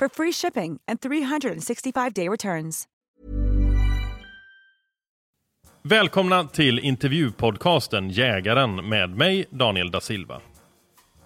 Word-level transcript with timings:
for 0.00 0.08
free 0.08 0.32
shipping 0.32 0.78
and 0.88 1.00
365-day 1.00 2.28
returns. 2.28 2.86
Välkomna 5.82 6.44
till 6.44 6.78
intervjupodcasten 6.78 8.10
Jägaren 8.10 8.88
med 8.88 9.10
mig, 9.10 9.44
Daniel 9.50 9.90
da 9.90 10.00
Silva. 10.00 10.40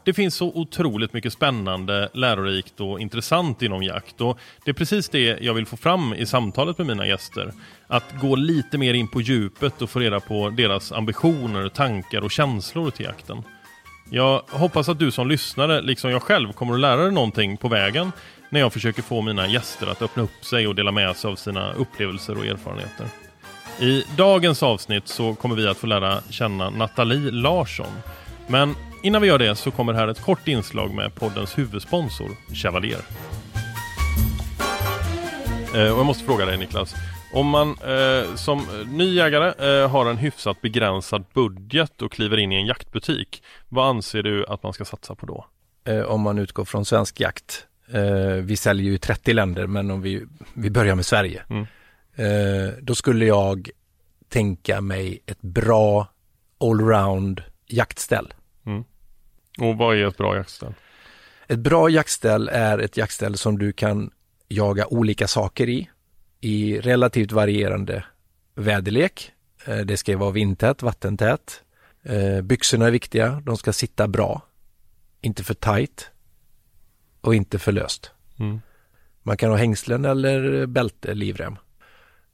Det 0.04 0.14
finns 0.14 0.34
så 0.34 0.46
otroligt 0.46 1.12
mycket 1.12 1.32
spännande, 1.32 2.08
lärorikt 2.14 2.80
och 2.80 3.00
intressant 3.00 3.62
inom 3.62 3.82
jakt 3.82 4.20
och 4.20 4.38
det 4.64 4.70
är 4.70 4.74
precis 4.74 5.08
det 5.08 5.38
jag 5.40 5.54
vill 5.54 5.66
få 5.66 5.76
fram 5.76 6.14
i 6.14 6.26
samtalet 6.26 6.78
med 6.78 6.86
mina 6.86 7.06
gäster. 7.06 7.52
Att 7.86 8.20
gå 8.20 8.36
lite 8.36 8.78
mer 8.78 8.94
in 8.94 9.08
på 9.08 9.20
djupet 9.20 9.82
och 9.82 9.90
få 9.90 9.98
reda 9.98 10.20
på 10.20 10.50
deras 10.50 10.92
ambitioner, 10.92 11.68
tankar 11.68 12.24
och 12.24 12.30
känslor 12.30 12.90
till 12.90 13.06
jakten. 13.06 13.42
Jag 14.10 14.42
hoppas 14.48 14.88
att 14.88 14.98
du 14.98 15.10
som 15.10 15.28
lyssnare, 15.28 15.82
liksom 15.82 16.10
jag 16.10 16.22
själv, 16.22 16.52
kommer 16.52 16.74
att 16.74 16.80
lära 16.80 17.02
dig 17.02 17.12
någonting 17.12 17.56
på 17.56 17.68
vägen 17.68 18.12
när 18.50 18.60
jag 18.60 18.72
försöker 18.72 19.02
få 19.02 19.20
mina 19.20 19.46
gäster 19.46 19.86
att 19.86 20.02
öppna 20.02 20.22
upp 20.22 20.44
sig 20.44 20.66
och 20.66 20.74
dela 20.74 20.92
med 20.92 21.16
sig 21.16 21.30
av 21.30 21.36
sina 21.36 21.72
upplevelser 21.72 22.38
och 22.38 22.46
erfarenheter. 22.46 23.06
I 23.80 24.04
dagens 24.16 24.62
avsnitt 24.62 25.08
så 25.08 25.34
kommer 25.34 25.56
vi 25.56 25.68
att 25.68 25.76
få 25.76 25.86
lära 25.86 26.20
känna 26.30 26.70
Nathalie 26.70 27.30
Larsson. 27.30 27.92
Men 28.46 28.74
innan 29.02 29.22
vi 29.22 29.28
gör 29.28 29.38
det 29.38 29.56
så 29.56 29.70
kommer 29.70 29.92
här 29.92 30.08
ett 30.08 30.20
kort 30.20 30.48
inslag 30.48 30.94
med 30.94 31.14
poddens 31.14 31.58
huvudsponsor, 31.58 32.30
Chevalier. 32.54 33.00
Eh, 35.74 35.92
och 35.92 35.98
jag 35.98 36.06
måste 36.06 36.24
fråga 36.24 36.46
dig 36.46 36.58
Niklas, 36.58 36.94
om 37.34 37.46
man 37.46 37.68
eh, 37.68 38.34
som 38.34 38.66
ny 38.92 39.14
jägare 39.14 39.82
eh, 39.82 39.90
har 39.90 40.06
en 40.06 40.16
hyfsat 40.16 40.60
begränsad 40.60 41.24
budget 41.32 42.02
och 42.02 42.12
kliver 42.12 42.36
in 42.36 42.52
i 42.52 42.56
en 42.56 42.66
jaktbutik, 42.66 43.42
vad 43.68 43.88
anser 43.88 44.22
du 44.22 44.46
att 44.46 44.62
man 44.62 44.72
ska 44.72 44.84
satsa 44.84 45.14
på 45.14 45.26
då? 45.26 45.46
Eh, 45.84 46.00
om 46.00 46.20
man 46.20 46.38
utgår 46.38 46.64
från 46.64 46.84
svensk 46.84 47.20
jakt. 47.20 47.66
Eh, 47.92 48.32
vi 48.42 48.56
säljer 48.56 48.86
ju 48.86 48.94
i 48.94 48.98
30 48.98 49.32
länder 49.32 49.66
men 49.66 49.90
om 49.90 50.02
vi, 50.02 50.26
vi 50.54 50.70
börjar 50.70 50.94
med 50.94 51.06
Sverige. 51.06 51.42
Mm. 51.50 51.66
Eh, 52.14 52.72
då 52.82 52.94
skulle 52.94 53.24
jag 53.24 53.70
tänka 54.28 54.80
mig 54.80 55.22
ett 55.26 55.40
bra 55.42 56.08
allround 56.60 57.42
jaktställ. 57.66 58.34
Och 59.60 59.76
vad 59.78 59.96
är 59.96 60.06
ett 60.06 60.16
bra 60.16 60.36
jaktställ? 60.36 60.74
Ett 61.46 61.58
bra 61.58 61.88
jaktställ 61.88 62.48
är 62.48 62.78
ett 62.78 62.96
jaktställ 62.96 63.36
som 63.36 63.58
du 63.58 63.72
kan 63.72 64.10
jaga 64.48 64.86
olika 64.86 65.28
saker 65.28 65.68
i, 65.68 65.90
i 66.40 66.80
relativt 66.80 67.32
varierande 67.32 68.04
väderlek. 68.54 69.32
Eh, 69.66 69.76
Det 69.78 69.96
ska 69.96 70.16
vara 70.16 70.30
vindtät, 70.30 70.82
vattentät. 70.82 71.62
Eh, 72.02 72.40
Byxorna 72.42 72.86
är 72.86 72.90
viktiga, 72.90 73.42
de 73.46 73.56
ska 73.56 73.72
sitta 73.72 74.08
bra. 74.08 74.42
Inte 75.20 75.44
för 75.44 75.54
tight 75.54 76.10
och 77.24 77.34
inte 77.34 77.58
för 77.58 77.72
löst. 77.72 78.10
Mm. 78.38 78.60
Man 79.22 79.36
kan 79.36 79.50
ha 79.50 79.56
hängslen 79.56 80.04
eller 80.04 80.66
bälte, 80.66 81.14
livrem. 81.14 81.56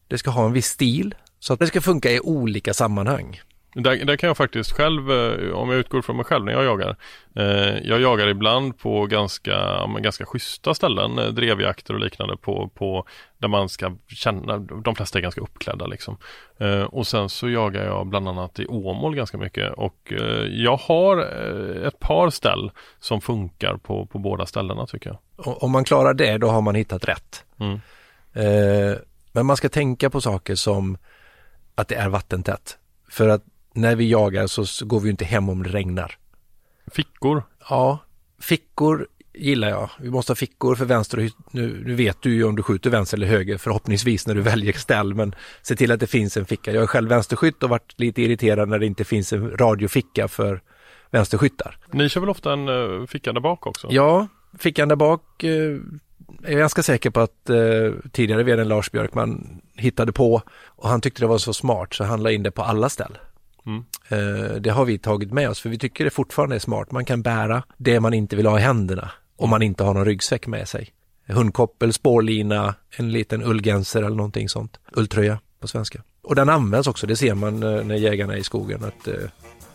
Det 0.08 0.18
ska 0.18 0.30
ha 0.30 0.46
en 0.46 0.52
viss 0.52 0.66
stil 0.66 1.14
så 1.38 1.52
att 1.52 1.58
det 1.58 1.66
ska 1.66 1.80
funka 1.80 2.12
i 2.12 2.20
olika 2.20 2.74
sammanhang. 2.74 3.40
Där, 3.74 4.04
där 4.04 4.16
kan 4.16 4.26
jag 4.26 4.36
faktiskt 4.36 4.72
själv, 4.72 5.10
eh, 5.10 5.52
om 5.52 5.70
jag 5.70 5.78
utgår 5.78 6.02
från 6.02 6.16
mig 6.16 6.24
själv 6.24 6.44
när 6.44 6.52
jag 6.52 6.64
jagar. 6.64 6.96
Eh, 7.36 7.78
jag 7.82 8.00
jagar 8.00 8.28
ibland 8.28 8.78
på 8.78 9.06
ganska, 9.06 9.86
ganska 9.98 10.26
schyssta 10.26 10.74
ställen, 10.74 11.18
eh, 11.18 11.26
drevjakter 11.26 11.94
och 11.94 12.00
liknande 12.00 12.36
på, 12.36 12.68
på 12.68 13.06
där 13.38 13.48
man 13.48 13.68
ska 13.68 13.96
känna, 14.08 14.58
de 14.58 14.94
flesta 14.94 15.18
är 15.18 15.22
ganska 15.22 15.40
uppklädda 15.40 15.86
liksom. 15.86 16.16
Eh, 16.58 16.82
och 16.82 17.06
sen 17.06 17.28
så 17.28 17.48
jagar 17.48 17.84
jag 17.84 18.06
bland 18.06 18.28
annat 18.28 18.58
i 18.58 18.66
Åmål 18.66 19.14
ganska 19.14 19.38
mycket 19.38 19.72
och 19.72 20.12
eh, 20.12 20.46
jag 20.46 20.76
har 20.76 21.18
ett 21.86 21.98
par 21.98 22.30
ställ 22.30 22.70
som 22.98 23.20
funkar 23.20 23.76
på, 23.76 24.06
på 24.06 24.18
båda 24.18 24.46
ställena 24.46 24.86
tycker 24.86 25.10
jag. 25.10 25.18
Om 25.62 25.70
man 25.70 25.84
klarar 25.84 26.14
det, 26.14 26.38
då 26.38 26.48
har 26.48 26.60
man 26.60 26.74
hittat 26.74 27.08
rätt. 27.08 27.44
Mm. 27.60 27.80
Men 29.32 29.46
man 29.46 29.56
ska 29.56 29.68
tänka 29.68 30.10
på 30.10 30.20
saker 30.20 30.54
som 30.54 30.98
att 31.74 31.88
det 31.88 31.94
är 31.94 32.08
vattentätt. 32.08 32.78
För 33.08 33.28
att 33.28 33.42
när 33.80 33.96
vi 33.96 34.10
jagar 34.10 34.46
så, 34.46 34.86
går 34.86 35.00
vi 35.00 35.10
inte 35.10 35.24
hem 35.24 35.48
om 35.48 35.62
det 35.62 35.70
regnar. 35.70 36.16
Fickor, 36.92 37.42
Ja, 37.68 37.98
fickor 38.40 39.06
gillar 39.34 39.68
jag. 39.68 39.90
Vi 39.98 40.10
måste 40.10 40.30
ha 40.30 40.36
fickor 40.36 40.74
för 40.74 40.84
vänster 40.84 41.18
och 41.18 41.24
nu, 41.50 41.82
nu 41.86 41.94
vet 41.94 42.22
du 42.22 42.34
ju 42.34 42.44
om 42.44 42.56
du 42.56 42.62
skjuter 42.62 42.90
vänster 42.90 43.16
eller 43.16 43.26
höger 43.26 43.58
förhoppningsvis 43.58 44.26
när 44.26 44.34
du 44.34 44.40
väljer 44.52 44.72
ställ 44.72 45.14
men 45.14 45.34
se 45.62 45.76
till 45.76 45.92
att 45.92 46.00
det 46.00 46.06
finns 46.06 46.36
en 46.36 46.46
ficka. 46.46 46.72
Jag 46.72 46.82
är 46.82 46.86
själv 46.86 47.08
vänsterskytt 47.08 47.62
och 47.62 47.70
varit 47.70 47.94
lite 47.96 48.22
irriterad 48.22 48.68
när 48.68 48.78
det 48.78 48.86
inte 48.86 49.04
finns 49.04 49.32
en 49.32 49.50
radioficka 49.56 50.28
för 50.28 50.60
vänsterskyttar. 51.10 51.78
ni 51.92 52.08
kör 52.08 52.20
väl 52.20 52.30
ofta 52.30 52.52
en 52.52 52.68
eh, 52.68 53.06
ficka 53.06 53.32
där 53.32 53.40
bak 53.40 53.66
också? 53.66 53.88
Ja, 53.90 54.26
fickan 54.58 54.88
där 54.88 54.96
bak 54.96 55.44
är 56.42 56.50
jag 56.50 56.58
ganska 56.58 56.82
säker 56.82 57.10
på 57.10 57.20
att 57.20 57.50
eh, 57.50 58.10
tidigare 58.12 58.42
vdn 58.42 58.68
Lars 58.68 58.90
Björkman 58.90 59.60
hittade 59.76 60.12
på 60.12 60.42
och 60.66 60.88
han 60.88 61.00
tyckte 61.00 61.22
det 61.22 61.26
var 61.26 61.38
så 61.38 61.52
smart 61.52 61.94
så 61.94 62.04
han 62.04 62.22
la 62.22 62.30
in 62.30 62.42
det 62.42 62.50
på 62.50 62.62
alla 62.62 62.88
ställ. 62.88 63.18
Mm. 63.66 63.84
Eh, 64.08 64.54
det 64.54 64.70
har 64.70 64.84
vi 64.84 64.98
tagit 64.98 65.32
med 65.32 65.50
oss 65.50 65.60
för 65.60 65.68
vi 65.68 65.78
tycker 65.78 66.04
det 66.04 66.10
fortfarande 66.10 66.54
är 66.54 66.60
smart. 66.60 66.90
Man 66.90 67.04
kan 67.04 67.22
bära 67.22 67.62
det 67.76 68.00
man 68.00 68.14
inte 68.14 68.36
vill 68.36 68.46
ha 68.46 68.58
i 68.58 68.62
händerna 68.62 69.10
om 69.36 69.50
man 69.50 69.62
inte 69.62 69.84
har 69.84 69.94
någon 69.94 70.04
ryggsäck 70.04 70.46
med 70.46 70.68
sig. 70.68 70.88
Hundkoppel, 71.26 71.92
spårlina, 71.92 72.74
en 72.90 73.12
liten 73.12 73.42
ullgenser 73.42 74.02
eller 74.02 74.16
någonting 74.16 74.48
sånt. 74.48 74.78
Ulltröja 74.92 75.38
på 75.60 75.68
svenska. 75.68 76.02
Och 76.22 76.34
den 76.34 76.48
används 76.48 76.88
också, 76.88 77.06
det 77.06 77.16
ser 77.16 77.34
man 77.34 77.62
eh, 77.62 77.84
när 77.84 77.94
jägarna 77.94 78.32
är 78.32 78.38
i 78.38 78.44
skogen 78.44 78.84
att 78.84 79.08
eh, 79.08 79.14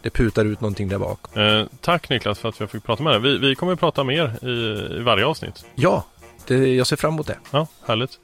det 0.02 0.10
putar 0.10 0.46
ut 0.46 0.62
någonting 0.62 0.90
där 0.90 0.98
bak. 0.98 1.38
Eh, 1.38 1.66
tack 1.82 2.10
Niklas 2.10 2.40
för 2.40 2.50
att 2.50 2.60
jag 2.60 2.72
fick 2.72 2.84
prata 2.84 3.04
med 3.04 3.14
dig. 3.14 3.22
Vi, 3.22 3.38
vi 3.38 3.56
kommer 3.56 3.74
att 3.74 3.80
prata 3.80 4.04
mer 4.04 4.46
i, 4.46 4.98
i 5.00 5.02
varje 5.02 5.26
avsnitt. 5.26 5.66
Ja, 5.76 6.06
det, 6.48 6.76
jag 6.76 6.88
ser 6.88 6.96
fram 6.96 7.14
emot 7.14 7.28
det. 7.28 7.38
Ja, 7.52 7.68
härligt. 7.86 8.20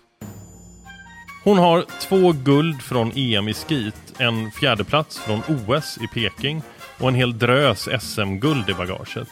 Hon 1.44 1.58
har 1.58 1.86
två 2.02 2.32
guld 2.32 2.82
från 2.82 3.12
EM 3.16 3.48
i 3.48 3.54
skit, 3.54 3.96
en 4.18 4.52
fjärdeplats 4.52 5.20
från 5.20 5.42
OS 5.48 5.98
i 5.98 6.08
Peking 6.08 6.62
och 7.00 7.08
en 7.08 7.16
hel 7.16 7.40
drös 7.40 7.90
SM-guld 8.02 8.70
i 8.70 8.74
bagaget. 8.74 9.28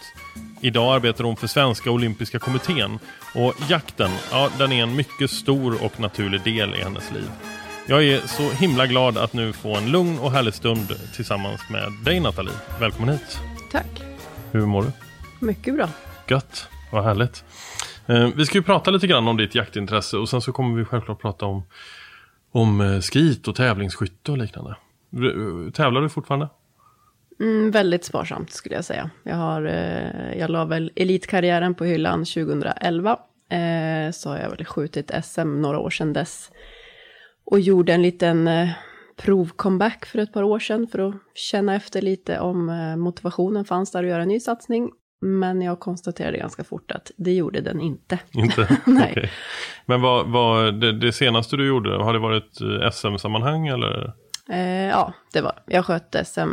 Idag 0.62 0.96
arbetar 0.96 1.24
hon 1.24 1.36
för 1.36 1.48
Svenska 1.48 1.92
Olympiska 1.92 2.40
Kommittén 2.40 3.00
och 3.36 3.54
jakten, 3.70 4.12
ja, 4.32 4.50
den 4.58 4.72
är 4.72 4.84
en 4.84 4.96
mycket 4.96 5.32
stor 5.32 5.84
och 5.84 6.00
naturlig 6.00 6.44
del 6.44 6.76
i 6.76 6.84
hennes 6.84 7.12
liv. 7.12 7.32
Jag 7.88 8.04
är 8.04 8.28
så 8.28 8.50
himla 8.50 8.88
glad 8.88 9.18
att 9.18 9.34
nu 9.34 9.54
få 9.54 9.76
en 9.76 9.92
lugn 9.92 10.20
och 10.20 10.32
härlig 10.32 10.54
stund 10.54 10.96
tillsammans 11.16 11.62
med 11.70 11.92
dig 12.06 12.20
Nathalie. 12.20 12.54
Välkommen 12.80 13.10
hit. 13.10 13.40
Tack. 13.72 14.02
Hur 14.52 14.66
mår 14.66 14.82
du? 14.82 14.92
Mycket 15.46 15.76
bra. 15.76 15.90
Gött, 16.28 16.68
vad 16.92 17.04
härligt. 17.04 17.44
Eh, 18.10 18.30
vi 18.36 18.46
ska 18.46 18.58
ju 18.58 18.64
prata 18.64 18.92
lite 18.92 19.08
grann 19.08 19.28
om 19.28 19.38
ditt 19.38 19.56
jaktintresse 19.56 20.18
och 20.18 20.30
sen 20.30 20.42
så 20.42 20.52
kommer 20.52 20.78
vi 20.78 20.86
självklart 20.86 21.22
prata 21.22 21.46
om, 21.46 21.64
om 22.52 23.02
skrit 23.02 23.36
skit 23.36 23.48
och 23.48 23.56
tävlingsskytte 23.56 24.32
och 24.32 24.38
liknande. 24.38 24.76
Eh, 25.14 25.72
tävlar 25.72 26.02
du 26.02 26.10
fortfarande? 26.10 26.50
Mm, 27.40 27.72
väldigt 27.72 28.06
sparsamt 28.06 28.52
skulle 28.52 28.76
jag 28.76 28.86
säga. 28.86 29.10
Jag, 29.24 29.36
har, 29.36 29.62
jag 30.38 30.50
la 30.50 30.66
väl 30.66 30.92
elitkarriären 30.96 31.76
på 31.76 31.86
hyllan 31.86 32.20
2011. 32.20 33.20
Så 34.14 34.30
har 34.30 34.38
jag 34.38 34.50
väl 34.50 34.66
skjutit 34.66 35.12
SM 35.24 35.62
några 35.62 35.80
år 35.80 35.90
sedan 35.90 36.14
dess. 36.14 36.52
Och 37.46 37.60
gjorde 37.60 37.94
en 37.94 38.02
liten 38.02 38.50
provcomeback 39.18 40.06
för 40.06 40.20
ett 40.20 40.34
par 40.34 40.44
år 40.44 40.60
sedan 40.60 40.88
för 40.88 41.10
att 41.10 41.16
känna 41.34 41.76
efter 41.76 42.02
lite 42.02 42.40
om 42.40 42.66
motivationen 42.98 43.66
fanns 43.66 43.92
där 43.92 44.04
att 44.04 44.10
göra 44.10 44.22
en 44.22 44.28
ny 44.28 44.40
satsning. 44.40 44.92
Men 45.22 45.62
jag 45.62 45.80
konstaterade 45.80 46.38
ganska 46.38 46.64
fort 46.64 46.92
att 46.92 47.12
det 47.18 47.32
gjorde 47.34 47.62
den 47.62 47.82
inte. 47.82 48.20
Inte? 48.32 48.78
Nej. 48.86 49.12
Okej. 49.12 49.32
Men 49.86 50.02
vad, 50.02 50.28
vad, 50.28 50.74
det, 50.82 50.92
det 50.92 51.12
senaste 51.12 51.58
du 51.58 51.68
gjorde, 51.68 52.04
har 52.04 52.14
det 52.14 52.20
varit 52.20 52.62
eh, 52.62 52.92
SM-sammanhang 52.92 53.68
eller? 53.68 54.14
Eh, 54.50 54.60
ja, 54.88 55.14
det 55.34 55.42
var 55.42 55.54
Jag 55.66 55.86
sköt 55.86 56.16
SM 56.28 56.50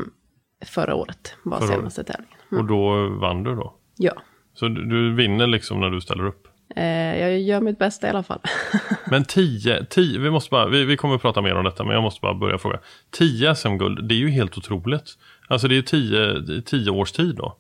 förra 0.67 0.95
året, 0.95 1.35
var 1.43 1.59
Förra 1.59 1.69
året. 1.69 1.79
senaste 1.79 2.05
tävlingen. 2.05 2.37
Och 2.51 2.65
då 2.65 3.09
vann 3.09 3.43
du 3.43 3.55
då? 3.55 3.75
Ja, 3.97 4.13
Så 4.55 4.69
du, 4.69 4.85
du 4.85 5.15
vinner 5.15 5.47
liksom 5.47 5.81
när 5.81 5.91
du 5.91 6.01
ställer 6.01 6.27
upp? 6.27 6.49
eh, 6.77 7.21
jag 7.21 7.41
gör 7.41 7.61
mitt 7.61 7.79
bästa 7.79 8.07
i 8.07 8.11
alla 8.11 8.23
fall. 8.23 8.41
Men 9.11 9.25
10, 9.25 9.85
10 9.85 10.19
vi 10.19 10.31
måste 10.31 10.51
bara, 10.51 10.69
vi, 10.69 10.85
vi 10.85 10.97
kommer 10.97 11.15
att 11.15 11.23
prata 11.23 11.43
mer 11.43 11.55
om 11.55 11.65
detta 11.65 11.85
men 11.85 11.93
jag 11.95 12.03
måste 12.03 12.21
bara 12.21 12.35
börja 12.35 12.59
fråga. 12.59 12.79
10 13.11 13.55
SM-guld, 13.55 14.09
det 14.09 14.15
är 14.15 14.19
ju 14.19 14.29
helt 14.29 14.59
otroligt. 14.59 15.05
Alltså 15.49 15.69
det 15.69 15.75
är 15.75 15.77
ju 15.77 15.83
10, 15.83 16.63
10 16.63 16.91
års 16.91 17.13
tid 17.13 17.37
då. 17.37 17.57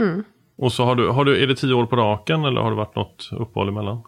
Mm. 0.00 0.24
Och 0.58 0.72
så 0.72 0.84
har 0.84 0.94
du, 0.94 1.08
har 1.08 1.24
du, 1.24 1.42
är 1.42 1.46
det 1.46 1.54
10 1.54 1.74
år 1.74 1.86
på 1.86 1.96
raken 1.96 2.44
eller 2.44 2.60
har 2.60 2.70
det 2.70 2.76
varit 2.76 2.96
något 2.96 3.28
uppehåll 3.32 3.68
emellan? 3.68 4.02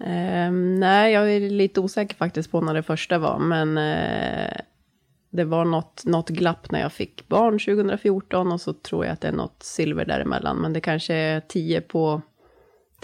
Eh, 0.00 0.50
nej, 0.78 1.12
jag 1.12 1.32
är 1.32 1.50
lite 1.50 1.80
osäker 1.80 2.16
faktiskt 2.16 2.50
på 2.50 2.60
när 2.60 2.74
det 2.74 2.82
första 2.82 3.18
var, 3.18 3.38
men 3.38 3.78
eh, 3.78 4.56
det 5.30 5.44
var 5.44 5.64
något, 5.64 6.04
något 6.04 6.28
glapp 6.28 6.70
när 6.70 6.80
jag 6.80 6.92
fick 6.92 7.28
barn 7.28 7.58
2014 7.58 8.52
och 8.52 8.60
så 8.60 8.72
tror 8.72 9.04
jag 9.04 9.12
att 9.12 9.20
det 9.20 9.28
är 9.28 9.32
något 9.32 9.62
silver 9.62 10.04
däremellan, 10.04 10.56
men 10.56 10.72
det 10.72 10.80
kanske 10.80 11.14
är 11.14 11.40
10 11.40 11.80
på 11.80 12.22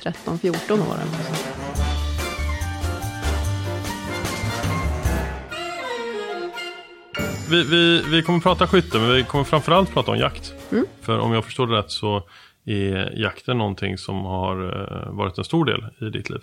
13-14 0.03 0.73
år. 0.73 0.95
eller 0.95 1.05
så. 1.05 1.35
Vi, 7.51 7.65
vi, 7.65 8.03
vi 8.11 8.23
kommer 8.23 8.41
prata 8.41 8.67
skytte 8.67 8.99
men 8.99 9.13
vi 9.13 9.25
kommer 9.25 9.45
framförallt 9.45 9.91
prata 9.91 10.11
om 10.11 10.19
jakt. 10.19 10.55
För 11.01 11.19
om 11.19 11.33
jag 11.33 11.45
förstår 11.45 11.67
det 11.67 11.79
rätt 11.79 11.91
så 11.91 12.23
är 12.65 13.19
jakten 13.21 13.59
någonting 13.59 13.99
som 13.99 14.25
har 14.25 14.65
eh, 14.65 15.13
varit 15.13 15.39
en 15.39 15.45
stor 15.45 15.65
del 15.65 15.85
i 16.01 16.19
ditt 16.19 16.31
liv. 16.31 16.41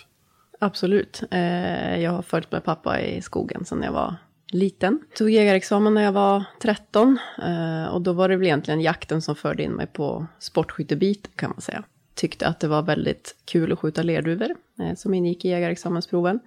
Absolut. 0.59 1.23
Eh, 1.31 1.99
jag 1.99 2.11
har 2.11 2.21
följt 2.21 2.51
med 2.51 2.63
pappa 2.63 3.01
i 3.01 3.21
skogen 3.21 3.65
sedan 3.65 3.83
jag 3.83 3.91
var 3.91 4.15
liten. 4.51 4.99
Tog 5.15 5.29
jägarexamen 5.29 5.93
när 5.93 6.03
jag 6.03 6.11
var 6.11 6.43
13 6.61 7.19
eh, 7.43 7.93
och 7.93 8.01
då 8.01 8.13
var 8.13 8.29
det 8.29 8.35
väl 8.35 8.45
egentligen 8.45 8.81
jakten 8.81 9.21
som 9.21 9.35
förde 9.35 9.63
in 9.63 9.71
mig 9.71 9.87
på 9.87 10.25
sportskyttebiten 10.39 11.31
kan 11.35 11.49
man 11.49 11.61
säga. 11.61 11.83
Tyckte 12.15 12.47
att 12.47 12.59
det 12.59 12.67
var 12.67 12.81
väldigt 12.81 13.35
kul 13.45 13.71
att 13.71 13.79
skjuta 13.79 14.03
lerduvor 14.03 14.55
som 14.95 15.13
ingick 15.13 15.45
i 15.45 15.49
jägarexamensproven. 15.49 16.39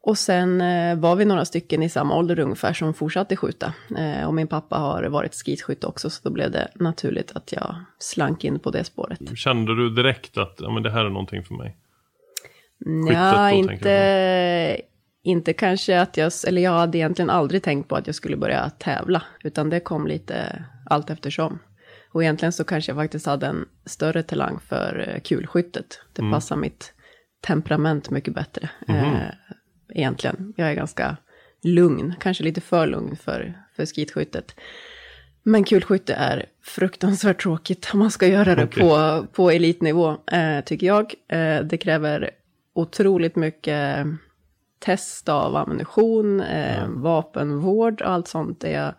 Och 0.00 0.18
sen 0.18 0.60
eh, 0.60 0.98
var 0.98 1.16
vi 1.16 1.24
några 1.24 1.44
stycken 1.44 1.82
i 1.82 1.88
samma 1.88 2.16
ålder 2.16 2.38
ungefär 2.38 2.72
som 2.72 2.94
fortsatte 2.94 3.36
skjuta. 3.36 3.72
Eh, 3.98 4.26
och 4.26 4.34
min 4.34 4.46
pappa 4.46 4.76
har 4.76 5.04
varit 5.04 5.34
skitskytt 5.34 5.84
också 5.84 6.10
så 6.10 6.20
då 6.24 6.30
blev 6.30 6.50
det 6.50 6.68
naturligt 6.74 7.32
att 7.32 7.52
jag 7.52 7.74
slank 7.98 8.44
in 8.44 8.58
på 8.58 8.70
det 8.70 8.84
spåret. 8.84 9.38
Kände 9.38 9.76
du 9.76 9.90
direkt 9.90 10.38
att 10.38 10.56
ja, 10.58 10.70
men 10.70 10.82
det 10.82 10.90
här 10.90 11.04
är 11.04 11.10
någonting 11.10 11.44
för 11.44 11.54
mig? 11.54 11.76
Ja, 13.12 13.50
då, 13.50 13.56
inte, 13.56 14.80
inte 15.22 15.52
kanske 15.52 16.00
att 16.00 16.16
jag, 16.16 16.32
eller 16.46 16.62
jag 16.62 16.72
hade 16.72 16.98
egentligen 16.98 17.30
aldrig 17.30 17.62
tänkt 17.62 17.88
på 17.88 17.96
att 17.96 18.06
jag 18.06 18.16
skulle 18.16 18.36
börja 18.36 18.70
tävla, 18.70 19.22
utan 19.44 19.70
det 19.70 19.80
kom 19.80 20.06
lite 20.06 20.64
allt 20.86 21.10
eftersom. 21.10 21.58
Och 22.12 22.22
egentligen 22.22 22.52
så 22.52 22.64
kanske 22.64 22.90
jag 22.90 22.96
faktiskt 22.96 23.26
hade 23.26 23.46
en 23.46 23.64
större 23.86 24.22
talang 24.22 24.60
för 24.60 25.08
eh, 25.08 25.20
kulskyttet. 25.20 26.00
Det 26.12 26.22
passar 26.22 26.56
mitt 26.56 26.94
temperament 27.46 28.10
mycket 28.10 28.34
bättre. 28.34 28.70
Eh, 28.88 29.22
egentligen, 29.88 30.54
jag 30.56 30.70
är 30.70 30.74
ganska 30.74 31.16
lugn, 31.62 32.14
kanske 32.20 32.44
lite 32.44 32.60
för 32.60 32.86
lugn 32.86 33.16
för, 33.16 33.54
för 33.76 33.86
skitskyttet. 33.86 34.54
Men 35.42 35.64
kulskytte 35.64 36.14
är 36.14 36.46
fruktansvärt 36.62 37.42
tråkigt 37.42 37.90
om 37.92 37.98
man 37.98 38.10
ska 38.10 38.26
göra 38.26 38.54
det 38.54 38.64
Okej. 38.64 38.82
på, 38.82 39.26
på 39.32 39.50
elitnivå, 39.50 40.16
eh, 40.32 40.60
tycker 40.64 40.86
jag. 40.86 41.14
Eh, 41.28 41.60
det 41.60 41.78
kräver 41.78 42.30
otroligt 42.74 43.36
mycket 43.36 44.06
test 44.78 45.28
av 45.28 45.56
ammunition, 45.56 46.40
eh, 46.40 46.88
vapenvård 46.88 48.02
och 48.02 48.10
allt 48.10 48.28
sånt 48.28 48.64
är 48.64 48.82
jag 48.82 48.94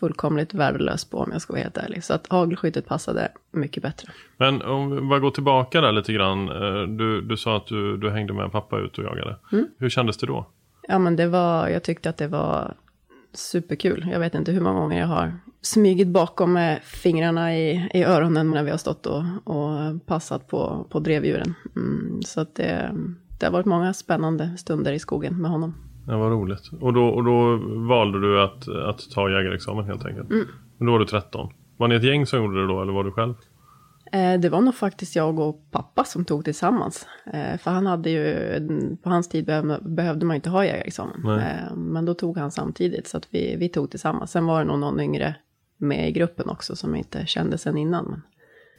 fullkomligt 0.00 0.54
värdelös 0.54 1.04
på 1.04 1.18
om 1.18 1.32
jag 1.32 1.40
ska 1.42 1.52
vara 1.52 1.62
helt 1.62 1.76
ärlig. 1.76 2.04
Så 2.04 2.14
att 2.14 2.26
hagelskyttet 2.26 2.86
passade 2.86 3.28
mycket 3.52 3.82
bättre. 3.82 4.08
Men 4.36 4.62
om 4.62 4.90
vi 4.96 5.00
bara 5.00 5.20
går 5.20 5.30
tillbaka 5.30 5.80
där 5.80 5.92
lite 5.92 6.12
grann. 6.12 6.48
eh, 6.48 6.82
Du, 6.88 7.20
du 7.20 7.36
sa 7.36 7.56
att 7.56 7.66
du, 7.66 7.96
du 7.96 8.10
hängde 8.10 8.32
med 8.32 8.52
pappa 8.52 8.78
ut 8.78 8.98
och 8.98 9.04
jagade. 9.04 9.36
Mm. 9.52 9.66
Hur 9.78 9.88
kändes 9.88 10.16
det 10.16 10.26
då? 10.26 10.46
Ja 10.88 10.98
men 10.98 11.16
det 11.16 11.26
var, 11.28 11.68
jag 11.68 11.82
tyckte 11.82 12.10
att 12.10 12.16
det 12.16 12.28
var 12.28 12.74
superkul. 13.32 14.08
Jag 14.12 14.20
vet 14.20 14.34
inte 14.34 14.52
hur 14.52 14.60
många 14.60 14.80
gånger 14.80 15.00
jag 15.00 15.06
har 15.06 15.32
smygit 15.62 16.08
bakom 16.08 16.52
med 16.52 16.80
fingrarna 16.82 17.56
i, 17.56 17.88
i 17.94 18.04
öronen 18.04 18.50
när 18.50 18.62
vi 18.62 18.70
har 18.70 18.78
stått 18.78 19.06
och, 19.06 19.22
och 19.44 20.06
passat 20.06 20.48
på, 20.48 20.86
på 20.90 20.98
drevdjuren. 21.00 21.54
Mm, 21.76 22.22
så 22.22 22.40
att 22.40 22.54
det, 22.54 22.90
det 23.40 23.46
har 23.46 23.52
varit 23.52 23.66
många 23.66 23.92
spännande 23.94 24.56
stunder 24.58 24.92
i 24.92 24.98
skogen 24.98 25.42
med 25.42 25.50
honom. 25.50 25.74
Det 26.06 26.16
var 26.16 26.30
roligt. 26.30 26.70
Och 26.80 26.92
då, 26.92 27.06
och 27.08 27.24
då 27.24 27.56
valde 27.88 28.20
du 28.20 28.40
att, 28.42 28.68
att 28.68 29.10
ta 29.14 29.30
jägarexamen 29.30 29.84
helt 29.84 30.04
enkelt. 30.06 30.30
Mm. 30.30 30.46
Men 30.78 30.86
då 30.86 30.92
var 30.92 30.98
du 30.98 31.06
13. 31.06 31.48
Var 31.76 31.88
ni 31.88 31.94
ett 31.94 32.04
gäng 32.04 32.26
som 32.26 32.38
gjorde 32.42 32.60
det 32.60 32.66
då 32.66 32.82
eller 32.82 32.92
var 32.92 33.04
du 33.04 33.10
själv? 33.12 33.34
Eh, 34.12 34.40
Det 34.40 34.48
var 34.48 34.60
nog 34.60 34.74
faktiskt 34.74 35.16
jag 35.16 35.38
och 35.38 35.70
pappa 35.70 36.04
som 36.04 36.24
tog 36.24 36.44
tillsammans. 36.44 37.06
Eh, 37.32 37.58
För 37.58 37.70
han 37.70 37.86
hade 37.86 38.10
ju, 38.10 38.26
på 39.02 39.10
hans 39.10 39.28
tid 39.28 39.44
behövde, 39.82 40.26
man 40.26 40.36
inte 40.36 40.50
ha 40.50 40.64
jägarexamen. 40.64 41.20
Nej. 41.24 41.38
Eh, 41.70 41.76
Men 41.76 42.04
då 42.04 42.14
tog 42.14 42.38
han 42.38 42.50
samtidigt, 42.50 43.08
så 43.08 43.16
att 43.16 43.28
vi, 43.30 43.56
vi 43.58 43.68
tog 43.68 43.90
tillsammans. 43.90 44.30
Sen 44.30 44.46
var 44.46 44.58
det 44.58 44.64
nog 44.64 44.78
någon 44.78 45.00
yngre 45.00 45.34
med 45.76 46.08
i 46.08 46.12
gruppen 46.12 46.48
också 46.48 46.76
som 46.76 46.94
inte 46.96 47.26
kände 47.26 47.58
sen 47.58 47.76
innan. 47.78 48.04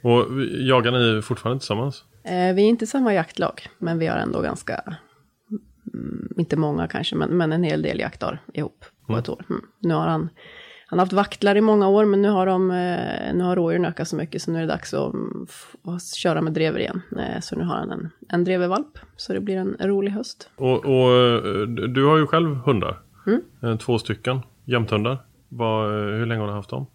Men, 0.02 0.12
Och 0.12 0.26
jagar 0.60 0.92
ni 0.92 1.22
fortfarande 1.22 1.60
tillsammans? 1.60 2.04
vi 2.24 2.30
är 2.30 2.58
inte 2.68 2.86
samma 2.86 3.14
jaktlag, 3.14 3.62
men 3.78 3.98
vi 3.98 4.06
har 4.06 4.16
ändå 4.16 4.40
ganska, 4.40 4.96
inte 6.36 6.56
många 6.56 6.88
kanske, 6.88 7.16
men, 7.16 7.36
men 7.36 7.52
en 7.52 7.62
hel 7.62 7.82
del 7.82 7.98
jaktdagar 8.00 8.42
ihop 8.52 8.84
på 9.06 9.16
ett 9.16 9.28
år. 9.28 9.44
Mm. 9.50 9.62
Nu 9.80 9.94
har 9.94 10.06
han, 10.06 10.28
han 10.86 10.98
har 10.98 11.06
haft 11.06 11.12
vaktlar 11.12 11.56
i 11.56 11.60
många 11.60 11.88
år, 11.88 12.04
men 12.04 12.22
nu 12.22 12.28
har, 12.28 12.46
de, 12.46 12.70
eh, 12.70 13.34
nu 13.34 13.44
har 13.44 13.56
rådjuren 13.56 13.84
ökat 13.84 14.08
så 14.08 14.16
mycket, 14.16 14.42
så 14.42 14.50
nu 14.50 14.58
är 14.58 14.62
det 14.62 14.68
dags 14.68 14.94
att, 14.94 15.14
mm, 15.14 15.46
att 15.84 16.04
köra 16.14 16.40
med 16.40 16.52
drever 16.52 16.80
igen. 16.80 17.02
Eh, 17.18 17.40
Så 17.40 17.56
nu 17.56 17.64
har 17.64 17.76
han 17.76 17.90
en, 17.90 18.10
en 18.28 18.44
drevervalp, 18.44 18.98
så 19.16 19.32
det 19.32 19.40
blir 19.40 19.56
en 19.56 19.76
rolig 19.80 20.10
höst. 20.10 20.50
Och, 20.56 20.84
och 20.84 21.12
eh, 21.12 21.62
du 21.68 22.04
har 22.04 22.18
ju 22.18 22.26
själv 22.26 22.54
hundar. 22.54 23.00
Mm. 23.62 23.78
Två 23.78 23.98
stycken 23.98 24.40
jämthundar. 24.64 25.12
Eh, 25.12 26.18
hur 26.18 26.26
länge 26.26 26.40
har 26.40 26.48
du 26.48 26.54
haft 26.54 26.70
dem? 26.70 26.86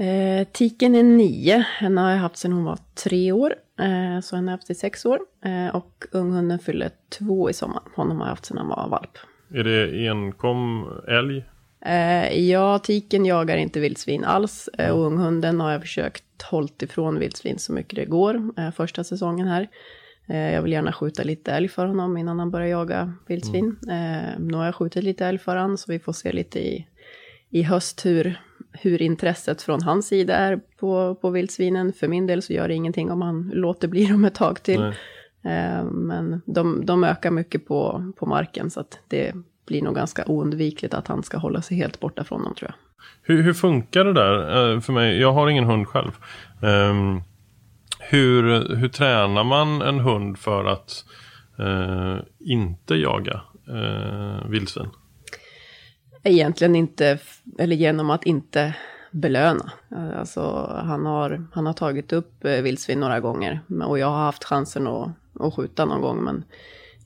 Eh, 0.00 0.46
tiken 0.52 0.94
är 0.94 1.02
nio, 1.02 1.58
henne 1.78 2.00
har 2.00 2.10
jag 2.10 2.18
haft 2.18 2.36
sedan 2.36 2.52
hon 2.52 2.64
var 2.64 2.78
tre 2.94 3.32
år, 3.32 3.54
eh, 3.80 4.20
så 4.20 4.36
henne 4.36 4.50
har 4.50 4.52
jag 4.52 4.58
haft 4.58 4.70
i 4.70 4.74
sex 4.74 5.06
år. 5.06 5.20
Eh, 5.44 5.76
och 5.76 6.04
unghunden 6.12 6.58
fyller 6.58 6.90
två 7.18 7.50
i 7.50 7.52
sommar, 7.52 7.82
honom 7.96 8.16
har 8.16 8.26
jag 8.26 8.30
haft 8.30 8.44
sedan 8.44 8.58
han 8.58 8.68
var 8.68 8.88
valp. 8.88 9.18
Är 9.54 9.64
det 9.64 10.08
enkom 10.08 10.88
älg? 11.08 11.44
Eh, 11.84 12.38
ja, 12.50 12.78
tiken 12.78 13.26
jagar 13.26 13.56
inte 13.56 13.80
vildsvin 13.80 14.24
alls. 14.24 14.68
Eh, 14.78 14.90
och 14.90 15.06
unghunden 15.06 15.60
har 15.60 15.72
jag 15.72 15.80
försökt 15.80 16.42
hållt 16.42 16.82
ifrån 16.82 17.18
vildsvin 17.18 17.58
så 17.58 17.72
mycket 17.72 17.96
det 17.96 18.04
går. 18.04 18.52
Eh, 18.56 18.70
första 18.70 19.04
säsongen 19.04 19.48
här. 19.48 19.68
Jag 20.26 20.62
vill 20.62 20.72
gärna 20.72 20.92
skjuta 20.92 21.22
lite 21.22 21.52
älg 21.52 21.68
för 21.68 21.86
honom 21.86 22.16
innan 22.16 22.38
han 22.38 22.50
börjar 22.50 22.66
jaga 22.68 23.12
vildsvin. 23.26 23.76
Eh, 23.82 24.38
nu 24.38 24.54
har 24.54 24.64
jag 24.64 24.74
skjutit 24.74 25.04
lite 25.04 25.26
älg 25.26 25.38
för 25.38 25.56
honom, 25.56 25.76
så 25.76 25.92
vi 25.92 25.98
får 25.98 26.12
se 26.12 26.32
lite 26.32 26.58
i, 26.58 26.86
i 27.50 27.62
höst 27.62 28.06
hur, 28.06 28.40
hur 28.72 29.02
intresset 29.02 29.62
från 29.62 29.82
hans 29.82 30.06
sida 30.06 30.36
är 30.36 30.60
på, 30.80 31.14
på 31.14 31.30
vildsvinen. 31.30 31.92
För 31.92 32.08
min 32.08 32.26
del 32.26 32.42
så 32.42 32.52
gör 32.52 32.68
det 32.68 32.74
ingenting 32.74 33.10
om 33.10 33.22
han 33.22 33.50
låter 33.54 33.88
bli 33.88 34.06
dem 34.06 34.24
ett 34.24 34.34
tag 34.34 34.62
till. 34.62 34.82
Eh, 35.44 35.84
Men 35.84 36.42
de, 36.46 36.86
de 36.86 37.04
ökar 37.04 37.30
mycket 37.30 37.66
på, 37.66 38.12
på 38.16 38.26
marken 38.26 38.70
så 38.70 38.80
att 38.80 38.98
det 39.08 39.32
blir 39.66 39.82
nog 39.82 39.94
ganska 39.94 40.24
oundvikligt 40.26 40.94
att 40.94 41.08
han 41.08 41.22
ska 41.22 41.38
hålla 41.38 41.62
sig 41.62 41.76
helt 41.76 42.00
borta 42.00 42.24
från 42.24 42.42
dem 42.42 42.54
tror 42.54 42.70
jag. 42.70 42.76
Hur, 43.22 43.42
hur 43.42 43.52
funkar 43.54 44.04
det 44.04 44.12
där 44.12 44.72
eh, 44.74 44.80
för 44.80 44.92
mig? 44.92 45.20
Jag 45.20 45.32
har 45.32 45.48
ingen 45.48 45.64
hund 45.64 45.88
själv. 45.88 46.10
Ehm, 46.62 47.20
hur, 48.00 48.74
hur 48.76 48.88
tränar 48.88 49.44
man 49.44 49.82
en 49.82 50.00
hund 50.00 50.38
för 50.38 50.64
att 50.64 51.04
eh, 51.58 52.16
inte 52.38 52.94
jaga 52.94 53.40
eh, 53.68 54.48
vildsvin? 54.48 54.88
Egentligen 56.22 56.76
inte, 56.76 57.18
eller 57.58 57.76
genom 57.76 58.10
att 58.10 58.26
inte 58.26 58.74
belöna. 59.10 59.72
Alltså 60.16 60.40
han 60.84 61.06
har, 61.06 61.46
han 61.52 61.66
har 61.66 61.72
tagit 61.72 62.12
upp 62.12 62.44
eh, 62.44 62.62
vildsvin 62.62 63.00
några 63.00 63.20
gånger 63.20 63.60
och 63.86 63.98
jag 63.98 64.06
har 64.06 64.24
haft 64.24 64.44
chansen 64.44 64.86
att, 64.86 65.10
och 65.34 65.54
skjuta 65.54 65.84
någon 65.84 66.00
gång. 66.00 66.24
Men, 66.24 66.44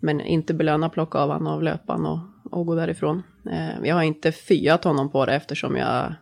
men 0.00 0.21
inte 0.21 0.54
belöna, 0.54 0.88
plocka 0.88 1.18
av 1.18 1.30
honom 1.30 1.47
av 1.47 1.62
löpan 1.62 2.06
och, 2.06 2.18
och 2.50 2.66
gå 2.66 2.75
därifrån. 2.75 3.23
Eh, 3.50 3.87
jag 3.87 3.94
har 3.94 4.02
inte 4.02 4.33
fyat 4.33 4.85
honom 4.85 5.11
på 5.11 5.26
det 5.26 5.35
eftersom 5.35 5.76
jag 5.76 6.14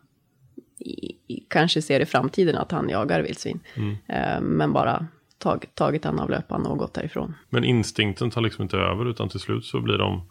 i, 0.79 1.45
kanske 1.49 1.83
ser 1.83 2.01
i 2.01 2.07
framtiden 2.07 2.57
att 2.57 2.73
han 2.73 2.89
jagar 2.89 3.21
vildsvin. 3.21 3.61
Mm. 3.75 3.97
Eh, 4.07 4.41
men 4.41 4.73
bara 4.73 5.07
tag, 5.39 5.65
tagit 5.75 6.05
han 6.05 6.19
av 6.19 6.31
löpan 6.31 6.67
och 6.67 6.79
gått 6.79 6.95
därifrån. 6.95 7.35
Men 7.51 7.65
instinkten 7.65 8.31
tar 8.31 8.41
liksom 8.41 8.63
inte 8.63 8.77
över 8.77 9.11
utan 9.11 9.29
till 9.29 9.41
slut 9.41 9.65
så 9.65 9.81
blir 9.81 9.99
de 9.99 10.23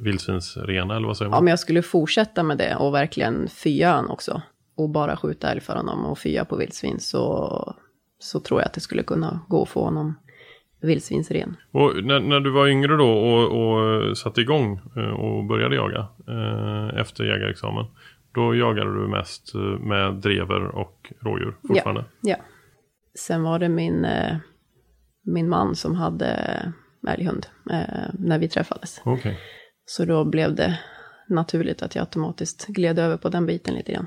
vildsvinsrena 0.00 0.96
eller 0.96 1.06
vad 1.06 1.16
säger 1.16 1.30
man? 1.30 1.38
Om 1.38 1.48
jag 1.48 1.58
skulle 1.58 1.82
fortsätta 1.82 2.42
med 2.42 2.58
det 2.58 2.76
och 2.76 2.94
verkligen 2.94 3.48
fya 3.48 3.92
han 3.92 4.10
också 4.10 4.42
och 4.76 4.90
bara 4.90 5.16
skjuta 5.16 5.50
älg 5.50 5.60
för 5.60 5.76
honom 5.76 6.04
och 6.04 6.18
fya 6.18 6.44
på 6.44 6.56
vildsvin 6.56 7.00
så, 7.00 7.74
så 8.18 8.40
tror 8.40 8.60
jag 8.60 8.66
att 8.66 8.74
det 8.74 8.80
skulle 8.80 9.02
kunna 9.02 9.40
gå 9.48 9.62
att 9.62 9.68
få 9.68 9.84
honom 9.84 10.14
vildsvinsren. 10.80 11.56
Och 11.70 12.04
när, 12.04 12.20
när 12.20 12.40
du 12.40 12.50
var 12.50 12.68
yngre 12.68 12.96
då 12.96 13.10
och, 13.10 13.60
och 13.60 14.18
satte 14.18 14.40
igång 14.40 14.80
eh, 14.96 15.10
och 15.10 15.44
började 15.44 15.74
jaga 15.74 16.08
eh, 16.28 17.00
efter 17.00 17.24
jägarexamen. 17.24 17.86
Då 18.32 18.54
jagade 18.54 18.94
du 18.94 19.08
mest 19.08 19.54
eh, 19.54 19.60
med 19.60 20.14
drever 20.14 20.64
och 20.64 21.12
rådjur 21.20 21.56
fortfarande? 21.68 22.04
Ja, 22.20 22.36
ja. 22.38 22.44
Sen 23.14 23.42
var 23.42 23.58
det 23.58 23.68
min, 23.68 24.04
eh, 24.04 24.36
min 25.22 25.48
man 25.48 25.74
som 25.74 25.94
hade 25.94 26.36
älghund 27.08 27.46
eh, 27.70 27.78
när 28.18 28.38
vi 28.38 28.48
träffades. 28.48 29.00
Okay. 29.04 29.34
Så 29.84 30.04
då 30.04 30.24
blev 30.24 30.54
det 30.54 30.78
naturligt 31.28 31.82
att 31.82 31.94
jag 31.94 32.02
automatiskt 32.02 32.66
gled 32.66 32.98
över 32.98 33.16
på 33.16 33.28
den 33.28 33.46
biten 33.46 33.74
lite 33.74 33.92
grann. 33.92 34.06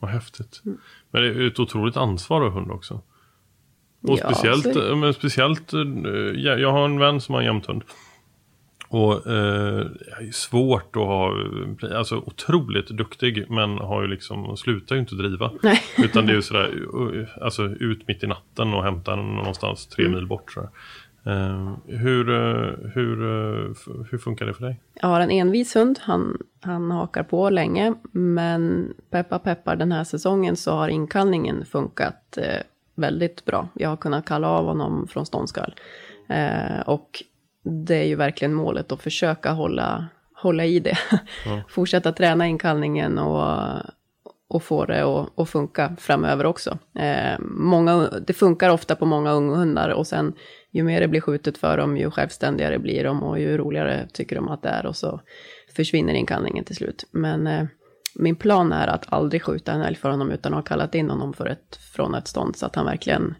Vad 0.00 0.10
häftigt. 0.10 0.62
Mm. 0.66 0.78
Men 1.10 1.22
det 1.22 1.28
är 1.28 1.46
ett 1.46 1.58
otroligt 1.60 1.96
ansvar 1.96 2.40
ha 2.40 2.52
hund 2.52 2.70
också. 2.70 2.94
Och 4.02 4.18
Ja, 4.18 4.32
speciellt, 4.32 4.74
så- 4.74 4.96
men 4.96 5.14
speciellt 5.14 5.72
eh, 5.72 5.80
jag, 6.36 6.58
har 6.72 6.84
en 6.84 6.98
vän 6.98 7.20
som 7.20 7.34
har 7.34 7.40
en 7.42 7.46
jämthund. 7.46 7.82
Och 8.90 9.26
eh, 9.26 9.86
svårt 10.32 10.96
att 10.96 11.02
ha, 11.02 11.32
alltså 11.94 12.16
otroligt 12.16 12.88
duktig 12.88 13.50
men 13.50 13.78
har 13.78 14.02
ju 14.02 14.08
liksom, 14.08 14.56
slutar 14.56 14.94
ju 14.94 15.00
inte 15.00 15.14
driva. 15.14 15.52
Nej. 15.62 15.82
Utan 15.98 16.26
det 16.26 16.32
är 16.32 16.36
ju 16.36 16.42
sådär, 16.42 16.70
uh, 16.96 17.28
alltså 17.40 17.62
ut 17.64 18.08
mitt 18.08 18.22
i 18.22 18.26
natten 18.26 18.74
och 18.74 18.84
hämta 18.84 19.16
den 19.16 19.26
någonstans 19.36 19.86
tre 19.86 20.04
Mm. 20.04 20.16
mil 20.18 20.26
bort. 20.26 20.52
Sådär. 20.52 20.68
Eh, 21.28 21.72
hur, 21.86 22.30
eh, 22.30 22.90
hur, 22.94 23.22
eh, 23.22 23.74
hur 24.10 24.18
funkar 24.18 24.46
det 24.46 24.54
för 24.54 24.64
dig? 24.64 24.80
Jag 24.94 25.08
har 25.08 25.20
en 25.20 25.30
envis 25.30 25.76
hund, 25.76 25.98
han, 26.02 26.38
han 26.60 26.90
hakar 26.90 27.22
på 27.22 27.50
länge, 27.50 27.94
men 28.12 28.94
peppa 29.10 29.38
peppar 29.38 29.76
den 29.76 29.92
här 29.92 30.04
säsongen 30.04 30.56
så 30.56 30.72
har 30.72 30.88
inkallningen 30.88 31.64
funkat 31.64 32.38
väldigt 32.94 33.44
bra. 33.44 33.68
Jag 33.74 33.88
har 33.88 33.96
kunnat 33.96 34.26
kalla 34.26 34.48
av 34.48 34.64
honom 34.64 35.08
från 35.08 35.26
ståndskall. 35.26 35.74
Och 36.86 37.22
det 37.62 37.96
är 37.96 38.04
ju 38.04 38.14
verkligen 38.14 38.54
målet 38.54 38.92
att 38.92 39.02
försöka 39.02 39.50
hålla, 39.50 40.06
hålla 40.34 40.64
i 40.64 40.80
det. 40.80 40.98
Fortsätta 41.68 42.12
träna 42.12 42.46
inkallningen 42.46 43.18
och, 43.18 43.80
och 44.48 44.62
få 44.62 44.84
det 44.84 45.02
att, 45.02 45.38
att 45.38 45.48
funka 45.48 45.96
framöver 45.98 46.46
också. 46.46 46.78
Eh, 46.94 47.38
många, 47.40 48.08
det 48.26 48.32
funkar 48.32 48.70
ofta 48.70 48.96
på 48.96 49.06
många 49.06 49.32
unghundar 49.32 49.88
och 49.88 50.06
sen 50.06 50.32
ju 50.70 50.82
mer 50.82 51.00
det 51.00 51.08
blir 51.08 51.20
skjutet 51.20 51.58
för 51.58 51.76
dem, 51.76 51.96
ju 51.96 52.10
självständigare 52.10 52.78
blir 52.78 53.04
de 53.04 53.22
och 53.22 53.40
ju 53.40 53.56
roligare 53.56 54.08
tycker 54.12 54.36
de 54.36 54.48
att 54.48 54.62
det 54.62 54.68
är 54.68 54.86
och 54.86 54.96
så 54.96 55.20
försvinner 55.76 56.14
inkallningen 56.14 56.64
till 56.64 56.76
slut. 56.76 57.04
Men 57.10 57.46
eh, 57.46 57.66
min 58.14 58.36
plan 58.36 58.72
är 58.72 58.86
att 58.86 59.12
aldrig 59.12 59.42
skjuta 59.42 59.72
en 59.72 59.82
älg 59.82 59.96
för 59.96 60.10
honom 60.10 60.30
utan 60.30 60.52
att 60.52 60.56
ha 60.56 60.62
kallat 60.62 60.94
in 60.94 61.10
honom 61.10 61.32
för 61.32 61.46
ett, 61.46 61.76
från 61.94 62.14
ett 62.14 62.28
stånd 62.28 62.56
så 62.56 62.66
att 62.66 62.76
han 62.76 62.86
verkligen 62.86 63.34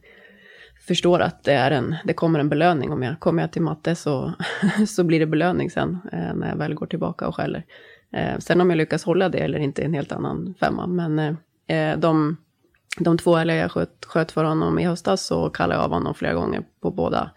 förstår 0.86 1.20
att 1.20 1.44
det, 1.44 1.52
är 1.52 1.70
en, 1.70 1.96
det 2.04 2.12
kommer 2.12 2.38
en 2.38 2.48
belöning. 2.48 2.92
Om 2.92 3.02
jag 3.02 3.20
kommer 3.20 3.42
jag 3.42 3.52
till 3.52 3.62
matte 3.62 3.94
så, 3.94 4.32
så 4.88 5.04
blir 5.04 5.20
det 5.20 5.26
belöning 5.26 5.70
sen 5.70 5.98
eh, 6.12 6.34
när 6.34 6.48
jag 6.48 6.56
väl 6.56 6.74
går 6.74 6.86
tillbaka 6.86 7.28
och 7.28 7.36
skäller. 7.36 7.64
Eh, 8.12 8.38
sen 8.38 8.60
om 8.60 8.70
jag 8.70 8.76
lyckas 8.76 9.04
hålla 9.04 9.28
det 9.28 9.38
eller 9.38 9.58
inte 9.58 9.82
är 9.82 9.86
en 9.86 9.94
helt 9.94 10.12
annan 10.12 10.54
femma. 10.60 10.86
Men 10.86 11.18
eh, 11.18 11.34
eh 11.78 11.98
de, 11.98 12.36
de 12.98 13.18
två 13.18 13.36
älgar 13.36 13.56
jag 13.56 13.70
sköt, 13.70 14.04
sköt 14.04 14.32
för 14.32 14.44
honom 14.44 14.78
i 14.78 14.84
höstas 14.84 15.26
så 15.26 15.50
kallade 15.50 15.80
jag 15.80 15.84
av 15.84 15.90
honom 15.90 16.14
flera 16.14 16.34
gånger 16.34 16.62
på 16.82 16.90
båda, 16.90 17.30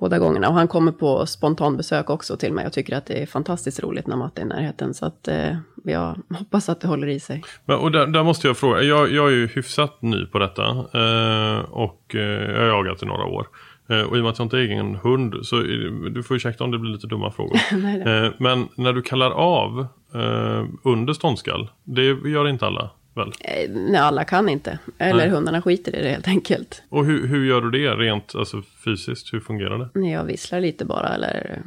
båda 0.00 0.18
gångerna. 0.18 0.48
Och 0.48 0.54
han 0.54 0.68
kommer 0.68 0.92
på 0.92 1.26
spontanbesök 1.26 2.10
också 2.10 2.36
till 2.36 2.52
mig 2.52 2.66
och 2.66 2.72
tycker 2.72 2.96
att 2.96 3.06
det 3.06 3.22
är 3.22 3.26
fantastiskt 3.26 3.82
roligt 3.82 4.06
när 4.06 4.16
Matte 4.16 4.40
är 4.40 4.44
i 4.44 4.48
närheten. 4.48 4.94
Så 4.94 5.06
att 5.06 5.28
eh, 5.28 5.56
jag 5.84 6.18
hoppas 6.38 6.68
att 6.68 6.80
det 6.80 6.88
håller 6.88 7.06
i 7.06 7.20
sig. 7.20 7.42
Men, 7.64 7.78
och 7.78 7.92
där, 7.92 8.06
där 8.06 8.22
måste 8.22 8.46
jag 8.46 8.56
fråga, 8.56 8.82
jag, 8.82 9.12
jag 9.12 9.26
är 9.26 9.34
ju 9.34 9.46
hyfsat 9.46 10.02
ny 10.02 10.26
på 10.26 10.38
detta 10.38 10.62
eh, 10.70 11.58
och 11.70 12.14
eh, 12.14 12.20
jag 12.20 12.60
har 12.60 12.66
jagat 12.66 13.02
i 13.02 13.06
några 13.06 13.24
år. 13.24 13.46
Eh, 13.88 14.00
och 14.00 14.16
i 14.16 14.20
och 14.20 14.24
med 14.24 14.30
att 14.30 14.38
jag 14.38 14.46
inte 14.46 14.56
har 14.56 14.62
egen 14.62 14.94
hund 14.94 15.34
så 15.42 15.56
är 15.56 16.10
du 16.10 16.22
får 16.22 16.36
ursäkta 16.36 16.64
om 16.64 16.70
det 16.70 16.78
blir 16.78 16.92
lite 16.92 17.06
dumma 17.06 17.30
frågor. 17.30 17.56
Eh, 18.06 18.32
men 18.38 18.68
när 18.74 18.92
du 18.92 19.02
kallar 19.02 19.30
av 19.30 19.86
eh, 20.14 20.64
under 20.82 21.12
ståndskall, 21.12 21.70
det 21.84 22.02
gör 22.04 22.48
inte 22.48 22.66
alla 22.66 22.90
väl? 23.16 23.32
Eh, 23.40 23.70
nej, 23.70 24.00
alla 24.00 24.24
kan 24.24 24.48
inte. 24.48 24.78
Eller 24.98 25.26
Nej. 25.26 25.28
hundarna 25.28 25.62
skiter 25.62 25.96
i 25.96 26.02
det 26.02 26.08
helt 26.08 26.28
enkelt. 26.28 26.82
Och 26.88 27.04
hur, 27.06 27.26
hur 27.26 27.44
gör 27.46 27.60
du 27.60 27.70
det 27.70 27.94
rent 27.94 28.34
alltså, 28.34 28.62
fysiskt? 28.84 29.32
Hur 29.32 29.40
fungerar 29.40 29.90
det? 29.94 30.08
Jag 30.08 30.24
visslar 30.24 30.60
lite 30.60 30.84
bara 30.84 31.08
eller 31.08 31.62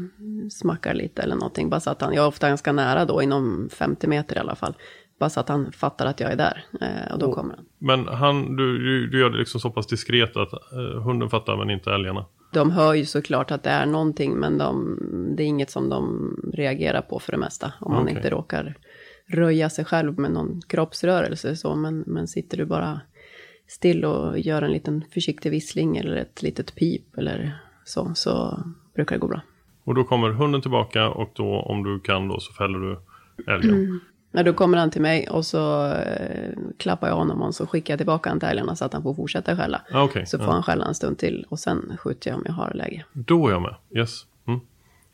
smackar 0.51 0.93
lite 0.93 1.21
eller 1.21 1.35
någonting. 1.35 1.69
Bara 1.69 1.79
så 1.79 1.89
att 1.89 2.01
han, 2.01 2.13
jag 2.13 2.23
är 2.23 2.27
ofta 2.27 2.47
ganska 2.47 2.71
nära 2.71 3.05
då, 3.05 3.21
inom 3.21 3.69
50 3.73 4.07
meter 4.07 4.35
i 4.35 4.39
alla 4.39 4.55
fall. 4.55 4.73
Bara 5.19 5.29
så 5.29 5.39
att 5.39 5.49
han 5.49 5.71
fattar 5.71 6.05
att 6.05 6.19
jag 6.19 6.31
är 6.31 6.35
där. 6.35 6.63
Eh, 6.81 7.13
och 7.13 7.19
då 7.19 7.33
kommer 7.33 7.55
han. 7.55 7.65
Men 7.77 8.07
han, 8.07 8.55
du, 8.55 8.77
du, 8.77 9.07
du 9.07 9.19
gör 9.19 9.29
det 9.29 9.37
liksom 9.37 9.61
så 9.61 9.69
pass 9.69 9.87
diskret 9.87 10.37
att 10.37 10.53
eh, 10.53 11.01
hunden 11.03 11.29
fattar 11.29 11.57
men 11.57 11.69
inte 11.69 11.91
älgarna. 11.91 12.25
De 12.53 12.71
hör 12.71 12.93
ju 12.93 13.05
såklart 13.05 13.51
att 13.51 13.63
det 13.63 13.69
är 13.69 13.85
någonting, 13.85 14.33
men 14.33 14.57
de, 14.57 14.97
det 15.37 15.43
är 15.43 15.47
inget 15.47 15.69
som 15.69 15.89
de 15.89 16.35
reagerar 16.53 17.01
på 17.01 17.19
för 17.19 17.31
det 17.31 17.37
mesta. 17.37 17.73
Om 17.79 17.91
man 17.91 18.03
Okej. 18.03 18.15
inte 18.15 18.29
råkar 18.29 18.75
röja 19.31 19.69
sig 19.69 19.85
själv 19.85 20.19
med 20.19 20.31
någon 20.31 20.61
kroppsrörelse 20.67 21.55
så. 21.55 21.75
Men, 21.75 22.03
men 22.07 22.27
sitter 22.27 22.57
du 22.57 22.65
bara 22.65 23.01
still 23.67 24.05
och 24.05 24.39
gör 24.39 24.61
en 24.61 24.71
liten 24.71 25.03
försiktig 25.13 25.51
vissling 25.51 25.97
eller 25.97 26.15
ett 26.15 26.41
litet 26.43 26.75
pip 26.75 27.17
eller 27.17 27.59
så, 27.85 28.11
så 28.15 28.63
brukar 28.95 29.15
det 29.15 29.19
gå 29.19 29.27
bra. 29.27 29.41
Och 29.83 29.95
då 29.95 30.03
kommer 30.03 30.29
hunden 30.29 30.61
tillbaka 30.61 31.09
och 31.09 31.31
då 31.35 31.59
om 31.59 31.83
du 31.83 31.99
kan 31.99 32.27
då 32.27 32.39
så 32.39 32.53
fäller 32.53 32.79
du 32.79 32.99
älgen. 33.53 33.99
Men 34.31 34.45
då 34.45 34.53
kommer 34.53 34.77
han 34.77 34.91
till 34.91 35.01
mig 35.01 35.29
och 35.29 35.45
så 35.45 35.85
eh, 35.93 36.51
klappar 36.77 37.07
jag 37.07 37.15
honom 37.15 37.41
och 37.41 37.55
så 37.55 37.67
skickar 37.67 37.93
jag 37.93 37.99
tillbaka 37.99 38.29
han 38.29 38.39
till 38.39 38.49
älgarna 38.49 38.75
så 38.75 38.85
att 38.85 38.93
han 38.93 39.03
får 39.03 39.13
fortsätta 39.13 39.55
skälla. 39.57 39.81
Ah, 39.91 40.03
okej. 40.03 40.25
Så 40.25 40.37
får 40.37 40.47
Ja. 40.47 40.51
han 40.51 40.63
skälla 40.63 40.85
en 40.85 40.95
stund 40.95 41.17
till 41.17 41.45
och 41.49 41.59
sen 41.59 41.97
skjuter 41.99 42.29
jag 42.29 42.37
om 42.37 42.43
jag 42.45 42.53
har 42.53 42.71
läge. 42.73 43.05
Då 43.13 43.47
är 43.47 43.51
jag 43.51 43.61
med. 43.61 43.75
Yes. 43.95 44.25
Mm. 44.47 44.59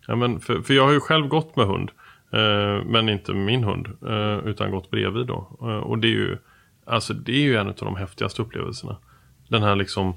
Ja, 0.08 0.16
men 0.16 0.40
för, 0.40 0.62
för 0.62 0.74
jag 0.74 0.86
har 0.86 0.92
ju 0.94 1.00
själv 1.00 1.28
gått 1.28 1.56
med 1.56 1.66
hund. 1.68 1.90
Eh, 2.32 2.86
men 2.86 3.10
inte 3.10 3.34
min 3.34 3.64
hund. 3.64 3.88
Eh, 4.08 4.48
utan 4.48 4.72
gått 4.72 4.92
bredvid 4.92 5.28
då. 5.28 5.48
Eh, 5.62 5.68
och 5.68 5.98
det 5.98 6.08
är 6.08 6.12
ju 6.12 6.38
alltså 6.86 7.14
det 7.14 7.32
är 7.32 7.42
ju 7.42 7.56
en 7.56 7.68
av 7.68 7.76
de 7.76 7.96
häftigaste 7.96 8.42
upplevelserna. 8.42 8.98
Den 9.48 9.64
här 9.64 9.76
liksom 9.76 10.08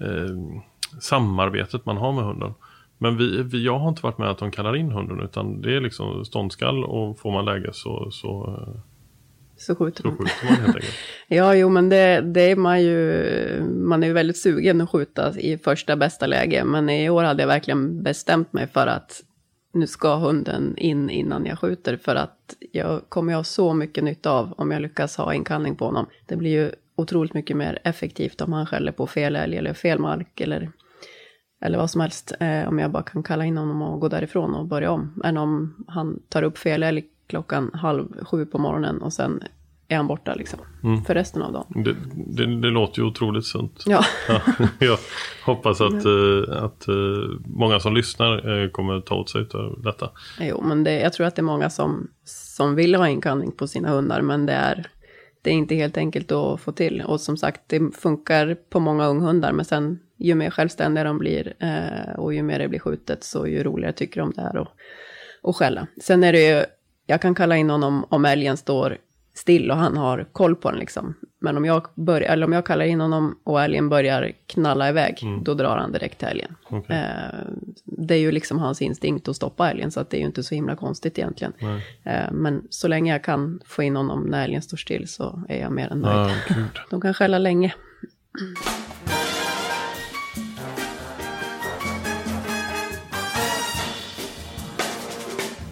eh, 0.00 0.60
samarbetet 1.00 1.86
man 1.86 1.96
har 1.96 2.12
med 2.12 2.24
hunden. 2.24 2.54
Men 2.98 3.16
vi, 3.16 3.42
vi, 3.42 3.64
jag 3.64 3.78
har 3.78 3.88
inte 3.88 4.02
varit 4.02 4.18
med 4.18 4.30
att 4.30 4.38
de 4.38 4.50
kallar 4.50 4.76
in 4.76 4.90
hunden 4.90 5.20
utan 5.20 5.60
det 5.60 5.76
är 5.76 5.80
liksom 5.80 6.24
ståndskall 6.24 6.84
och 6.84 7.18
får 7.18 7.32
man 7.32 7.44
läge 7.44 7.70
så, 7.72 8.10
så, 8.10 8.60
Så 9.56 9.74
skjuter 9.74 10.02
så 10.02 10.08
han. 10.08 10.18
skjuter 10.18 10.44
man 10.44 10.54
helt 10.54 10.76
enkelt. 10.76 10.94
Ja, 11.28 11.54
jo, 11.54 11.68
men 11.68 11.88
det, 11.88 12.20
det 12.20 12.50
är 12.50 12.56
man 12.56 12.82
ju, 12.82 13.62
man 13.64 14.02
är 14.02 14.06
ju 14.06 14.12
väldigt 14.12 14.38
sugen 14.38 14.80
att 14.80 14.90
skjuta 14.90 15.38
i 15.38 15.58
första 15.58 15.96
bästa 15.96 16.26
läge. 16.26 16.64
Men 16.64 16.90
i 16.90 17.10
år 17.10 17.24
hade 17.24 17.42
jag 17.42 17.48
verkligen 17.48 18.02
bestämt 18.02 18.52
mig 18.52 18.66
för 18.66 18.86
att 18.86 19.22
nu 19.74 19.86
ska 19.86 20.16
hunden 20.16 20.76
in 20.76 21.10
innan 21.10 21.46
jag 21.46 21.58
skjuter. 21.58 21.96
För 21.96 22.14
att 22.14 22.56
jag 22.72 23.02
kommer 23.08 23.34
ha 23.34 23.44
så 23.44 23.74
mycket 23.74 24.04
nytta 24.04 24.30
av 24.30 24.52
om 24.56 24.70
jag 24.70 24.82
lyckas 24.82 25.16
ha 25.16 25.34
inkallning 25.34 25.76
på 25.76 25.84
honom. 25.84 26.06
Det 26.26 26.36
blir 26.36 26.50
ju 26.50 26.70
otroligt 26.96 27.34
mycket 27.34 27.56
mer 27.56 27.78
effektivt 27.84 28.40
om 28.40 28.52
han 28.52 28.66
skäller 28.66 28.92
på 28.92 29.06
fel 29.06 29.36
älg 29.36 29.56
eller 29.56 29.74
fel 29.74 29.98
mark 29.98 30.40
eller, 30.40 30.70
eller 31.60 31.78
vad 31.78 31.90
som 31.90 32.00
helst. 32.00 32.32
Eh, 32.40 32.68
om 32.68 32.78
jag 32.78 32.90
bara 32.90 33.02
kan 33.02 33.22
kalla 33.22 33.44
in 33.44 33.56
honom 33.56 33.82
och 33.82 34.00
gå 34.00 34.08
därifrån 34.08 34.54
och 34.54 34.66
börja 34.66 34.90
om. 34.90 35.20
Än 35.24 35.36
om 35.36 35.84
han 35.88 36.22
tar 36.28 36.42
upp 36.42 36.58
fel 36.58 36.82
älg 36.82 37.04
klockan 37.26 37.70
halv 37.74 38.24
sju 38.24 38.46
på 38.46 38.58
morgonen 38.58 39.02
och 39.02 39.12
sen 39.12 39.42
är 39.88 39.96
han 39.96 40.06
borta 40.06 40.34
liksom. 40.34 40.58
För 41.06 41.14
resten 41.14 41.42
av 41.42 41.52
dagen. 41.52 41.82
Det, 41.84 41.94
det, 42.26 42.60
det 42.60 42.68
låter 42.70 43.00
ju 43.00 43.06
otroligt 43.06 43.46
sunt. 43.46 43.82
Ja. 43.86 44.04
Ja, 44.28 44.40
jag 44.78 44.98
hoppas 45.44 45.80
att, 45.80 46.04
eh, 46.04 46.64
att 46.64 46.88
eh, 46.88 46.94
många 47.46 47.80
som 47.80 47.94
lyssnar 47.94 48.62
eh, 48.62 48.70
kommer 48.70 49.00
ta 49.00 49.14
åt 49.14 49.30
sig 49.30 49.46
av 49.54 49.82
detta. 49.82 50.10
Jo, 50.40 50.62
men 50.62 50.84
det, 50.84 51.00
jag 51.00 51.12
tror 51.12 51.26
att 51.26 51.36
det 51.36 51.40
är 51.40 51.44
många 51.44 51.70
som, 51.70 52.10
som 52.24 52.74
vill 52.74 52.94
ha 52.94 53.08
inkallning 53.08 53.52
på 53.52 53.66
sina 53.66 53.88
hundar, 53.88 54.22
men 54.22 54.46
det 54.46 54.52
är, 54.52 54.86
det 55.42 55.50
är 55.50 55.54
inte 55.54 55.74
helt 55.74 55.96
enkelt 55.96 56.32
att 56.32 56.60
få 56.60 56.72
till. 56.72 57.02
Och 57.02 57.20
som 57.20 57.36
sagt, 57.36 57.60
det 57.66 57.96
funkar 57.96 58.56
på 58.70 58.80
många 58.80 59.06
unghundar, 59.06 59.52
men 59.52 59.64
sen 59.64 59.98
ju 60.16 60.34
mer 60.34 60.50
självständiga 60.50 61.04
de 61.04 61.18
blir 61.18 61.54
eh, 61.58 62.14
och 62.18 62.34
ju 62.34 62.42
mer 62.42 62.58
det 62.58 62.68
blir 62.68 62.78
skjutet, 62.80 63.24
så 63.24 63.46
ju 63.46 63.62
roligare 63.62 63.92
tycker 63.92 64.20
de 64.20 64.30
det 64.30 64.42
är 64.42 64.68
att 65.42 65.56
skälla. 65.56 65.86
Sen 66.02 66.24
är 66.24 66.32
det 66.32 66.48
ju, 66.48 66.64
jag 67.06 67.20
kan 67.20 67.34
kalla 67.34 67.56
in 67.56 67.70
honom 67.70 68.06
om 68.08 68.24
älgen 68.24 68.56
står 68.56 68.98
still 69.34 69.70
och 69.70 69.76
han 69.76 69.96
har 69.96 70.26
koll 70.32 70.56
på 70.56 70.70
den 70.70 70.80
liksom. 70.80 71.14
Men 71.40 71.56
om 71.56 71.64
jag, 71.64 71.86
börjar, 71.94 72.32
eller 72.32 72.46
om 72.46 72.52
jag 72.52 72.66
kallar 72.66 72.84
in 72.84 73.00
honom 73.00 73.38
och 73.44 73.62
älgen 73.62 73.88
börjar 73.88 74.32
knalla 74.46 74.88
iväg, 74.88 75.18
då 75.42 75.54
drar 75.54 75.76
han 75.76 75.92
direkt 75.92 76.18
till 76.18 76.28
älgen. 76.28 76.56
Okej. 76.68 76.96
Eh, 76.96 77.40
det 77.84 78.14
är 78.14 78.18
ju 78.18 78.32
liksom 78.32 78.58
hans 78.58 78.82
instinkt 78.82 79.28
att 79.28 79.36
stoppa 79.36 79.70
älgen, 79.70 79.90
så 79.90 80.00
att 80.00 80.10
det 80.10 80.16
är 80.16 80.18
ju 80.18 80.26
inte 80.26 80.42
så 80.42 80.54
himla 80.54 80.76
konstigt 80.76 81.18
egentligen. 81.18 81.52
Eh, 82.02 82.32
men 82.32 82.62
så 82.70 82.88
länge 82.88 83.12
jag 83.12 83.24
kan 83.24 83.60
få 83.66 83.82
in 83.82 83.96
honom 83.96 84.22
när 84.22 84.44
älgen 84.44 84.62
står 84.62 84.76
still 84.76 85.08
så 85.08 85.42
är 85.48 85.60
jag 85.60 85.72
mer 85.72 85.88
än 85.92 86.00
nöjd. 86.00 86.36
Gud. 86.48 86.80
De 86.90 87.00
kan 87.00 87.14
skälla 87.14 87.38
länge. 87.38 87.74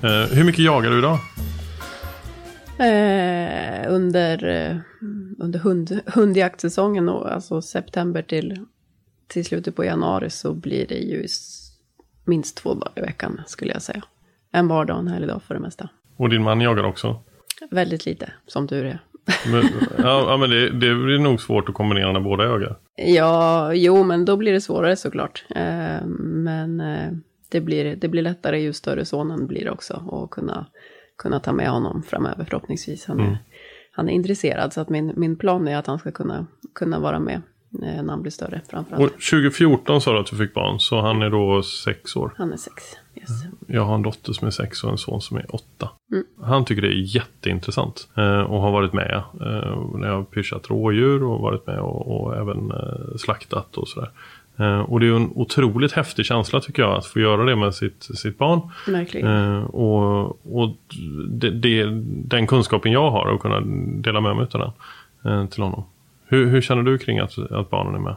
Eh, 0.02 0.37
hur 0.37 0.45
mycket 0.45 0.64
jagar 0.64 0.90
du 0.90 0.99
idag? 0.99 1.19
Eh, 2.83 3.93
under 3.93 4.45
eh, 4.45 4.77
under 5.39 5.59
hund, 5.59 6.01
hundjaktsäsongen, 6.07 7.09
och, 7.09 7.33
alltså 7.33 7.62
september 7.62 8.23
till, 8.23 8.59
till 9.29 9.45
slutet 9.45 9.77
på 9.77 9.85
januari, 9.85 10.31
så 10.31 10.55
blir 10.55 10.87
det 10.87 10.99
ju 10.99 11.27
minst 12.25 12.57
två 12.57 12.75
dagar 12.75 12.93
i 12.97 13.01
veckan, 13.01 13.41
skulle 13.47 13.73
jag 13.73 13.83
säga. 13.83 14.03
En 14.53 14.69
vardag 14.69 14.97
och 14.97 15.03
en 15.03 15.09
helgdag 15.09 15.43
för 15.43 15.55
det 15.55 15.61
mesta. 15.61 15.89
Och 16.17 16.29
din 16.29 16.43
man 16.43 16.61
jagar 16.61 16.85
också? 16.85 17.23
Väldigt 17.71 18.07
lite, 18.07 18.33
som 18.47 18.69
tur 18.69 18.85
är. 18.85 18.99
Men, 19.47 19.62
ja, 19.99 20.37
men 20.37 20.51
det, 20.51 20.71
det 20.71 20.95
blir 20.95 21.19
nog 21.19 21.41
svårt 21.41 21.69
att 21.69 21.75
kombinera 21.75 22.12
när 22.12 22.21
båda 22.21 22.45
jagar. 22.45 22.77
Ja, 22.97 23.75
jo, 23.75 24.05
men 24.05 24.25
då 24.25 24.37
blir 24.37 24.53
det 24.53 24.61
svårare 24.61 24.97
såklart. 24.97 25.45
Eh, 25.51 26.07
men 26.07 26.81
eh, 26.81 27.12
det, 27.49 27.61
blir, 27.61 27.97
det 27.97 28.09
blir 28.09 28.23
lättare 28.23 28.61
ju 28.61 28.73
större 28.73 29.05
sonen 29.05 29.47
blir 29.47 29.71
också. 29.71 30.03
Och 30.07 30.31
kunna, 30.31 30.67
kunna 31.19 31.40
ta 31.40 31.52
med 31.52 31.71
honom 31.71 32.02
framöver 32.02 32.45
förhoppningsvis. 32.45 33.07
Han 33.07 33.21
är, 33.21 33.38
han 33.92 34.09
är 34.09 34.12
intresserad, 34.12 34.73
så 34.73 34.81
att 34.81 34.88
min, 34.88 35.12
min 35.16 35.37
plan 35.37 35.69
är 35.69 35.76
att 35.76 35.87
han 35.87 35.99
ska 35.99 36.12
kunna, 36.12 36.47
kunna 36.75 36.99
vara 37.00 37.19
med 37.19 37.42
när 37.73 38.09
han 38.09 38.23
blir 38.23 38.33
större 38.33 38.61
framförallt. 38.71 39.02
Och 39.02 39.11
2014 39.11 40.00
sa 40.00 40.12
du 40.12 40.19
att 40.19 40.26
du 40.26 40.37
fick 40.37 40.54
barn, 40.54 40.81
så 40.81 41.00
han 41.00 41.23
är 41.23 41.31
då 41.31 41.62
sex 41.62 42.16
år. 42.16 42.35
Han 42.37 42.52
är 42.52 42.57
sex. 42.57 42.83
Yes. 43.14 43.28
Jag 43.66 43.85
har 43.85 43.95
en 43.95 44.02
dotter 44.02 44.33
som 44.33 44.47
är 44.47 44.50
sex 44.50 44.85
och 44.85 44.90
en 44.90 44.99
son 44.99 45.21
som 45.21 45.37
är 45.37 45.54
åtta. 45.54 45.90
Han 46.42 46.64
tycker 46.64 46.83
det 46.83 46.88
är 46.88 47.16
jätteintressant. 47.16 48.09
Eh, 48.16 48.40
och 48.40 48.61
har 48.61 48.73
varit 48.73 48.92
med 48.92 49.14
eh, 49.16 49.99
när 49.99 50.09
jag 50.09 50.16
har 50.16 50.25
pyschat 50.25 50.71
rådjur 50.71 51.23
och 51.23 51.40
varit 51.40 51.66
med 51.66 51.78
och, 51.78 52.21
och 52.21 52.37
även 52.37 52.71
eh, 52.71 53.16
slaktat 53.19 53.76
och 53.76 53.88
sådär. 53.88 54.11
Eh, 54.59 54.80
och 54.80 55.00
det 55.00 55.06
är 55.06 55.16
en 55.16 55.30
otroligt 55.35 55.92
häftig 55.92 56.25
känsla 56.25 56.61
tycker 56.61 56.82
jag 56.82 56.97
att 56.97 57.06
få 57.06 57.21
göra 57.21 57.44
det 57.44 57.56
med 57.56 57.75
sitt, 57.75 58.02
sitt 58.02 58.38
barn. 58.38 58.61
Eh, 59.14 59.64
och 59.64 60.28
och 60.56 60.76
det, 61.28 61.50
det, 61.50 61.85
den 62.25 62.47
kunskapen 62.47 62.92
jag 62.92 63.11
har 63.11 63.26
och 63.26 63.40
kunna 63.40 63.61
dela 64.02 64.21
med 64.21 64.37
mig 64.37 64.47
av 64.52 64.73
den 65.23 65.32
eh, 65.32 65.49
till 65.49 65.62
honom. 65.62 65.85
Hur, 66.26 66.47
hur 66.47 66.61
känner 66.61 66.82
du 66.82 66.99
kring 66.99 67.18
att, 67.18 67.38
att 67.38 67.71
barnen 67.71 67.94
är 67.94 67.99
med? 67.99 68.16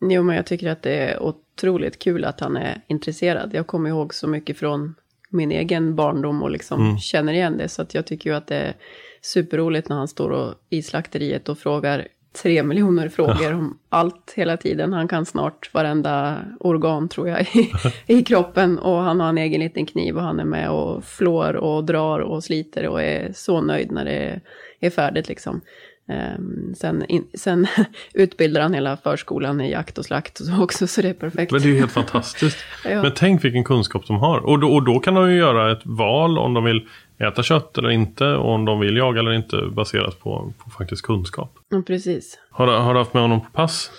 Jo, 0.00 0.22
men 0.22 0.36
jag 0.36 0.46
tycker 0.46 0.70
att 0.70 0.82
det 0.82 0.94
är 0.94 1.22
otroligt 1.22 1.98
kul 1.98 2.24
att 2.24 2.40
han 2.40 2.56
är 2.56 2.80
intresserad. 2.86 3.50
Jag 3.54 3.66
kommer 3.66 3.90
ihåg 3.90 4.14
så 4.14 4.28
mycket 4.28 4.58
från 4.58 4.94
min 5.30 5.52
egen 5.52 5.96
barndom 5.96 6.42
och 6.42 6.50
liksom 6.50 6.98
känner 6.98 7.32
igen 7.32 7.58
det. 7.58 7.68
Så 7.68 7.82
att 7.82 7.94
jag 7.94 8.06
tycker 8.06 8.30
ju 8.30 8.36
att 8.36 8.46
det 8.46 8.56
är 8.56 8.74
superroligt 9.22 9.88
när 9.88 9.96
han 9.96 10.08
står 10.08 10.30
och, 10.30 10.54
i 10.70 10.82
slakteriet 10.82 11.48
och 11.48 11.58
frågar 11.58 12.08
tre 12.42 12.62
miljoner 12.62 13.08
frågor 13.08 13.54
om 13.54 13.78
allt 13.88 14.32
hela 14.36 14.56
tiden. 14.56 14.92
Han 14.92 15.08
kan 15.08 15.26
snart 15.26 15.74
varenda 15.74 16.38
organ 16.60 17.08
tror 17.08 17.28
jag 17.28 17.40
i, 17.56 17.72
i 18.06 18.22
kroppen 18.22 18.78
och 18.78 18.96
han 18.96 19.20
har 19.20 19.28
en 19.28 19.38
egen 19.38 19.60
liten 19.60 19.86
kniv 19.86 20.16
och 20.16 20.22
han 20.22 20.40
är 20.40 20.44
med 20.44 20.70
och 20.70 21.04
flår 21.04 21.56
och 21.56 21.84
drar 21.84 22.20
och 22.20 22.44
sliter 22.44 22.88
och 22.88 23.02
är 23.02 23.32
så 23.34 23.60
nöjd 23.60 23.90
när 23.90 24.04
det 24.04 24.12
är, 24.12 24.40
är 24.80 24.90
färdigt 24.90 25.28
liksom. 25.28 25.60
Ehm, 26.08 26.74
sen, 26.74 27.04
in, 27.08 27.26
sen 27.34 27.66
utbildar 28.14 28.60
han 28.60 28.74
hela 28.74 28.96
förskolan 28.96 29.60
i 29.60 29.70
jakt 29.70 29.98
och 29.98 30.04
slakt 30.04 30.40
och 30.40 30.46
så 30.46 30.62
också, 30.62 30.86
så 30.86 31.02
det 31.02 31.08
är 31.08 31.14
perfekt. 31.14 31.52
Men 31.52 31.62
det 31.62 31.68
är 31.68 31.72
ju 31.72 31.78
helt 31.78 31.92
fantastiskt. 31.92 32.58
Ja. 32.84 33.02
Men 33.02 33.12
tänk 33.14 33.44
vilken 33.44 33.64
kunskap 33.64 34.06
de 34.06 34.16
har. 34.16 34.38
Och 34.38 34.58
då, 34.58 34.68
och 34.68 34.82
då 34.82 34.98
kan 34.98 35.14
de 35.14 35.30
ju 35.30 35.38
göra 35.38 35.72
ett 35.72 35.82
val 35.84 36.38
om 36.38 36.54
de 36.54 36.64
vill 36.64 36.88
äta 37.18 37.42
kött 37.42 37.78
eller 37.78 37.90
inte. 37.90 38.24
Och 38.26 38.50
om 38.54 38.64
de 38.64 38.80
vill 38.80 38.96
jaga 38.96 39.20
eller 39.20 39.32
inte 39.32 39.62
baserat 39.76 40.20
på, 40.20 40.52
på 40.64 40.70
faktisk 40.70 41.04
kunskap. 41.06 41.58
Ja, 41.68 41.82
precis. 41.86 42.38
Har, 42.50 42.66
har 42.66 42.94
du 42.94 42.98
haft 43.00 43.14
med 43.14 43.22
honom 43.22 43.40
på 43.40 43.50
pass? 43.50 43.90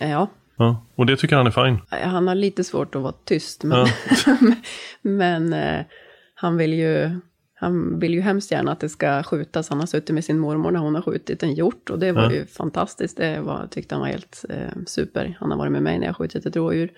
Ja, 0.00 0.26
Ja. 0.56 0.86
Och 0.94 1.06
det 1.06 1.16
tycker 1.16 1.36
han 1.36 1.46
är 1.46 1.50
fine. 1.50 1.78
han 2.10 2.28
har 2.28 2.34
lite 2.34 2.64
svårt 2.64 2.94
att 2.94 3.02
vara 3.02 3.14
tyst, 3.24 3.64
men, 3.64 3.86
men 5.02 5.52
eh, 5.52 5.80
han 6.34 6.56
vill 6.56 6.74
ju... 6.74 7.10
Han 7.54 7.98
vill 7.98 8.14
ju 8.14 8.20
hemskt 8.20 8.50
gärna 8.52 8.72
att 8.72 8.80
det 8.80 8.88
ska 8.88 9.22
skjutas. 9.22 9.68
Han 9.68 9.78
har 9.80 9.86
suttit 9.86 10.14
med 10.14 10.24
sin 10.24 10.38
mormor 10.38 10.70
när 10.70 10.80
hon 10.80 10.94
har 10.94 11.02
skjutit 11.02 11.42
en 11.42 11.54
hjort 11.54 11.90
och 11.90 11.98
det 11.98 12.12
var 12.12 12.22
Ja. 12.22 12.32
ju 12.32 12.46
fantastiskt. 12.46 13.16
Det 13.16 13.40
var, 13.40 13.66
tyckte 13.70 13.94
han 13.94 14.00
var 14.02 14.08
helt 14.08 14.44
eh, 14.48 14.72
super. 14.86 15.36
Han 15.40 15.50
har 15.50 15.58
varit 15.58 15.72
med 15.72 15.82
mig 15.82 15.98
när 15.98 16.06
jag 16.06 16.16
skjutit 16.16 16.46
ett 16.46 16.56
rådjur. 16.56 16.90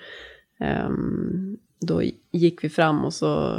Ehm, 0.60 1.56
då 1.80 2.02
gick 2.30 2.64
vi 2.64 2.68
fram 2.68 3.04
och 3.04 3.14
så 3.14 3.58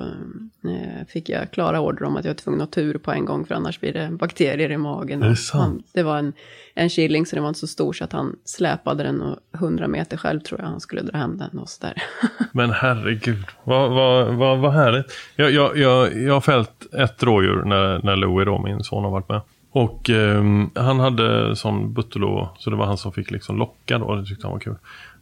eh, 0.63 1.05
fick 1.07 1.29
jag 1.29 1.51
klara 1.51 1.81
order 1.81 2.03
om 2.03 2.17
att 2.17 2.25
jag 2.25 2.31
var 2.31 2.35
tvungen 2.35 2.61
att 2.61 2.75
ha 2.75 2.83
tur 2.83 2.97
på 2.97 3.11
en 3.11 3.25
gång 3.25 3.45
för 3.45 3.55
annars 3.55 3.79
blir 3.79 3.93
det 3.93 4.09
bakterier 4.11 4.71
i 4.71 4.77
magen. 4.77 5.19
Det? 5.19 5.35
Han, 5.53 5.83
det 5.93 6.03
var 6.03 6.17
en, 6.17 6.33
en 6.73 6.89
killing 6.89 7.25
så 7.25 7.35
den 7.35 7.43
var 7.43 7.49
inte 7.49 7.59
så 7.59 7.67
stor 7.67 7.93
så 7.93 8.03
att 8.03 8.11
han 8.11 8.35
släpade 8.45 9.03
den 9.03 9.21
och 9.21 9.39
100 9.53 9.87
meter 9.87 10.17
själv 10.17 10.39
tror 10.39 10.59
jag 10.59 10.67
han 10.67 10.79
skulle 10.79 11.01
dra 11.01 11.17
hem 11.17 11.37
den 11.37 11.59
och 11.59 11.69
sådär. 11.69 12.03
Men 12.51 12.71
herregud, 12.71 13.45
vad, 13.63 13.91
vad, 13.91 14.35
vad, 14.35 14.59
vad 14.59 14.73
härligt. 14.73 15.05
Jag, 15.35 15.51
jag, 15.51 15.77
jag, 15.77 16.21
jag 16.21 16.33
har 16.33 16.41
fällt 16.41 16.93
ett 16.93 17.23
rådjur 17.23 17.63
när, 17.63 18.01
när 18.03 18.15
Louie 18.15 18.45
då, 18.45 18.61
min 18.61 18.83
son, 18.83 19.03
har 19.03 19.11
varit 19.11 19.29
med. 19.29 19.41
Och 19.75 20.09
ehm, 20.09 20.69
han 20.75 20.99
hade 20.99 21.55
sån 21.55 21.93
butterlo, 21.93 22.49
så 22.57 22.69
det 22.69 22.75
var 22.75 22.85
han 22.85 22.97
som 22.97 23.11
fick 23.11 23.31
liksom 23.31 23.57
locka 23.57 23.97
då, 23.97 24.15
det 24.15 24.25
tyckte 24.25 24.47
han 24.47 24.53
var 24.53 24.59
kul. 24.59 24.75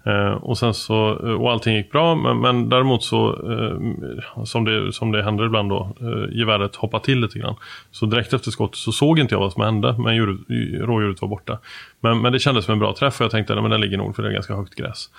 Eh, 0.05 0.33
och 0.33 0.57
sen 0.57 0.73
så, 0.73 1.19
eh, 1.27 1.33
och 1.33 1.51
allting 1.51 1.75
gick 1.75 1.91
bra, 1.91 2.15
men, 2.15 2.39
men 2.39 2.69
däremot 2.69 3.03
så, 3.03 3.29
eh, 3.51 4.43
som, 4.43 4.65
det, 4.65 4.93
som 4.93 5.11
det 5.11 5.23
händer 5.23 5.45
ibland 5.45 5.69
då, 5.69 5.95
eh, 6.01 6.37
geväret 6.37 6.75
hoppade 6.75 7.03
till 7.03 7.19
lite 7.19 7.39
grann. 7.39 7.55
Så 7.91 8.05
direkt 8.05 8.33
efter 8.33 8.51
skottet 8.51 8.77
så 8.77 8.91
såg 8.91 9.19
inte 9.19 9.35
jag 9.35 9.39
vad 9.39 9.53
som 9.53 9.63
hände, 9.63 9.95
men 9.97 10.15
djur, 10.15 10.37
rådjuret 10.85 11.21
var 11.21 11.29
borta. 11.29 11.57
Men, 11.99 12.21
men 12.21 12.33
det 12.33 12.39
kändes 12.39 12.65
som 12.65 12.73
en 12.73 12.79
bra 12.79 12.95
träff 12.95 13.19
och 13.19 13.23
jag 13.23 13.31
tänkte, 13.31 13.53
att 13.53 13.69
den 13.69 13.81
ligger 13.81 13.97
nog 13.97 14.15
för 14.15 14.23
det 14.23 14.29
är 14.29 14.33
ganska 14.33 14.55
högt 14.55 14.75
gräs. 14.75 15.09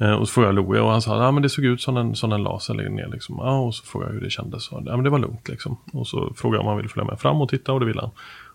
Eh, 0.00 0.12
och 0.12 0.28
så 0.28 0.32
frågade 0.32 0.54
jag 0.54 0.66
Louie 0.66 0.80
och 0.80 0.90
han 0.90 1.02
sa 1.02 1.16
att 1.16 1.22
ah, 1.22 1.32
men 1.32 1.42
det 1.42 1.48
såg 1.48 1.64
ut 1.64 1.80
som 1.80 1.96
en, 1.96 2.14
som 2.14 2.32
en 2.32 2.42
laser 2.42 2.74
eller 2.74 2.88
ner. 2.88 3.08
Liksom. 3.12 3.40
Ah, 3.40 3.58
och 3.58 3.74
så 3.74 3.84
frågade 3.84 4.10
jag 4.10 4.14
hur 4.14 4.24
det 4.24 4.30
kändes. 4.30 4.68
Och, 4.68 4.78
ah, 4.78 4.96
men 4.96 5.04
det 5.04 5.10
var 5.10 5.18
lugnt. 5.18 5.48
Liksom. 5.48 5.76
Och 5.92 6.06
så 6.06 6.32
frågade 6.36 6.56
jag 6.56 6.60
om 6.60 6.68
han 6.68 6.76
ville 6.76 6.88
följa 6.88 7.10
med 7.10 7.20
fram 7.20 7.40
och 7.40 7.48
titta 7.48 7.72
och 7.72 7.80
det 7.80 7.86
ville 7.86 8.00
han. 8.00 8.10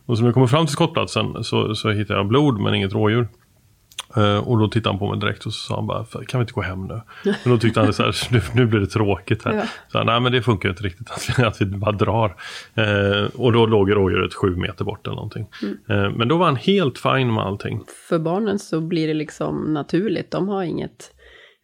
Och 0.06 0.18
så 0.18 0.24
när 0.24 0.30
vi 0.30 0.34
kommer 0.34 0.48
fram 0.48 0.66
till 0.66 0.74
skottplatsen 0.74 1.44
så, 1.44 1.76
så 1.76 1.92
hittar 1.92 2.16
jag 2.16 2.28
blod 2.28 2.60
men 2.60 2.76
inget 2.76 2.94
rådjur. 2.94 3.28
Eh, 4.18 4.38
och 4.38 4.60
då 4.60 4.68
tittade 4.68 4.94
han 4.94 5.00
på 5.00 5.10
mig 5.12 5.20
direkt 5.20 5.46
och 5.46 5.54
så 5.54 5.68
sa 5.68 5.76
han 5.76 5.88
bara, 5.88 6.06
kan 6.28 6.40
vi 6.40 6.42
inte 6.42 6.54
gå 6.54 6.62
hem 6.62 6.84
nu? 6.88 7.02
Men 7.24 7.36
då 7.54 7.58
tyckte 7.58 7.80
han 7.80 7.94
så 7.94 8.04
här, 8.04 8.16
nu, 8.32 8.42
nu 8.56 8.66
blir 8.66 8.80
det 8.80 8.88
tråkigt 8.88 9.46
här. 9.46 9.54
Ja. 9.54 9.64
Så 9.92 9.98
han, 9.98 10.08
nej 10.08 10.20
men 10.20 10.32
det 10.32 10.42
funkar 10.42 10.70
inte 10.70 10.84
riktigt 10.84 11.12
att, 11.12 11.40
vi- 11.40 11.44
att 11.44 11.62
vi 11.62 11.66
bara 11.66 11.92
drar. 11.92 12.36
Eh, 12.76 13.26
och 13.36 13.54
då 13.54 13.66
låg 13.66 13.92
rådjuret 13.92 14.34
sju 14.34 14.56
meter 14.56 14.86
bort 14.86 15.08
eller 15.08 15.16
någonting. 15.16 15.48
Eh, 15.90 16.10
men 16.12 16.28
då 16.28 16.38
var 16.38 16.46
han 16.46 16.56
helt 16.56 16.98
fin 16.98 17.34
med 17.34 17.44
allting. 17.44 17.84
För 18.10 18.20
barnen 18.20 18.60
så 18.60 18.82
blir 18.82 19.08
det 19.08 19.14
liksom 19.14 19.74
naturligt. 19.74 20.32
De 20.32 20.48
har 20.50 20.64
inget... 20.64 21.12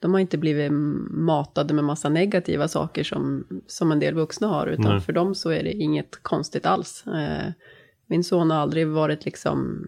De 0.02 0.14
har 0.14 0.20
inte 0.20 0.38
blivit 0.38 0.72
matade 1.12 1.74
med 1.74 1.84
massa 1.84 2.10
negativa 2.10 2.68
saker 2.68 3.04
som, 3.04 3.44
som 3.68 3.92
en 3.92 4.00
del 4.00 4.14
vuxna 4.14 4.48
har. 4.48 4.68
Utan 4.68 4.86
Nej. 4.92 5.00
för 5.00 5.14
dem 5.14 5.36
så 5.36 5.50
är 5.50 5.64
det 5.64 5.72
inget 5.72 6.20
konstigt 6.24 6.66
alls. 6.66 7.04
Eh, 7.08 7.52
min 8.08 8.24
son 8.24 8.52
har 8.52 8.58
aldrig 8.58 8.88
varit 8.88 9.26
liksom... 9.26 9.80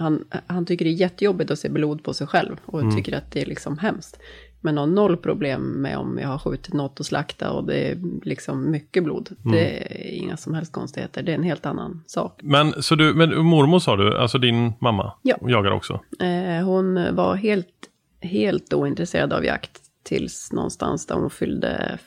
Han, 0.00 0.24
han 0.46 0.66
tycker 0.66 0.84
det 0.84 0.90
är 0.90 0.92
jättejobbigt 0.92 1.50
att 1.50 1.58
se 1.58 1.68
blod 1.68 2.04
på 2.04 2.14
sig 2.14 2.26
själv. 2.26 2.56
Och 2.66 2.96
tycker 2.96 3.16
att 3.16 3.30
det 3.32 3.42
är 3.42 3.46
liksom 3.46 3.78
hemskt. 3.78 4.20
Men 4.60 4.78
har 4.78 4.86
noll 4.86 5.16
problem 5.16 5.62
med 5.62 5.98
om 5.98 6.18
jag 6.18 6.28
har 6.28 6.38
skjutit 6.38 6.74
något 6.74 7.00
och 7.00 7.06
slakta 7.06 7.50
och 7.52 7.64
det 7.66 7.90
är 7.90 7.98
liksom 8.22 8.70
mycket 8.70 9.04
blod. 9.04 9.28
Det 9.52 9.82
är 9.82 10.14
inga 10.14 10.36
som 10.36 10.54
helst 10.54 10.72
konstigheter. 10.72 11.22
Det 11.22 11.32
är 11.32 11.36
en 11.36 11.42
helt 11.42 11.66
annan 11.66 12.04
sak. 12.06 12.40
Men, 12.42 12.82
så 12.82 12.94
du, 12.94 13.14
men 13.14 13.44
mormor 13.44 13.78
sa 13.78 13.96
du, 13.96 14.18
alltså 14.18 14.38
din 14.38 14.72
mamma, 14.80 15.12
Ja. 15.22 15.36
jagar 15.40 15.70
också? 15.70 16.00
Eh, 16.20 16.64
hon 16.64 17.14
var 17.16 17.34
helt, 17.34 17.88
helt 18.20 18.72
ointresserad 18.72 19.32
av 19.32 19.44
jakt 19.44 19.80
tills 20.04 20.52
någonstans 20.52 21.06
där 21.06 21.14
hon 21.14 21.30
fyllde 21.30 21.98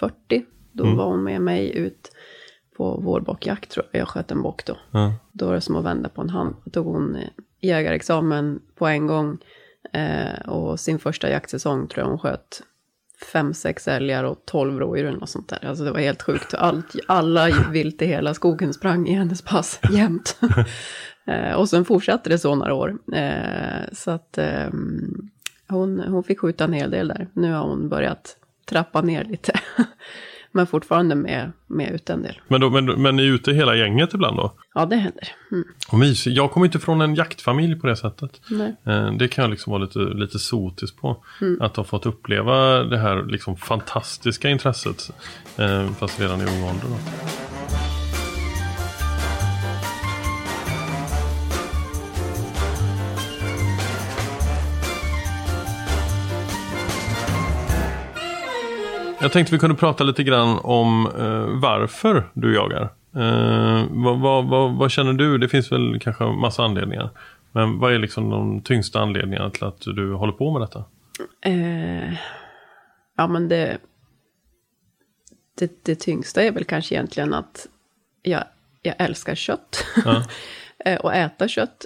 40. 0.00 0.44
Då 0.72 0.84
var 0.94 1.04
hon 1.06 1.24
med 1.24 1.40
mig 1.40 1.76
ut 1.76 2.10
på 2.76 3.00
vårbockjakt 3.00 3.70
tror 3.70 3.86
jag. 3.90 4.00
Jag 4.00 4.08
sköt 4.08 4.30
en 4.30 4.42
bock 4.42 4.64
då. 4.64 4.76
Ja. 4.90 5.14
Då 5.32 5.46
var 5.46 5.54
det 5.54 5.60
som 5.60 5.76
att 5.76 5.84
vända 5.84 6.08
på 6.08 6.22
en 6.22 6.30
hand. 6.30 6.56
Då 6.64 6.70
tog 6.70 6.86
hon 6.86 7.16
eh, 7.16 7.28
jägarexamen 7.60 8.60
på 8.74 8.86
en 8.86 9.06
gång. 9.06 9.38
Eh, 9.92 10.48
och 10.48 10.80
sin 10.80 10.98
första 10.98 11.30
jaktsäsong 11.30 11.88
tror 11.88 12.04
jag 12.04 12.10
hon 12.10 12.18
sköt 12.18 12.62
fem, 13.32 13.54
sex 13.54 13.88
älgar 13.88 14.24
och 14.24 14.42
tolv 14.44 14.78
rådjur 14.78 15.06
eller 15.06 15.18
något 15.18 15.30
sånt 15.30 15.48
där. 15.48 15.66
Alltså 15.66 15.84
det 15.84 15.90
var 15.90 16.00
helt 16.00 16.22
sjukt. 16.22 16.54
Allt, 16.54 16.94
alla 17.08 17.48
vilt 17.72 18.02
i 18.02 18.06
hela 18.06 18.34
skogen 18.34 18.74
sprang 18.74 19.08
i 19.08 19.12
hennes 19.12 19.42
pass 19.42 19.80
jämt. 19.90 20.38
eh, 21.26 21.52
och 21.52 21.68
sen 21.68 21.84
fortsatte 21.84 22.30
det 22.30 22.38
så 22.38 22.54
några 22.54 22.74
år. 22.74 22.98
Eh, 23.14 23.92
så 23.92 24.10
att 24.10 24.38
ehm, 24.38 25.30
hon, 25.68 26.00
hon 26.00 26.24
fick 26.24 26.40
skjuta 26.40 26.64
en 26.64 26.72
hel 26.72 26.90
del 26.90 27.08
där. 27.08 27.28
Nu 27.32 27.52
har 27.52 27.68
hon 27.68 27.88
börjat 27.88 28.36
trappa 28.64 29.00
ner 29.00 29.24
lite. 29.24 29.60
Men 30.56 30.66
fortfarande 30.66 31.14
med, 31.14 31.52
med 31.66 31.94
ute 31.94 32.12
en 32.12 32.22
del. 32.22 32.40
Men, 32.48 32.60
då, 32.60 32.70
men, 32.70 32.84
men 32.86 33.18
är 33.18 33.22
ute 33.22 33.52
hela 33.52 33.76
gänget 33.76 34.14
ibland 34.14 34.36
då? 34.36 34.52
Ja, 34.74 34.86
det 34.86 34.96
händer. 34.96 35.28
Mm. 35.52 35.64
Och 35.88 35.98
mysigt. 35.98 36.36
Jag 36.36 36.50
kommer 36.50 36.66
inte 36.66 36.78
från 36.78 37.00
en 37.00 37.14
jaktfamilj 37.14 37.76
på 37.80 37.86
det 37.86 37.96
sättet. 37.96 38.40
Nej. 38.50 38.76
Eh, 38.86 39.12
Det 39.12 39.28
kan 39.28 39.42
jag 39.42 39.50
liksom 39.50 39.70
vara 39.70 39.82
lite, 39.82 39.98
lite 39.98 40.38
sotis 40.38 40.96
på. 40.96 41.24
Att 41.60 41.76
ha 41.76 41.84
fått 41.84 42.06
uppleva 42.06 42.84
det 42.84 42.98
här 42.98 43.22
liksom 43.22 43.56
fantastiska 43.56 44.48
intresset. 44.50 45.10
eh, 45.58 45.90
Fast 45.92 46.20
redan 46.20 46.40
i 46.40 46.44
ung 46.44 46.62
ålder. 46.64 46.86
Då. 46.88 46.96
Jag 59.24 59.32
tänkte 59.32 59.54
vi 59.54 59.58
kunde 59.58 59.76
prata 59.76 60.04
lite 60.04 60.22
grann 60.22 60.58
om 60.62 61.06
eh, 61.06 61.60
varför 61.60 62.30
du 62.34 62.54
jagar. 62.54 62.82
Eh, 63.16 63.86
vad, 63.90 64.20
vad, 64.20 64.44
vad, 64.44 64.76
vad 64.76 64.90
känner 64.90 65.12
du? 65.12 65.38
Det 65.38 65.48
finns 65.48 65.72
väl 65.72 66.00
kanske 66.00 66.24
massa 66.24 66.64
anledningar. 66.64 67.10
Men 67.52 67.78
vad 67.78 67.94
är 67.94 67.98
liksom 67.98 68.30
de 68.30 68.60
tyngsta 68.60 69.00
anledningarna 69.00 69.50
till 69.50 69.64
att 69.64 69.80
du 69.80 70.14
håller 70.14 70.32
på 70.32 70.52
med 70.52 70.62
detta? 70.62 70.84
Eh, 71.40 72.12
ja, 73.16 73.26
men 73.28 73.48
det, 73.48 73.78
det, 75.58 75.84
det 75.84 75.94
tyngsta 75.94 76.42
är 76.42 76.52
väl 76.52 76.64
kanske 76.64 76.94
egentligen 76.94 77.34
att 77.34 77.66
jag, 78.22 78.44
jag 78.82 78.94
älskar 78.98 79.34
kött. 79.34 79.86
Ja. 80.04 80.22
Eh, 80.86 81.00
och 81.00 81.14
äta 81.14 81.48
kött. 81.48 81.84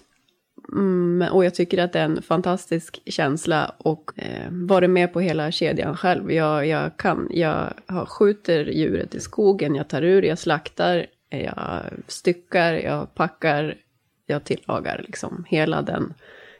Mm, 0.72 1.32
och 1.32 1.44
jag 1.44 1.54
tycker 1.54 1.78
att 1.78 1.92
det 1.92 1.98
är 1.98 2.04
en 2.04 2.22
fantastisk 2.22 3.00
känsla 3.06 3.74
och 3.78 4.12
eh, 4.16 4.48
vara 4.50 4.88
med 4.88 5.12
på 5.12 5.20
hela 5.20 5.50
kedjan 5.50 5.96
själv. 5.96 6.32
Jag, 6.32 6.66
jag 6.66 6.96
kan, 6.96 7.28
jag 7.30 7.72
skjuter 8.08 8.64
djuret 8.64 9.14
i 9.14 9.20
skogen, 9.20 9.74
jag 9.74 9.88
tar 9.88 10.02
ur, 10.02 10.22
jag 10.22 10.38
slaktar, 10.38 11.06
jag 11.30 11.82
styckar, 12.06 12.72
jag 12.72 13.14
packar, 13.14 13.74
jag 14.26 14.44
tillagar 14.44 15.04
liksom 15.06 15.44
hela 15.48 15.82
den 15.82 16.14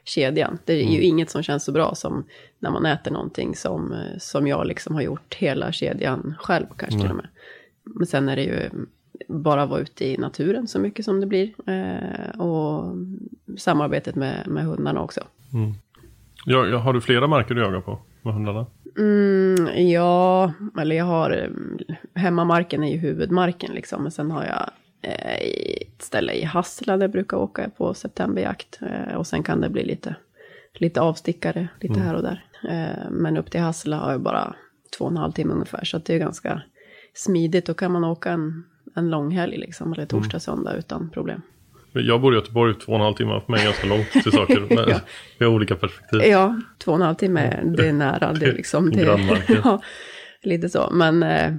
kedjan. 0.04 0.58
Det 0.64 0.72
är 0.72 0.84
ju 0.84 1.02
inget 1.02 1.30
som 1.30 1.42
känns 1.42 1.64
så 1.64 1.72
bra 1.72 1.94
som 1.94 2.24
när 2.58 2.70
man 2.70 2.86
äter 2.86 3.10
någonting 3.10 3.56
som, 3.56 3.92
eh, 3.92 4.18
som 4.18 4.46
jag 4.46 4.66
liksom 4.66 4.94
har 4.94 5.02
gjort 5.02 5.34
hela 5.34 5.72
kedjan 5.72 6.34
själv 6.38 6.66
kanske 6.76 7.00
till 7.00 7.10
och 7.10 7.16
med. 7.16 7.28
Men 7.84 8.06
sen 8.06 8.28
är 8.28 8.36
det 8.36 8.42
ju 8.42 8.70
bara 9.28 9.66
vara 9.66 9.81
ute 9.81 10.04
i 10.04 10.16
naturen 10.16 10.68
så 10.68 10.78
mycket 10.78 11.04
som 11.04 11.20
det 11.20 11.26
blir. 11.26 11.50
Eh, 11.70 12.40
och 12.40 12.96
samarbetet 13.57 14.14
med, 14.14 14.46
med 14.48 14.64
hundarna 14.64 15.00
också. 15.02 15.20
Ja, 16.46 16.66
ja, 16.66 16.78
har 16.78 16.92
du 16.92 17.00
flera 17.00 17.26
marker 17.26 17.54
du 17.54 17.61
jagar 17.61 17.81
på 17.81 17.98
med 18.22 18.35
hundarna? 18.35 18.66
Mm, 18.98 19.88
ja, 19.88 20.52
eller 20.81 20.96
jag 20.96 21.04
har... 21.04 21.31
eh, 21.31 21.48
Hemmamarken 22.14 22.85
är 22.85 22.92
ju 22.92 22.98
huvudmarken 22.98 23.74
liksom. 23.74 24.02
Men 24.02 24.12
sen 24.12 24.31
har 24.31 24.44
jag 24.44 24.70
eh, 25.02 25.35
ett 25.83 26.02
ställe 26.02 26.33
i 26.33 26.44
Hassela 26.44 26.96
där 26.96 27.04
jag 27.04 27.11
brukar 27.12 27.37
åka 27.37 27.70
på 27.76 27.94
septemberjakt. 27.94 28.78
Eh, 28.83 29.14
och 29.16 29.26
sen 29.26 29.42
kan 29.42 29.61
det 29.61 29.68
bli 29.68 29.85
lite, 29.85 30.14
lite 30.74 31.00
avstickare 31.00 31.68
lite 31.81 32.00
här 32.00 32.14
och 32.14 32.22
där. 32.22 32.44
Eh, 32.68 33.11
men 33.11 33.37
upp 33.37 33.50
till 33.50 33.61
Hassela 33.61 33.96
har 33.96 34.12
jag 34.12 34.20
bara 34.20 34.54
två 34.98 35.04
och 35.04 35.11
en 35.11 35.16
halv 35.16 35.33
timme 35.33 35.52
ungefär. 35.52 35.85
Så 35.85 35.98
det 35.98 36.14
är 36.14 36.18
ganska 36.18 36.62
smidigt. 37.14 37.66
Då 37.66 37.74
kan 37.74 37.92
man 37.92 38.04
åka 38.04 38.31
en, 38.31 38.64
en 38.94 39.11
lång 39.11 39.31
helg 39.31 39.57
liksom. 39.57 39.92
Eller 39.92 40.07
torsdag, 40.07 40.40
söndag 40.40 40.77
utan 40.77 41.11
problem. 41.11 41.42
Jag 41.92 42.20
bor 42.20 42.35
i 42.35 42.37
Göteborg, 42.37 42.74
två 42.74 42.92
och 42.92 42.98
en 42.98 43.05
halv 43.05 43.14
timme 43.14 43.40
för 43.46 43.53
mig 43.53 43.61
är 43.61 43.64
ganska 43.64 43.87
långt 43.87 44.11
till 44.11 44.33
saker. 44.33 44.61
Men 44.74 44.88
Ja. 44.88 45.01
Vi 45.38 45.44
har 45.44 45.53
olika 45.53 45.77
perspektiv. 45.77 46.20
Ja, 46.22 46.61
två 46.79 46.92
och 46.92 46.96
en 46.96 47.03
halv 47.03 47.14
timme, 47.14 47.62
det 47.77 47.88
är 47.88 47.92
nära. 47.92 48.33
Det 48.33 48.46
är 48.46 48.53
liksom, 48.53 48.90
det, 48.90 49.18
ja, 49.64 49.83
lite 50.42 50.68
så. 50.68 50.90
Men 50.92 51.22
eh, 51.22 51.55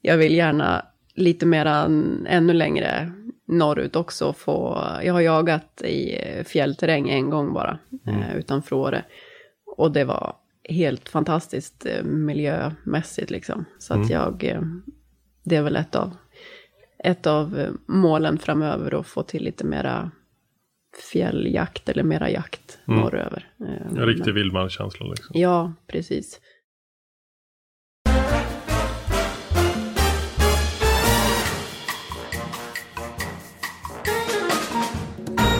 jag 0.00 0.16
vill 0.16 0.34
gärna 0.34 0.86
lite 1.14 1.46
mera, 1.46 1.84
ännu 2.26 2.52
längre 2.52 3.12
norrut 3.46 3.96
också 3.96 4.32
få, 4.32 4.86
jag 5.04 5.12
har 5.12 5.20
jagat 5.20 5.82
i 5.82 6.18
fjällterräng 6.44 7.10
en 7.10 7.30
gång 7.30 7.52
bara, 7.52 7.78
eh, 8.06 8.36
utanför 8.36 8.76
Åre. 8.76 9.04
Och 9.76 9.92
det 9.92 10.04
var 10.04 10.36
helt 10.68 11.08
fantastiskt 11.08 11.86
eh, 11.86 12.04
miljömässigt 12.04 13.30
liksom. 13.30 13.64
Så 13.78 13.94
att 13.94 14.10
jag, 14.10 14.44
eh, 14.44 14.60
det 15.44 15.56
är 15.56 15.62
väl 15.62 15.76
ett 15.76 15.94
av, 15.94 16.16
ett 17.04 17.26
av 17.26 17.58
eh, 17.58 17.70
målen 17.86 18.38
framöver 18.38 19.00
att 19.00 19.06
få 19.06 19.22
till 19.22 19.44
lite 19.44 19.64
mera 19.66 20.10
fjälljakt 21.12 21.88
eller 21.88 22.02
mera 22.02 22.30
jakt 22.30 22.78
norröver. 22.84 23.48
Eh, 23.60 23.86
En 23.98 24.06
riktig 24.06 24.34
vildmarkskänsla 24.34 25.06
liksom. 25.06 25.40
Ja, 25.40 25.72
precis. 25.86 26.40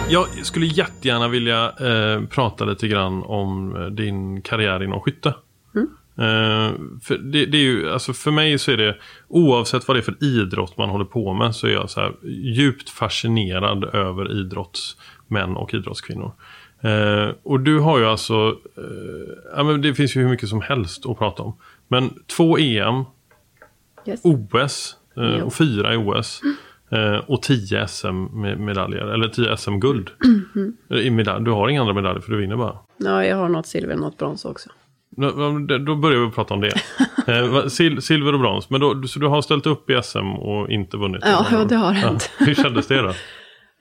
Jag 0.09 0.29
skulle 0.47 0.67
jättegärna 0.67 1.29
vilja 1.29 1.65
eh, 1.81 2.23
prata 2.27 2.65
lite 2.65 2.89
grann 2.89 3.23
om 3.23 3.77
eh, 3.77 3.87
din 3.87 4.43
karriär 4.43 4.83
inom 4.85 5.01
skytte. 5.01 5.35
Eh, 6.19 6.73
för, 7.03 7.19
det, 7.19 7.47
det 7.47 7.59
är 7.59 7.63
ju, 7.63 7.91
alltså 7.91 8.13
för 8.13 8.31
mig 8.31 8.59
så 8.59 8.71
är 8.71 8.77
det, 8.77 8.97
oavsett 9.29 9.89
vad 9.89 9.97
det 9.97 10.01
är 10.01 10.03
för 10.03 10.25
idrott 10.25 10.77
man 10.77 10.89
håller 10.89 11.05
på 11.05 11.33
med, 11.33 11.55
så 11.55 11.67
är 11.67 11.71
jag 11.71 11.91
så 11.91 12.01
här 12.01 12.13
djupt 12.27 12.91
fascinerad 12.91 13.85
över 13.85 14.33
idrottsmän 14.41 15.57
och 15.57 15.75
idrottskvinnor. 15.75 16.33
Eh, 16.81 17.29
och 17.43 17.61
du 17.61 17.79
har 17.79 17.99
ju 17.99 18.05
alltså, 18.07 18.57
eh, 18.77 19.35
ja, 19.57 19.63
men 19.65 19.83
det 19.83 19.95
finns 19.95 20.17
ju 20.17 20.21
hur 20.23 20.29
mycket 20.29 20.49
som 20.49 20.61
helst 20.61 21.07
att 21.07 21.19
prata 21.19 21.43
om. 21.43 21.57
Men 21.89 22.11
två 22.37 22.59
EM, 22.59 23.05
Yes. 24.07 24.21
OS 24.25 24.97
och 25.45 25.55
fyra 25.55 25.95
i 25.95 25.97
OS. 25.97 26.43
Och 27.27 27.43
10 27.43 27.87
SM-medaljer, 27.89 29.07
eller 29.07 29.29
10 29.29 29.57
SM-guld. 29.57 30.11
Medalj. 31.13 31.45
Du 31.45 31.51
har 31.51 31.69
inga 31.69 31.81
andra 31.81 31.95
medaljer 31.95 32.21
för 32.21 32.33
du 32.33 32.39
vinner 32.39 32.57
bara. 32.57 32.79
Ja, 32.97 33.25
jag 33.25 33.37
har 33.37 33.49
något 33.49 33.67
silver, 33.67 33.97
något 33.97 34.19
brons 34.19 34.45
också. 34.45 34.71
Då, 35.87 35.97
börjar 35.97 36.27
vi 36.27 36.31
prata 36.31 36.55
om 36.55 36.61
det. 36.61 36.73
Eh, 37.27 37.67
sil, 37.77 37.95
silver 38.03 38.33
och 38.33 38.41
brons. 38.41 38.71
Men 38.71 38.81
då, 38.81 39.03
så 39.03 39.19
du 39.19 39.27
har 39.27 39.43
ställt 39.43 39.67
upp 39.67 39.91
i 39.91 40.01
SM 40.03 40.33
och 40.33 40.71
inte 40.71 40.97
vunnit? 40.97 41.23
Ja, 41.25 41.47
ja, 41.53 41.65
det 41.65 41.77
har 41.77 41.93
hänt. 41.93 42.31
Hur 42.39 42.55
kändes 42.55 42.87
det 42.87 43.03
då? 43.03 43.13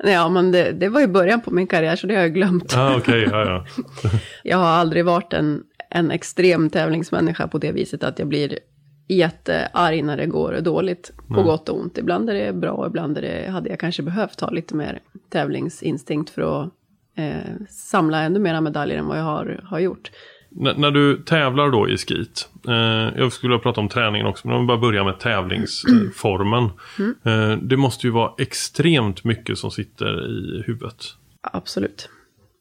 Ja, 0.03 0.29
men 0.29 0.51
det, 0.51 0.71
det 0.71 0.89
var 0.89 1.01
ju 1.01 1.07
början 1.07 1.41
på 1.41 1.51
min 1.51 1.67
karriär, 1.67 1.95
så 1.95 2.07
det 2.07 2.15
har 2.15 2.21
jag 2.21 2.33
glömt. 2.33 2.77
Ah, 2.77 2.95
Okej, 2.97 3.27
ja, 3.31 3.45
ja. 3.45 3.65
Jag 4.43 4.57
har 4.57 4.67
aldrig 4.67 5.05
varit 5.05 5.33
en, 5.33 5.63
en 5.89 6.11
extrem 6.11 6.69
tävlingsmänniska 6.69 7.47
på 7.47 7.57
det 7.57 7.71
viset 7.71 8.03
att 8.03 8.19
jag 8.19 8.27
blir 8.27 8.59
jättearg 9.07 10.03
när 10.03 10.17
det 10.17 10.25
går 10.25 10.61
dåligt. 10.61 11.11
På 11.27 11.43
gott 11.43 11.69
och 11.69 11.79
ont. 11.79 11.97
Ibland 11.97 12.29
är 12.29 12.33
det 12.33 12.53
bra, 12.53 12.87
ibland 12.87 13.17
är 13.17 13.21
det, 13.21 13.51
hade 13.51 13.69
jag 13.69 13.79
kanske 13.79 14.03
behövt 14.03 14.41
ha 14.41 14.49
lite 14.49 14.75
mer 14.75 14.99
tävlingsinstinkt 15.29 16.29
för 16.29 16.41
att 16.41 16.69
eh, 17.17 17.65
samla 17.69 18.21
ännu 18.21 18.39
mera 18.39 18.61
medaljer 18.61 18.97
än 18.97 19.07
vad 19.07 19.19
jag 19.19 19.23
har, 19.23 19.61
har 19.63 19.79
gjort. 19.79 20.11
När 20.55 20.91
du 20.91 21.17
tävlar 21.17 21.71
då 21.71 21.89
i 21.89 21.97
skit. 21.97 22.49
Eh, 22.67 22.73
jag 23.17 23.33
skulle 23.33 23.51
vilja 23.51 23.63
prata 23.63 23.81
om 23.81 23.89
träningen 23.89 24.27
också. 24.27 24.47
Men 24.47 24.57
om 24.57 24.63
vi 24.63 24.67
bara 24.67 24.77
börjar 24.77 25.03
med 25.03 25.19
tävlingsformen. 25.19 26.69
Eh, 27.23 27.57
det 27.57 27.77
måste 27.77 28.07
ju 28.07 28.13
vara 28.13 28.33
extremt 28.37 29.23
mycket 29.23 29.57
som 29.57 29.71
sitter 29.71 30.29
i 30.29 30.63
huvudet. 30.67 31.03
Absolut, 31.41 32.09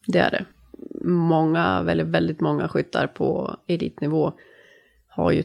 det 0.07 0.19
är 0.19 0.31
det. 0.31 0.45
Många, 1.09 1.83
väldigt, 1.83 2.07
väldigt 2.07 2.41
många 2.41 2.69
skyttar 2.69 3.07
på 3.07 3.57
elitnivå 3.67 4.33
har 5.09 5.31
ju 5.31 5.43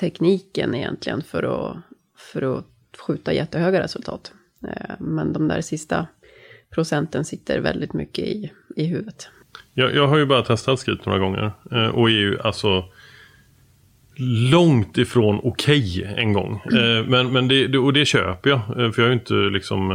tekniken 0.00 0.74
egentligen 0.74 1.22
för 1.22 1.42
att, 1.42 1.76
för 2.32 2.58
att 2.58 2.66
skjuta 2.98 3.32
jättehöga 3.32 3.82
resultat. 3.82 4.32
Eh, 4.64 4.94
Men 4.98 5.32
de 5.32 5.48
där 5.48 5.60
sista 5.60 6.06
procenten 6.70 7.24
sitter 7.24 7.60
väldigt 7.60 7.92
mycket 7.92 8.24
i, 8.24 8.52
i 8.76 8.84
huvudet. 8.84 9.28
Jag, 9.74 9.94
jag 9.94 10.08
har 10.08 10.16
ju 10.18 10.26
bara 10.26 10.42
testat 10.42 10.80
skit 10.80 11.06
några 11.06 11.18
gånger. 11.18 11.52
Eh, 11.72 11.86
och 11.88 12.08
är 12.08 12.12
ju 12.12 12.40
alltså 12.40 12.84
långt 14.50 14.98
ifrån 14.98 15.40
okej 15.42 16.14
en 16.16 16.32
gång. 16.32 16.60
Eh, 16.72 17.06
men, 17.06 17.32
men 17.32 17.48
det, 17.48 17.66
det, 17.66 17.78
och 17.78 17.92
det 17.92 18.04
köper 18.04 18.50
jag. 18.50 18.58
eh, 18.58 18.90
För 18.90 19.02
jag 19.02 19.08
har 19.08 19.08
ju 19.08 19.12
inte 19.12 19.34
liksom 19.34 19.92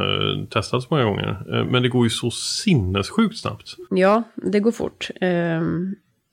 testat 0.49 0.83
så 0.83 0.87
många 0.91 1.03
gånger. 1.03 1.63
Men 1.71 1.83
det 1.83 1.89
går 1.89 2.03
ju 2.05 2.09
så 2.09 2.31
sinnessjukt 2.31 3.37
snabbt. 3.37 3.75
Ja, 3.89 4.23
det 4.35 4.59
går 4.59 4.71
fort. 4.71 5.09
Eh, 5.21 5.61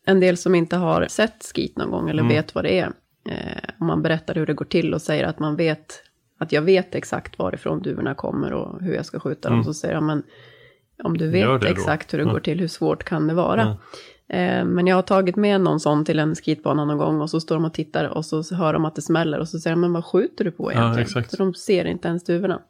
en 0.06 0.20
del 0.20 0.36
som 0.36 0.54
inte 0.54 0.76
har 0.76 1.06
sett 1.08 1.52
skit 1.54 1.76
någon 1.78 1.90
gång 1.90 2.10
eller 2.10 2.22
vet 2.28 2.54
vad 2.54 2.64
det 2.64 2.78
är. 2.78 2.92
Om 3.80 3.86
man 3.86 4.02
berättar 4.02 4.34
hur 4.34 4.46
det 4.46 4.54
går 4.54 4.64
till 4.64 4.94
och 4.94 5.02
säger 5.02 5.24
att 5.24 5.38
man 5.38 5.56
vet 5.56 6.02
att 6.38 6.52
jag 6.52 6.62
vet 6.62 6.94
exakt 6.94 7.38
varifrån 7.38 7.82
duvorna 7.82 8.14
kommer 8.14 8.52
och 8.52 8.82
hur 8.82 8.94
jag 8.94 9.06
ska 9.06 9.20
skjuta 9.20 9.50
dem. 9.50 9.64
Så 9.64 9.74
säger 9.74 9.94
jag, 9.94 10.02
men 10.02 10.22
om 11.04 11.18
du 11.18 11.30
vet 11.30 11.64
exakt 11.64 12.14
hur 12.14 12.18
det 12.18 12.24
Ja. 12.24 12.32
går 12.32 12.40
till, 12.40 12.60
hur 12.60 12.68
svårt 12.68 13.04
kan 13.04 13.26
det 13.26 13.34
vara? 13.34 13.76
Eh, 14.28 14.64
men 14.64 14.86
jag 14.86 14.96
har 14.96 15.02
tagit 15.02 15.36
med 15.36 15.60
någon 15.60 15.80
sån 15.80 16.04
till 16.04 16.18
en 16.18 16.34
skitbana 16.34 16.84
någon 16.84 16.98
gång 16.98 17.20
och 17.20 17.30
så 17.30 17.40
står 17.40 17.54
de 17.56 17.64
och 17.64 17.74
tittar 17.74 18.04
och 18.04 18.24
så 18.24 18.54
hör 18.54 18.72
de 18.72 18.84
att 18.84 18.94
det 18.94 19.02
smäller 19.02 19.38
och 19.38 19.48
så 19.48 19.58
säger 19.58 19.76
de, 19.76 19.80
men 19.80 19.92
vad 19.92 20.04
skjuter 20.04 20.44
du 20.44 20.50
på 20.50 20.72
egentligen? 20.72 21.02
exakt. 21.06 21.30
Så 21.30 21.36
de 21.36 21.54
ser 21.54 21.84
inte 21.84 22.08
ens 22.08 22.24
duvorna. 22.24 22.60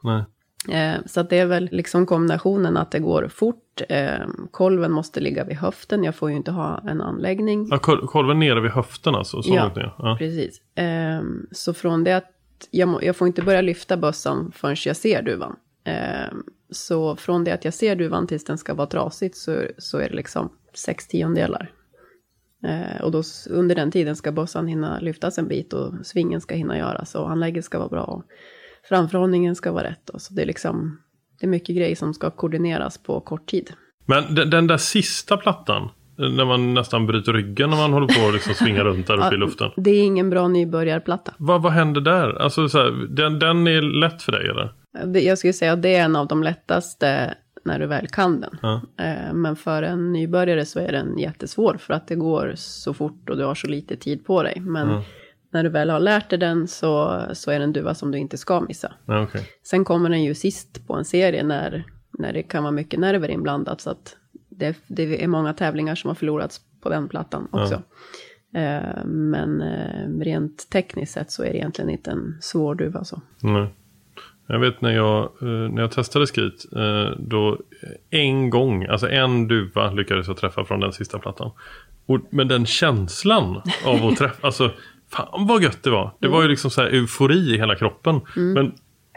Eh, 0.69 0.95
så 1.07 1.23
det 1.23 1.39
är 1.39 1.47
väl 1.47 1.69
liksom 1.73 2.07
kombinationen 2.07 2.77
att 2.77 2.91
det 2.91 2.99
går 2.99 3.29
fort. 3.29 3.81
Eh, 3.89 4.13
kolven 4.51 4.93
måste 4.93 5.21
ligga 5.21 5.45
vid 5.45 5.57
höften. 5.57 6.05
Jag 6.05 6.15
får 6.15 6.31
ju 6.31 6.37
inte 6.37 6.51
ha 6.51 6.83
en 6.89 7.01
anläggning. 7.01 7.69
Ja, 7.71 7.79
kol- 7.79 8.07
kolven 8.07 8.39
nere 8.39 8.61
vid 8.61 8.71
höften 8.71 9.15
alltså. 9.15 9.43
Så 9.43 9.55
Ja. 9.55 9.71
Ja. 9.99 10.17
Precis. 10.19 10.61
Eh, 10.79 11.21
så 11.53 11.75
från 11.75 12.05
det 12.05 12.13
att 12.13 12.31
jag, 12.71 13.17
får 13.17 13.27
inte 13.27 13.43
börja 13.43 13.61
lyfta 13.61 13.97
bössan 13.97 14.53
förrän 14.55 14.77
jag 14.85 14.97
ser 14.97 15.23
duvan. 15.23 15.57
Eh, 16.71 16.75
så 16.75 17.17
från 17.17 17.45
det 17.45 17.53
att 17.53 17.65
jag 17.65 17.75
ser 17.75 17.97
duvan 17.97 18.27
tills 18.27 18.45
den 18.45 18.59
ska 18.59 18.75
vara 18.75 18.87
trasigt 18.87 19.37
så, 19.37 19.63
så 19.79 19.99
är 19.99 20.09
det 20.09 20.17
liksom 20.17 20.53
sex 20.75 21.09
tiondelar. 21.09 21.71
Eh, 22.65 23.03
och 23.03 23.13
då 23.13 23.23
under 23.51 23.75
den 23.75 23.91
tiden 23.91 24.17
ska 24.17 24.33
bössan 24.33 24.67
hinna 24.67 25.01
lyftas 25.01 25.39
en 25.39 25.49
bit 25.49 25.73
och 25.73 26.07
svingen 26.07 26.41
ska 26.41 26.55
hinna 26.55 26.79
göras 26.79 27.15
och 27.15 27.31
anlägget 27.31 27.65
ska 27.65 27.79
vara 27.79 27.89
bra. 27.89 28.05
Och 28.05 28.25
framförhållningen 28.89 29.55
ska 29.55 29.73
vara 29.73 29.85
rätt. 29.85 30.09
Och 30.09 30.23
så 30.23 30.35
det 30.35 30.43
är 30.43 30.47
liksom, 30.47 31.01
det 31.41 31.47
är 31.47 31.51
mycket 31.51 31.77
grejer 31.77 31.97
som 31.97 32.15
ska 32.15 32.31
koordineras 32.31 32.99
på 32.99 33.21
kort 33.21 33.47
tid. 33.47 33.73
Men 34.07 34.35
den, 34.35 34.51
den 34.51 34.67
där 34.67 34.77
sista 34.77 35.37
plattan, 35.37 35.89
när 36.17 36.45
man 36.45 36.75
nästan 36.75 37.07
bryter 37.07 37.33
ryggen 37.33 37.71
när 37.71 37.77
man 37.77 37.93
håller 37.93 38.07
på 38.07 38.29
att 38.29 38.35
liksom 38.35 38.55
svinga 38.55 38.85
runt 38.85 39.07
där 39.07 39.27
uppe 39.27 39.35
i 39.35 39.39
luften. 39.39 39.71
Det 39.77 39.91
är 39.91 40.03
ingen 40.03 40.31
bra 40.31 40.49
nybörjarplatta. 40.49 41.35
Vad, 41.39 41.63
vad 41.63 41.73
händer 41.73 42.01
där? 42.01 42.43
Alltså, 42.43 42.69
så 42.69 42.79
här, 42.79 42.91
den, 43.09 43.39
den 43.39 43.67
är 43.67 43.83
lätt 43.83 44.23
för 44.23 44.33
dig 44.33 44.49
eller? 44.49 44.73
Jag 45.15 45.39
skulle 45.39 45.53
säga 45.53 45.73
att 45.73 45.83
det 45.83 45.95
är 45.97 46.05
en 46.05 46.17
av 46.17 46.27
de 46.29 46.43
lättaste 46.43 47.35
när 47.65 47.79
du 47.79 47.87
väl 47.87 48.07
kan 48.09 48.41
den. 48.41 48.59
Ja. 48.63 48.81
Eh, 48.99 49.33
Men 49.35 49.57
för 49.57 49.83
en 49.83 50.13
nybörjare 50.13 50.65
så 50.65 50.81
är 50.81 50.93
den 50.93 51.19
jättesvår 51.19 51.77
för 51.81 51.95
att 51.95 52.09
det 52.09 52.15
går 52.15 52.53
så 52.57 52.95
fort 52.95 53.31
och 53.31 53.37
du 53.37 53.45
har 53.45 53.55
så 53.55 53.67
lite 53.67 53.97
tid 53.97 54.25
på 54.25 54.43
dig. 54.43 54.61
Men 54.61 54.89
Ja. 54.89 55.03
när 55.51 55.63
du 55.63 55.69
väl 55.69 55.91
har 55.91 56.01
lärt 56.01 56.31
dig 56.31 56.39
den 56.39 56.69
så, 56.69 57.23
så 57.33 57.51
är 57.51 57.59
det 57.59 57.65
en 57.65 57.73
duva 57.73 57.95
som 57.95 58.11
du 58.11 58.19
inte 58.19 58.37
ska 58.39 58.61
missa. 58.61 58.93
Ja, 59.07 59.23
okej. 59.23 59.49
Sen 59.63 59.85
kommer 59.85 60.11
den 60.11 60.23
ju 60.25 60.35
sist 60.35 60.87
på 60.87 60.95
en 60.95 61.05
serie 61.05 61.43
när, 61.43 61.85
när 62.19 62.33
det 62.33 62.43
kan 62.43 62.63
vara 62.63 62.73
mycket 62.73 63.01
nerver 63.01 63.29
inblandat. 63.29 63.81
Så 63.81 63.91
att 63.91 64.17
det, 64.49 64.77
det 64.87 65.25
är 65.25 65.29
många 65.29 65.53
tävlingar 65.55 65.95
som 65.95 66.09
har 66.09 66.15
förlorats 66.15 66.61
på 66.83 66.89
den 66.89 67.09
plattan 67.09 67.49
också. 67.53 67.83
Eh, 68.55 69.05
Men 69.05 69.63
eh, 69.63 70.09
rent 70.21 70.71
tekniskt 70.71 71.13
sett 71.13 71.31
så 71.31 71.43
är 71.43 71.51
det 71.51 71.57
egentligen 71.57 71.91
inte 71.91 72.11
en 72.11 72.39
svår 72.41 72.75
duva 72.75 73.05
så. 73.05 73.21
Nej. 73.43 73.75
Jag 74.53 74.59
vet 74.59 74.81
när 74.81 74.91
jag, 74.91 75.23
eh, 75.23 75.49
när 75.49 75.83
jag 75.83 75.91
testade 75.91 76.27
skit, 76.27 76.67
eh, 76.77 77.19
då 77.19 77.59
en 78.11 78.51
gång, 78.51 78.87
alltså 78.87 79.09
en 79.09 79.49
duva 79.49 79.91
lyckades 79.91 80.29
jag 80.29 80.37
träffa 80.37 80.65
från 80.65 80.81
den 80.81 80.93
sista 80.93 81.19
plattan. 81.19 81.51
Och, 82.07 82.21
men 82.31 82.49
den 82.49 82.67
känslan 82.67 83.63
av 83.85 84.07
att 84.07 84.17
träffa, 84.17 84.47
alltså 84.47 84.71
fan 85.11 85.47
vad 85.47 85.63
gött 85.63 85.83
det 85.83 85.91
var. 85.91 86.11
Det 86.19 86.29
var 86.29 86.43
ju 86.43 86.49
liksom 86.49 86.71
så 86.71 86.81
här 86.81 86.89
eufori 86.89 87.55
i 87.55 87.59
hela 87.59 87.75
kroppen. 87.75 88.21
Men 88.35 88.73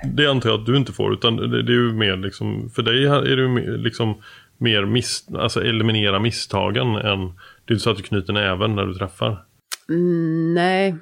det 0.05 0.27
antar 0.27 0.49
jag 0.49 0.59
att 0.59 0.65
du 0.65 0.77
inte 0.77 0.93
får, 0.93 1.13
utan 1.13 1.35
det, 1.35 1.63
det 1.63 1.71
är 1.71 1.75
ju 1.75 1.93
mer 1.93 2.17
liksom, 2.17 2.69
för 2.75 2.83
dig 2.83 3.05
är 3.05 3.21
det 3.21 3.41
ju 3.41 3.47
mer, 3.47 3.77
liksom 3.77 4.15
mer 4.57 4.85
miss, 4.85 5.27
alltså 5.35 5.63
eliminera 5.63 6.19
misstagen 6.19 6.95
än, 6.95 7.19
det 7.65 7.71
är 7.71 7.73
inte 7.73 7.83
så 7.83 7.89
att 7.89 7.97
du 7.97 8.03
knyter 8.03 8.33
näven 8.33 8.75
när 8.75 8.85
du 8.85 8.93
träffar. 8.93 9.43
Mm, 9.89 10.53
nej, 10.53 10.95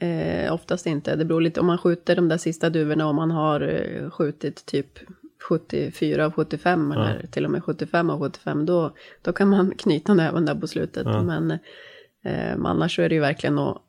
eh, 0.00 0.52
oftast 0.52 0.86
inte. 0.86 1.16
Det 1.16 1.24
beror 1.24 1.40
lite 1.40 1.60
om 1.60 1.66
man 1.66 1.78
skjuter 1.78 2.16
de 2.16 2.28
där 2.28 2.38
sista 2.38 2.70
duvorna 2.70 3.06
om 3.06 3.16
man 3.16 3.30
har 3.30 3.60
eh, 3.60 4.10
skjutit 4.10 4.66
typ 4.66 4.98
74 5.48 6.26
av 6.26 6.32
75 6.32 6.92
eller 6.92 7.26
till 7.26 7.44
och 7.44 7.50
med 7.50 7.64
75 7.64 8.10
av 8.10 8.20
75. 8.20 8.66
Då, 8.66 8.94
då 9.22 9.32
kan 9.32 9.48
man 9.48 9.70
knyta 9.78 10.14
näven 10.14 10.44
där 10.44 10.54
på 10.54 10.66
slutet. 10.66 11.06
Men 11.06 11.50
eh, 12.24 12.56
annars 12.64 12.96
så 12.96 13.02
är 13.02 13.08
det 13.08 13.14
ju 13.14 13.20
verkligen 13.20 13.58
att, 13.58 13.82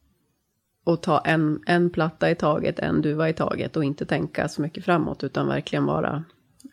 att 0.85 1.03
ta 1.03 1.19
en, 1.19 1.61
en 1.65 1.89
platta 1.89 2.31
i 2.31 2.35
taget, 2.35 2.79
en 2.79 3.01
duva 3.01 3.29
i 3.29 3.33
taget 3.33 3.77
och 3.77 3.83
inte 3.83 4.05
tänka 4.05 4.47
så 4.47 4.61
mycket 4.61 4.85
framåt 4.85 5.23
utan 5.23 5.47
verkligen 5.47 5.85
vara, 5.85 6.23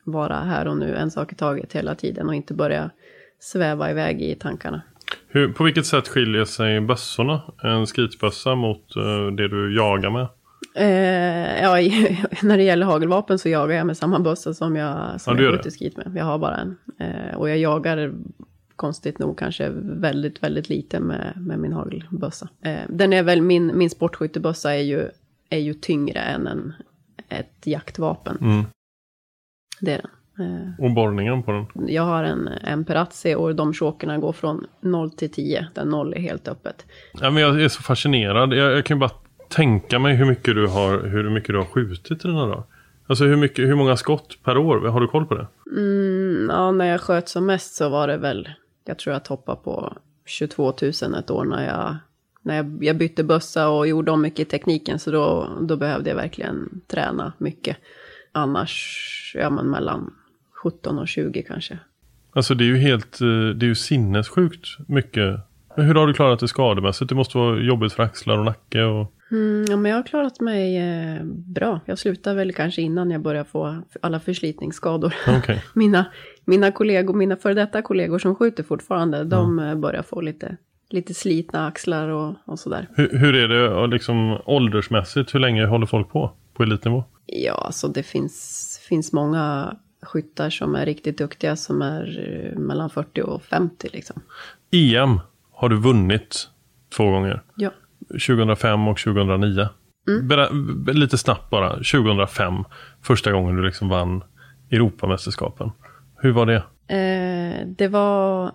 vara 0.05 0.37
här 0.37 0.69
och 0.69 0.77
nu, 0.77 0.97
en 0.97 1.11
sak 1.11 1.33
i 1.33 1.35
taget 1.35 1.73
hela 1.73 1.95
tiden 1.95 2.29
och 2.29 2.35
inte 2.35 2.55
börja 2.55 2.91
sväva 3.39 3.91
iväg 3.91 4.23
i 4.23 4.35
tankarna. 4.35 4.83
Hur, 5.29 5.53
på 5.53 5.65
vilket 5.65 5.87
sätt 5.87 6.09
skiljer 6.09 6.45
sig 6.45 6.81
bössorna? 6.81 7.43
En 7.63 7.87
skritbössa 7.87 8.55
mot 8.55 8.97
eh, 8.97 9.27
det 9.27 9.49
du 9.49 9.77
jagar 9.77 10.11
med? 10.11 10.27
Eh, 10.77 11.63
ja, 11.63 11.73
när 12.43 12.57
det 12.57 12.63
gäller 12.63 12.87
hagelvapen 12.87 13.39
så 13.39 13.49
jagar 13.49 13.77
jag 13.77 13.87
med 13.87 13.97
samma 13.97 14.19
bössa 14.19 14.55
som 14.55 14.77
jag, 14.77 15.21
som 15.21 15.37
Ja, 15.37 15.43
jag 15.43 15.53
skjuter 15.53 15.71
skit 15.71 15.97
med. 15.97 16.13
Jag 16.17 16.25
har 16.25 16.39
bara 16.39 16.57
en. 16.57 16.77
Eh, 16.99 17.37
och 17.37 17.51
jag 17.51 17.59
jagar 17.59 18.13
konstigt 18.77 19.19
nog 19.19 19.39
kanske 19.39 19.69
väldigt, 19.83 20.43
väldigt 20.43 20.69
lite 20.69 21.01
med, 21.01 21.33
med 21.37 21.59
min 21.59 21.73
hagelbössa. 21.73 22.49
Eh, 22.63 22.81
den 22.89 23.13
är 23.13 23.23
väl, 23.23 23.43
min, 23.43 23.79
min 23.79 23.91
sportskyttebössa 23.91 24.75
är 24.75 24.83
ju, 24.83 25.09
är 25.49 25.59
ju 25.59 25.75
tyngre 25.75 26.21
än 26.21 26.47
en, 26.47 26.73
ett 27.29 27.67
jaktvapen. 27.67 28.39
Mm. 28.41 28.65
Det 29.81 29.93
är 29.93 29.99
den. 29.99 30.11
Eh, 30.39 30.85
Och 30.85 30.91
borrningen 30.91 31.43
på 31.43 31.53
den? 31.53 31.67
jag 31.89 32.03
har 32.03 32.25
en, 32.25 32.49
en 32.49 32.85
Perazzi 32.85 33.35
och 33.35 33.55
de 33.55 33.73
chokerna 33.75 34.19
går 34.19 34.33
från 34.33 34.67
0 34.81 35.11
till 35.11 35.31
10. 35.31 35.67
Där 35.75 35.85
0 35.85 36.15
är 36.15 36.21
helt 36.21 36.49
öppet. 36.49 36.87
Ja, 37.21 37.31
men 37.31 37.43
jag 37.43 37.63
är 37.63 37.69
så 37.69 37.83
fascinerad. 37.83 38.55
Jag, 38.55 38.73
jag 38.73 38.85
kan 38.85 38.97
ju 38.97 39.01
bara 39.01 39.11
tänka 39.49 39.99
mig 39.99 40.15
hur 40.15 40.25
mycket 40.27 40.55
du 40.55 40.67
har, 40.67 41.01
hur 41.03 41.31
mycket 41.31 41.49
du 41.49 41.59
har 41.59 41.65
skjutit 41.65 42.25
i 42.25 42.29
den 42.29 42.37
här 42.37 42.47
dagen. 42.47 42.63
Alltså 43.07 43.25
hur, 43.25 43.37
mycket, 43.37 43.69
hur 43.69 43.75
många 43.75 43.97
skott 43.97 44.39
per 44.45 44.57
år? 44.57 44.89
Har 44.89 45.01
du 45.01 45.07
koll 45.09 45.27
på 45.27 45.35
det? 45.35 45.47
Mm, 45.77 46.47
ja, 46.51 46.71
när 46.73 46.87
jag 46.87 47.01
sköt 47.01 47.29
som 47.29 47.47
mest 47.47 47.75
så 47.75 47.89
var 47.89 48.09
det 48.09 48.17
väl, 48.17 48.49
jag 48.85 48.99
tror 48.99 49.13
jag 49.13 49.25
toppade 49.25 49.61
på 49.65 49.97
22 50.27 50.73
000 50.83 51.15
ett 51.19 51.31
år 51.31 51.45
när 51.45 51.67
jag, 51.67 51.97
när 52.43 52.57
jag, 52.57 52.79
jag 52.85 52.97
bytte 52.97 53.25
bössa 53.25 53.69
och 53.69 53.87
gjorde 53.87 54.11
om 54.11 54.23
mycket 54.23 54.41
i 54.41 54.45
tekniken. 54.45 54.99
Så 54.99 55.11
då, 55.11 55.49
då 55.61 55.77
behövde 55.77 56.11
jag 56.11 56.17
verkligen 56.17 56.81
träna 56.87 57.33
mycket. 57.39 57.77
Annars, 58.33 59.37
ja 59.39 59.51
men 59.51 59.67
mellan 59.71 60.15
17 60.65 60.99
och 60.99 61.09
20 61.09 61.43
kanske. 61.43 61.79
Alltså 62.33 62.55
det 62.55 62.65
är 62.65 62.67
ju 62.67 62.77
helt, 62.77 63.21
eh, 63.21 63.29
det 63.29 63.67
är 63.67 63.69
ju 63.69 63.75
sinnessjukt 63.75 64.67
mycket. 64.89 65.41
Men 65.77 65.87
hur 65.87 65.95
har 65.95 66.07
du 66.07 66.15
klarat 66.15 66.41
det 66.41 66.49
skademässigt? 66.49 67.09
Det 67.09 67.15
måste 67.15 67.39
vara 67.39 67.61
jobbigt 67.61 67.93
för 67.93 68.03
axlar 68.03 68.39
och 68.39 68.45
nacke 68.45 68.83
och... 68.83 69.13
Mm, 69.31 69.65
ja, 69.69 69.77
men 69.77 69.91
jag 69.91 69.99
har 69.99 70.03
klarat 70.03 70.41
mig 70.41 70.77
eh, 70.77 71.25
bra. 71.25 71.81
Jag 71.87 71.99
slutade 71.99 72.37
väl 72.37 72.53
kanske 72.53 72.83
innan 72.83 73.11
jag 73.11 73.21
började 73.21 73.49
få 73.49 73.83
alla 74.01 74.21
förslitningsskador. 74.21 75.15
Okej. 75.29 75.65
mina, 75.75 76.05
mina 76.45 76.73
kollegor, 76.73 77.15
mina 77.15 77.37
före 77.37 77.55
detta 77.55 77.83
kollegor 77.83 78.19
som 78.19 78.35
skjuter 78.35 78.63
fortfarande, 78.63 79.25
de 79.25 79.59
eh, 79.59 79.75
börjar 79.75 80.03
få 80.03 80.21
lite, 80.21 80.57
lite 80.91 81.15
slitna 81.15 81.67
axlar 81.67 82.09
och, 82.09 82.35
och 82.45 82.59
sådär. 82.59 82.89
Hur, 82.97 83.19
hur 83.19 83.35
är 83.35 83.49
det 83.49 83.87
liksom 83.87 84.39
åldersmässigt? 84.45 85.35
Hur 85.35 85.41
länge 85.41 85.67
håller 85.67 85.87
folk 85.87 86.11
på? 86.11 86.33
På 86.55 86.63
elitnivå? 86.63 87.05
Ja, 87.27 87.55
alltså 87.55 87.89
det 87.89 88.03
finns, 88.03 88.81
finns 88.89 89.13
många 89.13 89.77
skyttar 90.05 90.51
som 90.51 90.75
är 90.75 90.87
riktigt 90.87 91.19
duktiga 91.19 91.57
som 91.57 91.83
är 91.83 92.29
eh, 92.55 92.59
mellan 92.59 92.91
40 92.91 93.23
och 93.23 93.43
50 93.43 93.89
liksom. 93.93 94.23
EM 94.73 95.21
har 95.53 95.69
du 95.69 95.77
vunnit 95.77 96.49
två 96.97 97.11
gånger. 97.11 97.43
Ja. 97.57 97.71
2005 98.27 98.89
och 98.89 98.99
2009. 98.99 99.69
Berä- 100.23 100.75
b- 100.85 100.93
lite 100.93 101.19
snabbt 101.19 101.51
bara. 101.51 101.71
2005. 101.71 102.55
Första 103.03 103.33
gången 103.33 103.57
du 103.57 103.65
liksom 103.67 103.89
vann 103.89 104.25
Europamästerskapen. 104.71 105.71
Hur 106.17 106.33
var 106.33 106.47
det? 106.47 106.57
Eh, 106.95 107.67
det 107.67 107.89
var 107.89 108.53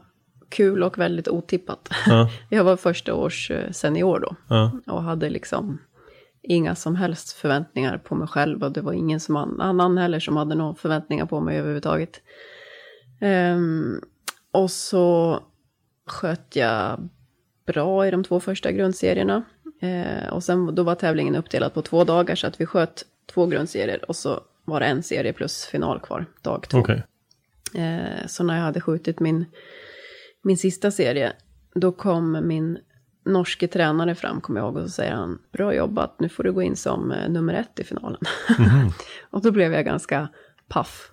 kul 0.49 0.83
och 0.83 0.97
väldigt 0.97 1.27
otippat. 1.27 1.89
Ja. 2.07 2.29
jag 2.49 2.63
var 2.63 2.77
första 2.77 3.13
års 3.13 3.51
eh, 3.51 3.71
senior 3.71 4.19
då. 4.19 4.35
Ja. 4.47 4.71
Och 4.88 5.03
hade 5.03 5.29
liksom 5.29 5.77
inga 6.49 6.75
som 6.75 6.95
helst 6.95 7.31
förväntningar 7.31 7.97
på 7.97 8.15
mig 8.15 8.27
själv. 8.27 8.63
Och 8.63 8.71
det 8.71 8.81
var 8.81 8.93
ingen 8.93 9.19
som 9.19 9.35
an- 9.35 9.62
annan 9.62 9.97
heller 9.97 10.19
som 10.19 10.38
hade 10.38 10.55
några 10.55 10.75
förväntningar 10.75 11.25
på 11.25 11.39
mig 11.39 11.57
överhuvudtaget. 11.57 12.21
Ehm, 13.21 14.01
och 14.51 14.71
så 14.71 15.39
sköt 16.05 16.55
jag 16.55 17.09
bra 17.65 18.07
i 18.07 18.12
de 18.12 18.23
två 18.23 18.39
första 18.39 18.71
grundserierna. 18.71 19.43
Eh, 19.81 20.33
och 20.33 20.43
sen 20.43 20.75
då 20.75 20.83
var 20.83 20.95
tävlingen 20.95 21.35
uppdelad 21.35 21.73
på 21.73 21.81
två 21.81 22.03
dagar 22.03 22.35
så 22.35 22.47
att 22.47 22.62
vi 22.62 22.65
sköt 22.65 23.05
två 23.33 23.45
grundserier 23.45 24.09
och 24.09 24.15
så 24.15 24.43
var 24.65 24.79
det 24.79 24.85
en 24.85 25.03
serie 25.03 25.33
plus 25.33 25.65
final 25.65 25.99
kvar, 25.99 26.25
dag 26.41 26.65
två. 26.69 26.77
Okej. 26.77 27.03
Eh, 27.75 28.27
så 28.27 28.43
när 28.43 28.55
jag 28.55 28.63
hade 28.63 28.81
skjutit 28.81 29.19
min, 29.19 29.45
min 30.41 30.57
sista 30.57 30.91
serie, 30.91 31.33
då 31.75 31.91
kom 31.91 32.47
min 32.47 32.77
norske 33.25 33.67
tränare 33.67 34.15
fram, 34.15 34.41
kommer 34.41 34.60
jag 34.60 34.67
ihåg, 34.67 34.77
och 34.77 34.84
så 34.84 34.89
säger 34.89 35.12
han, 35.12 35.39
bra 35.51 35.73
jobbat, 35.73 36.19
nu 36.19 36.29
får 36.29 36.43
du 36.43 36.51
gå 36.51 36.62
in 36.62 36.75
som 36.75 37.12
eh, 37.12 37.29
nummer 37.29 37.53
ett 37.53 37.79
i 37.79 37.84
finalen. 37.84 38.21
och 39.29 39.41
då 39.41 39.51
blev 39.51 39.73
jag 39.73 39.86
ganska 39.86 40.27
paff. 40.67 41.12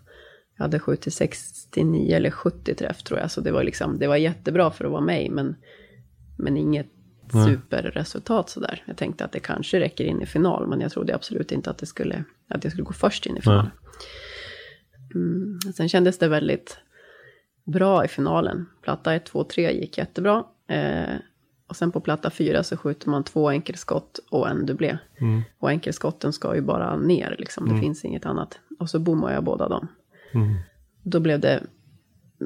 Jag 0.57 0.65
hade 0.65 0.79
skjutit 0.79 1.15
69 1.15 2.17
eller 2.17 2.31
70 2.31 2.75
träff 2.75 3.03
tror 3.03 3.21
jag, 3.21 3.31
så 3.31 3.41
det 3.41 3.53
var, 3.53 3.65
liksom, 3.65 3.99
det 3.99 4.07
var 4.07 4.17
jättebra 4.17 4.71
för 4.71 4.85
att 4.85 4.91
vara 4.91 5.01
mig, 5.01 5.31
men, 5.31 5.57
men 6.39 6.57
inget 6.57 6.93
superresultat 7.33 8.51
sådär. 8.51 8.83
Jag 8.87 8.97
tänkte 8.97 9.25
att 9.25 9.33
det 9.33 9.41
kanske 9.41 9.81
räcker 9.81 10.05
in 10.05 10.23
i 10.23 10.27
final, 10.27 10.67
men 10.67 10.81
jag 10.81 10.93
trodde 10.93 11.15
absolut 11.15 11.53
inte 11.53 11.71
att, 11.71 11.79
det 11.79 11.87
skulle, 11.87 12.25
att 12.49 12.65
jag 12.65 12.73
skulle 12.73 12.85
gå 12.85 12.93
först 12.93 13.27
in 13.27 13.37
i 13.37 13.41
finalen. 13.41 13.71
Mm, 15.15 15.59
sen 15.75 15.89
kändes 15.89 16.19
det 16.19 16.29
väldigt 16.29 16.79
bra 17.65 18.05
i 18.05 18.09
finalen. 18.09 18.67
Platta 18.83 19.15
1, 19.15 19.27
2, 19.27 19.45
3 19.45 19.73
gick 19.73 19.99
jättebra. 19.99 20.45
Eh, 20.69 21.15
och 21.67 21.77
sen 21.77 21.93
på 21.93 22.01
platta 22.01 22.31
4 22.31 22.63
så 22.63 22.77
skjuter 22.77 23.09
man 23.11 23.25
två 23.25 23.49
enkelskott 23.51 24.19
och 24.31 24.49
en 24.49 24.67
dubblé. 24.67 24.99
Och 25.59 25.71
enkelskotten 25.71 26.33
ska 26.33 26.55
ju 26.55 26.61
bara 26.61 26.97
ner, 26.97 27.37
liksom. 27.39 27.69
det 27.69 27.81
finns 27.81 28.05
inget 28.05 28.27
annat. 28.27 28.59
Och 28.79 28.91
så 28.91 28.99
bommar 28.99 29.33
jag 29.33 29.45
båda 29.45 29.69
dem. 29.69 29.89
Då 31.03 31.21
blev 31.21 31.41
det 31.41 31.63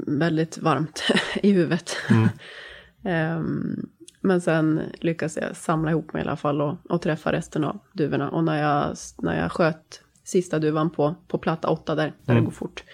väldigt 0.06 0.58
varmt 0.58 1.02
i 1.42 1.50
huvudet. 1.52 1.96
Ehm, 3.04 3.88
Men 4.20 4.40
sen 4.40 4.80
lyckades 5.00 5.36
jag 5.36 5.56
samla 5.56 5.90
ihop 5.90 6.12
mig 6.12 6.22
i 6.22 6.26
alla 6.26 6.36
fall 6.36 6.60
och, 6.60 6.74
och 6.88 7.02
träffa 7.02 7.32
resten 7.32 7.64
av 7.64 7.78
duvorna. 7.92 8.30
Och 8.30 8.44
när 8.44 8.62
jag, 8.62 8.96
när 9.18 9.40
jag 9.42 9.52
sköt 9.52 10.02
sista 10.24 10.58
duvan 10.58 10.90
på, 10.90 11.14
på 11.28 11.38
platta 11.38 11.68
åtta 11.68 11.94
där, 11.94 12.12
där 12.24 12.32
Mm. 12.32 12.44
det 12.44 12.44
går 12.44 12.52
fort, 12.52 12.84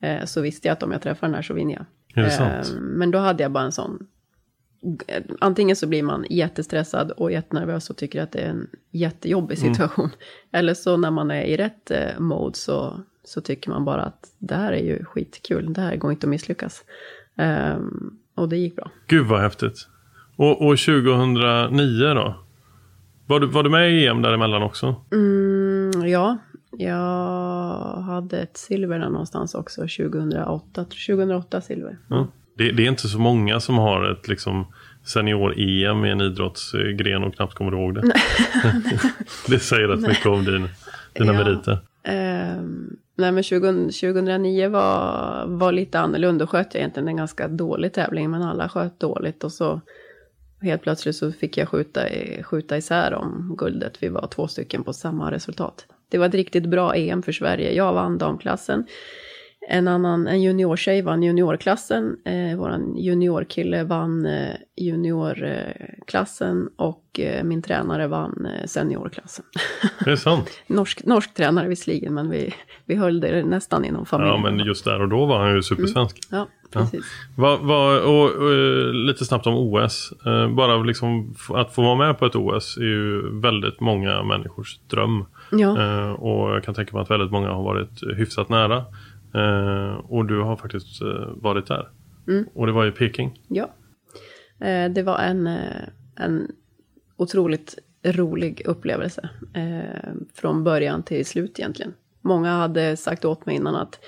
eh, 0.00 0.24
så 0.24 0.40
visste 0.40 0.68
jag 0.68 0.72
att 0.72 0.82
om 0.82 0.92
jag 0.92 1.02
träffar 1.02 1.26
den 1.26 1.34
här 1.34 1.42
så 1.42 1.54
vinner 1.54 1.74
jag. 1.74 1.84
Eh, 2.42 2.64
men 2.80 3.10
då 3.10 3.18
hade 3.18 3.42
jag 3.42 3.52
bara 3.52 3.64
en 3.64 3.72
sån... 3.72 4.06
Antingen 5.40 5.76
så 5.76 5.86
blir 5.86 6.02
man 6.02 6.26
jättestressad 6.30 7.10
och 7.10 7.32
jättenervös 7.32 7.90
och 7.90 7.96
tycker 7.96 8.22
att 8.22 8.32
det 8.32 8.38
är 8.38 8.48
en 8.48 8.66
jättejobbig 8.90 9.58
Mm. 9.58 9.74
situation. 9.74 10.10
Eller 10.52 10.74
så 10.74 10.96
när 10.96 11.10
man 11.10 11.30
är 11.30 11.42
i 11.42 11.56
rätt 11.56 11.90
eh, 11.90 12.18
mode 12.18 12.56
så, 12.56 13.00
så 13.24 13.40
tycker 13.40 13.70
man 13.70 13.84
bara 13.84 14.02
att 14.02 14.32
det 14.38 14.54
här 14.54 14.72
är 14.72 14.82
ju 14.82 15.04
skitkul, 15.04 15.72
det 15.72 15.80
här 15.80 15.96
går 15.96 16.12
inte 16.12 16.26
att 16.26 16.30
misslyckas. 16.30 16.84
Ehm, 17.36 18.18
och 18.34 18.48
det 18.48 18.56
gick 18.56 18.76
bra. 18.76 18.90
Gud 19.06 19.26
vad 19.26 19.40
häftigt. 19.40 19.88
Och, 20.36 20.50
och 20.66 20.78
2009 20.78 22.14
då? 22.14 22.34
Var 23.26 23.40
du, 23.40 23.46
var 23.46 23.62
du 23.62 23.70
med 23.70 23.92
i 23.92 24.06
EM 24.06 24.22
däremellan 24.22 24.62
också? 24.62 24.94
Mm, 25.12 26.08
ja, 26.08 26.38
jag 26.70 28.02
hade 28.02 28.38
ett 28.38 28.56
silver 28.56 28.98
där 28.98 29.10
någonstans 29.10 29.54
också, 29.54 29.80
2008. 29.80 30.84
2008 30.84 31.60
silver. 31.60 31.98
Ja. 32.08 32.26
Det, 32.56 32.72
det 32.72 32.82
är 32.84 32.88
inte 32.88 33.08
så 33.08 33.18
många 33.18 33.60
som 33.60 33.78
har 33.78 34.10
ett 34.10 34.28
liksom, 34.28 34.66
senior-EM 35.04 36.04
i 36.04 36.10
en 36.10 36.20
idrottsgren 36.20 37.24
och 37.24 37.34
knappt 37.34 37.54
kommer 37.54 37.72
ihåg 37.72 37.94
det. 37.94 38.02
det 39.48 39.58
säger 39.58 39.88
rätt 39.88 40.00
mycket 40.08 40.26
om 40.26 40.44
din, 40.44 40.68
dina 41.12 41.32
Ja. 41.32 41.44
meriter. 41.44 41.78
Ehm, 42.04 42.96
nej 43.16 43.32
men 43.32 43.42
20, 43.42 43.66
2009 43.72 44.68
var, 44.68 45.44
var 45.46 45.72
lite 45.72 46.00
annorlunda. 46.00 46.44
Då 46.44 46.46
sköt 46.50 46.74
jag 46.74 46.80
egentligen 46.80 47.08
en 47.08 47.16
ganska 47.16 47.48
dålig 47.48 47.92
tävling, 47.92 48.30
men 48.30 48.42
alla 48.42 48.68
sköt 48.68 49.00
dåligt. 49.00 49.44
Och 49.44 49.52
så 49.52 49.80
helt 50.62 50.82
plötsligt 50.82 51.16
så 51.16 51.32
fick 51.32 51.56
jag 51.56 51.68
skjuta, 51.68 52.08
i, 52.08 52.42
skjuta 52.42 52.76
isär 52.76 53.14
om 53.14 53.54
guldet. 53.58 54.02
Vi 54.02 54.08
var 54.08 54.26
två 54.26 54.48
stycken 54.48 54.84
på 54.84 54.92
samma 54.92 55.30
resultat. 55.30 55.86
Det 56.08 56.18
var 56.18 56.26
ett 56.26 56.34
riktigt 56.34 56.66
bra 56.66 56.94
EM 56.94 57.22
för 57.22 57.32
Sverige. 57.32 57.72
Jag 57.72 57.92
vann 57.92 58.18
damklassen. 58.18 58.86
En 59.68 59.88
annan, 59.88 60.26
en 60.26 60.42
juniortjej 60.42 61.02
vann 61.02 61.22
juniorklassen. 61.22 62.16
Eh, 62.24 62.58
våran 62.58 62.96
juniorkille 62.96 63.84
vann 63.84 64.26
eh, 64.26 64.54
juniorklassen. 64.76 66.68
och 66.76 67.20
eh, 67.20 67.44
min 67.44 67.62
tränare 67.62 68.06
vann 68.06 68.46
eh, 68.46 68.66
seniorklassen. 68.66 69.44
Det 70.04 70.10
är 70.10 70.16
sant. 70.16 70.50
norsk, 70.66 71.04
norsk 71.04 71.34
tränare 71.34 71.68
visserligen, 71.68 72.14
men 72.14 72.30
vi, 72.30 72.54
vi 72.86 72.94
höll 72.94 73.20
det 73.20 73.44
nästan 73.44 73.84
inom 73.84 74.00
Ja, 74.00 74.04
familjen. 74.04 74.42
men 74.42 74.58
just 74.66 74.84
där 74.84 75.00
och 75.00 75.08
då 75.08 75.26
var 75.26 75.38
han 75.38 75.54
ju 75.54 75.62
supersvensk. 75.62 76.18
Ja, 76.30 76.48
precis. 76.72 77.04
Vad, 77.36 77.60
vad, 77.60 78.02
och, 78.02 78.30
och, 78.30 78.52
eh, 78.52 78.92
lite 78.92 79.24
snabbt 79.24 79.46
om 79.46 79.54
OS. 79.54 80.12
Eh, 80.26 80.48
bara 80.48 80.76
liksom 80.76 81.34
att 81.48 81.74
få 81.74 81.82
vara 81.82 81.94
med 81.94 82.18
på 82.18 82.26
ett 82.26 82.36
OS 82.36 82.76
är 82.76 82.82
ju 82.82 83.40
väldigt 83.40 83.80
många 83.80 84.22
människors 84.22 84.78
dröm. 84.90 85.24
Ja. 85.50 86.12
Och 86.12 86.50
jag 86.50 86.64
kan 86.64 86.74
tänka 86.74 86.96
mig 86.96 87.02
att 87.02 87.10
väldigt 87.10 87.30
många 87.30 87.48
har 87.48 87.62
varit 87.62 88.02
hyfsat 88.16 88.48
nära. 88.48 88.84
Eh, 89.34 89.94
och 89.94 90.26
du 90.26 90.40
har 90.40 90.56
faktiskt 90.56 91.02
eh, 91.02 91.28
varit 91.36 91.66
där. 91.66 91.88
Mm. 92.28 92.46
Och 92.54 92.66
det 92.66 92.72
var 92.72 92.86
i 92.86 92.90
Peking. 92.90 93.40
Ja. 93.48 93.70
Eh, 94.60 94.90
det 94.90 95.02
var 95.02 95.18
en, 95.18 95.48
en 96.16 96.52
otroligt 97.16 97.78
rolig 98.02 98.62
upplevelse. 98.64 99.28
Från 100.34 100.64
början 100.64 101.02
till 101.02 101.26
slut 101.26 101.58
egentligen. 101.58 101.94
Många 102.20 102.50
hade 102.50 102.96
sagt 102.96 103.24
åt 103.24 103.46
mig 103.46 103.56
innan 103.56 103.74
att 103.74 103.98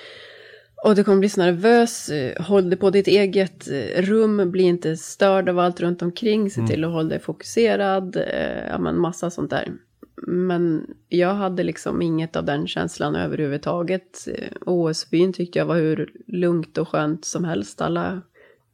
och 0.84 0.94
du 0.94 1.04
kommer 1.04 1.18
bli 1.18 1.28
så 1.28 1.40
nervös, 1.40 2.10
håll 2.40 2.70
dig 2.70 2.78
på 2.78 2.90
ditt 2.90 3.06
eget 3.06 3.68
rum, 3.96 4.50
bli 4.50 4.62
inte 4.62 4.96
störd 4.96 5.48
av 5.48 5.58
allt 5.58 5.80
runt 5.80 6.02
omkring, 6.02 6.50
se 6.50 6.66
till 6.66 6.84
att 6.84 6.90
hålla 6.90 7.08
dig 7.08 7.20
fokuserad, 7.20 8.16
ja 8.68 8.78
men 8.78 8.98
massa 8.98 9.30
sånt 9.30 9.50
där. 9.50 9.72
Men 10.22 10.86
jag 11.08 11.34
hade 11.34 11.62
liksom 11.62 12.02
inget 12.02 12.36
av 12.36 12.44
den 12.44 12.66
känslan 12.66 13.16
överhuvudtaget. 13.16 14.28
OS-byn 14.60 15.32
tyckte 15.32 15.58
jag 15.58 15.66
var 15.66 15.76
hur 15.76 16.12
lugnt 16.26 16.78
och 16.78 16.88
skönt 16.88 17.24
som 17.24 17.44
helst. 17.44 17.80
Alla 17.80 18.22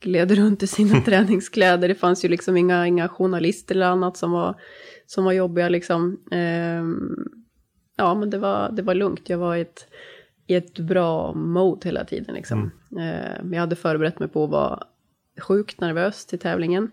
gled 0.01 0.31
runt 0.31 0.63
i 0.63 0.67
sina 0.67 1.01
träningskläder. 1.05 1.89
Det 1.89 1.95
fanns 1.95 2.25
ju 2.25 2.29
liksom 2.29 2.57
inga, 2.57 2.87
inga 2.87 3.09
journalister 3.09 3.75
eller 3.75 3.87
annat 3.87 4.17
som 4.17 4.31
var, 4.31 4.61
som 5.07 5.25
var 5.25 5.33
jobbiga 5.33 5.69
liksom. 5.69 6.21
Ehm, 6.31 7.29
ja, 7.97 8.15
men 8.15 8.31
det 8.31 8.39
var, 8.39 8.73
det 8.73 8.83
var 8.83 8.95
lugnt. 8.95 9.29
Jag 9.29 9.39
var 9.39 9.57
i 9.57 9.61
ett, 9.61 9.87
i 10.47 10.55
ett 10.55 10.79
bra 10.79 11.35
mode 11.35 11.89
hela 11.89 12.05
tiden 12.05 12.35
liksom. 12.35 12.71
Ehm, 13.01 13.53
jag 13.53 13.61
hade 13.61 13.77
förberett 13.77 14.19
mig 14.19 14.29
på 14.29 14.45
att 14.45 14.51
vara 14.51 14.83
sjukt 15.41 15.81
nervös 15.81 16.27
till 16.27 16.39
tävlingen. 16.39 16.91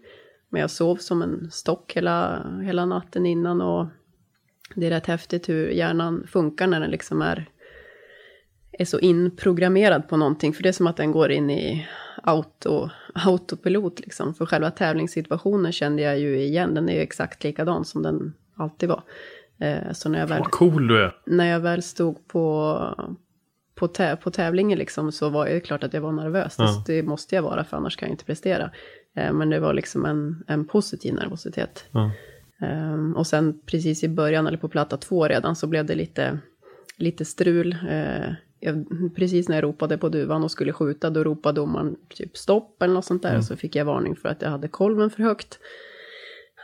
Men 0.49 0.61
jag 0.61 0.71
sov 0.71 0.95
som 0.95 1.21
en 1.21 1.51
stock 1.51 1.93
hela, 1.93 2.45
hela 2.63 2.85
natten 2.85 3.25
innan 3.25 3.61
och 3.61 3.87
det 4.75 4.85
är 4.85 4.89
rätt 4.89 5.05
häftigt 5.05 5.49
hur 5.49 5.69
hjärnan 5.69 6.27
funkar 6.27 6.67
när 6.67 6.79
den 6.79 6.91
liksom 6.91 7.21
är, 7.21 7.45
är 8.71 8.85
så 8.85 8.99
inprogrammerad 8.99 10.09
på 10.09 10.17
någonting. 10.17 10.53
För 10.53 10.63
det 10.63 10.69
är 10.69 10.73
som 10.73 10.87
att 10.87 10.97
den 10.97 11.11
går 11.11 11.31
in 11.31 11.49
i 11.49 11.87
auto, 12.23 12.89
autopilot 13.13 13.99
liksom. 13.99 14.33
För 14.33 14.45
själva 14.45 14.71
tävlingssituationen 14.71 15.71
kände 15.71 16.01
jag 16.01 16.19
ju 16.19 16.39
igen. 16.41 16.73
Den 16.73 16.89
är 16.89 16.93
ju 16.93 16.99
exakt 16.99 17.43
likadan 17.43 17.85
som 17.85 18.03
den 18.03 18.33
alltid 18.55 18.89
var. 18.89 19.03
Eh, 19.59 19.91
så 19.91 20.09
när 20.09 20.19
jag 20.19 20.27
väl 20.27 20.39
Vad 20.39 20.51
cool 20.51 20.87
du 20.87 21.03
är. 21.03 21.15
när 21.25 21.45
jag 21.45 21.59
väl 21.59 21.83
stod 21.83 22.27
på, 22.27 22.79
på, 23.75 23.87
tä, 23.87 24.15
på 24.15 24.31
tävlingen 24.31 24.79
liksom, 24.79 25.11
så 25.11 25.29
var 25.29 25.45
det 25.45 25.59
klart 25.59 25.83
att 25.83 25.93
jag 25.93 26.01
var 26.01 26.11
nervös. 26.11 26.55
Ja. 26.57 26.83
Det, 26.87 27.03
måste 27.03 27.35
jag 27.35 27.41
vara, 27.41 27.63
för 27.63 27.77
annars 27.77 27.95
kan 27.95 28.07
jag 28.07 28.13
inte 28.13 28.25
prestera. 28.25 28.71
Eh, 29.15 29.33
men 29.33 29.49
det 29.49 29.59
var 29.59 29.73
liksom 29.73 30.05
en, 30.05 30.43
en 30.47 30.65
positiv 30.67 31.13
nervositet. 31.13 31.85
Ja. 31.91 32.11
Ehm, 32.61 33.15
och 33.15 33.27
sen 33.27 33.59
precis 33.65 34.03
i 34.03 34.07
början, 34.07 34.47
eller 34.47 34.57
på 34.57 34.69
platta 34.69 34.97
två 34.97 35.27
redan, 35.27 35.55
så 35.55 35.67
blev 35.67 35.85
det 35.85 35.95
lite, 35.95 36.39
lite 36.97 37.25
strul. 37.25 37.77
Eh, 37.89 38.33
jag, 38.59 38.85
precis 39.15 39.49
när 39.49 39.55
jag 39.55 39.63
ropade 39.63 39.97
på 39.97 40.09
duvan 40.09 40.43
och 40.43 40.51
skulle 40.51 40.73
skjuta, 40.73 41.09
då 41.09 41.23
ropade 41.23 41.55
domaren 41.55 41.95
typ 42.09 42.37
stopp 42.37 42.81
eller 42.81 42.93
något 42.93 43.05
sånt 43.05 43.23
där. 43.23 43.37
Och 43.37 43.43
så 43.43 43.55
fick 43.55 43.75
jag 43.75 43.85
varning 43.85 44.15
för 44.15 44.29
att 44.29 44.41
jag 44.41 44.49
hade 44.49 44.67
kolven 44.67 45.09
för 45.09 45.23
högt. 45.23 45.59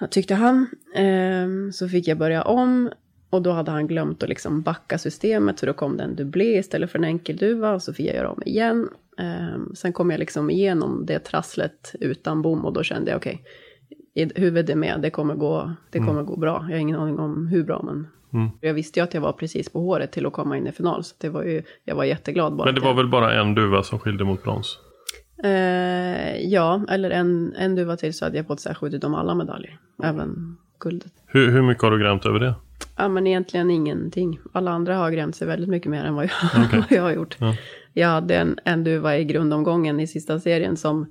Tyckte 0.09 0.35
han. 0.35 0.67
Ehm, 0.95 1.71
så 1.71 1.89
fick 1.89 2.07
jag 2.07 2.17
börja 2.17 2.43
om. 2.43 2.89
Och 3.29 3.41
då 3.41 3.51
hade 3.51 3.71
han 3.71 3.87
glömt 3.87 4.23
att 4.23 4.29
liksom 4.29 4.61
backa 4.61 4.97
systemet. 4.97 5.59
Så 5.59 5.65
då 5.65 5.73
kom 5.73 5.97
det 5.97 6.03
en 6.03 6.15
dubblé 6.15 6.57
istället 6.57 6.91
för 6.91 6.99
en 6.99 7.05
enkelduva. 7.05 7.73
Och 7.73 7.83
så 7.83 7.93
fick 7.93 8.07
jag 8.07 8.15
göra 8.15 8.31
om 8.31 8.43
igen. 8.45 8.89
Ehm, 9.17 9.75
sen 9.75 9.93
kom 9.93 10.11
jag 10.11 10.19
liksom 10.19 10.49
igenom 10.49 11.05
det 11.05 11.19
trasslet 11.19 11.95
utan 11.99 12.41
bom. 12.41 12.65
Och 12.65 12.73
då 12.73 12.83
kände 12.83 13.11
jag 13.11 13.17
okej. 13.17 13.43
I 14.15 14.31
huvudet 14.35 14.77
med, 14.77 14.99
det 15.01 15.09
kommer, 15.09 15.35
gå, 15.35 15.71
det 15.89 15.99
kommer 15.99 16.23
gå 16.23 16.35
bra. 16.37 16.65
Jag 16.69 16.75
har 16.75 16.81
ingen 16.81 16.99
aning 16.99 17.19
om 17.19 17.47
hur 17.47 17.63
bra, 17.63 17.81
men 17.83 18.07
Mm. 18.33 18.49
jag 18.61 18.73
visste 18.73 18.99
ju 18.99 19.03
att 19.03 19.13
jag 19.13 19.21
var 19.21 19.31
precis 19.31 19.69
på 19.69 19.79
håret 19.79 20.11
till 20.11 20.25
att 20.25 20.33
komma 20.33 20.57
in 20.57 20.67
i 20.67 20.71
final. 20.71 21.03
Så 21.03 21.15
det 21.17 21.29
var 21.29 21.43
ju, 21.43 21.63
jag 21.83 21.95
var 21.95 22.03
jätteglad 22.03 22.55
bara. 22.55 22.65
Men 22.65 22.75
det 22.75 22.81
var 22.81 22.87
jag, 22.87 22.95
väl 22.95 23.07
bara 23.07 23.33
en 23.41 23.55
duva 23.55 23.83
som 23.83 23.99
skilde 23.99 24.23
mot 24.23 24.43
brons? 24.43 24.77
Eh, 25.43 26.37
ja, 26.47 26.81
eller 26.89 27.09
en, 27.11 27.53
en 27.57 27.75
duva 27.75 27.97
till 27.97 28.13
så 28.13 28.25
hade 28.25 28.37
jag 28.37 28.47
fått 28.47 28.77
skjutit 28.77 29.03
om 29.03 29.15
alla 29.15 29.35
medaljer. 29.35 29.79
Även 30.03 30.57
guldet. 30.79 31.11
Hur, 31.27 31.51
hur 31.51 31.61
mycket 31.61 31.83
har 31.83 31.91
du 31.91 31.99
grämt 31.99 32.25
över 32.25 32.39
det? 32.39 32.53
Ja, 32.97 33.07
men 33.07 33.27
egentligen 33.27 33.71
ingenting. 33.71 34.39
Alla 34.51 34.71
andra 34.71 34.95
har 34.95 35.11
grämt 35.11 35.35
sig 35.35 35.47
väldigt 35.47 35.69
mycket 35.69 35.91
mer 35.91 36.03
än 36.03 36.15
vad 36.15 36.23
jag, 36.25 36.31
Okej. 36.65 36.79
vad 36.79 36.91
jag 36.97 37.03
har 37.03 37.11
gjort. 37.11 37.35
Ja. 37.39 37.55
Jag 37.93 38.07
hade 38.07 38.35
en, 38.35 38.59
en 38.63 38.83
duva 38.83 39.17
i 39.17 39.23
grundomgången 39.23 39.99
i 39.99 40.07
sista 40.07 40.39
serien 40.39 40.77
som, 40.77 41.05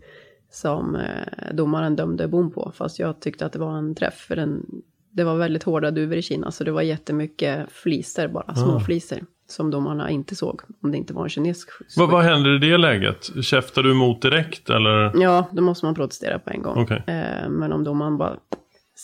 som 0.54 0.96
eh, 0.96 1.54
domaren 1.54 1.96
dömde 1.96 2.28
bom 2.28 2.50
på. 2.50 2.72
Fast 2.76 2.98
jag 2.98 3.20
tyckte 3.20 3.46
att 3.46 3.52
det 3.52 3.58
var 3.58 3.76
en 3.78 3.94
träff. 3.94 4.14
För 4.14 4.36
den, 4.36 4.66
det 5.10 5.24
var 5.24 5.36
väldigt 5.36 5.62
hårda 5.62 5.90
duvor 5.90 6.16
i 6.16 6.22
Kina, 6.22 6.50
så 6.50 6.64
det 6.64 6.72
var 6.72 6.82
jättemycket 6.82 7.72
fliser 7.72 8.28
bara, 8.28 8.54
små 8.54 8.72
Ah. 8.76 8.80
fliser. 8.80 9.22
Som 9.46 9.70
domarna 9.70 10.10
inte 10.10 10.36
såg, 10.36 10.62
om 10.82 10.90
det 10.90 10.98
inte 10.98 11.12
var 11.14 11.22
en 11.22 11.28
kinesisk 11.28 11.68
Vad, 11.96 12.10
vad 12.10 12.24
händer 12.24 12.54
i 12.64 12.70
det 12.70 12.76
läget? 12.76 13.44
Käftar 13.44 13.82
du 13.82 13.90
emot 13.90 14.22
direkt 14.22 14.70
eller? 14.70 15.22
Ja, 15.22 15.48
då 15.52 15.62
måste 15.62 15.86
man 15.86 15.94
protestera 15.94 16.38
på 16.38 16.50
en 16.50 16.62
gång. 16.62 16.82
Okej. 16.82 17.02
Eh, 17.06 17.48
men 17.48 17.72
om 17.72 17.84
domaren 17.84 18.18
bara 18.18 18.36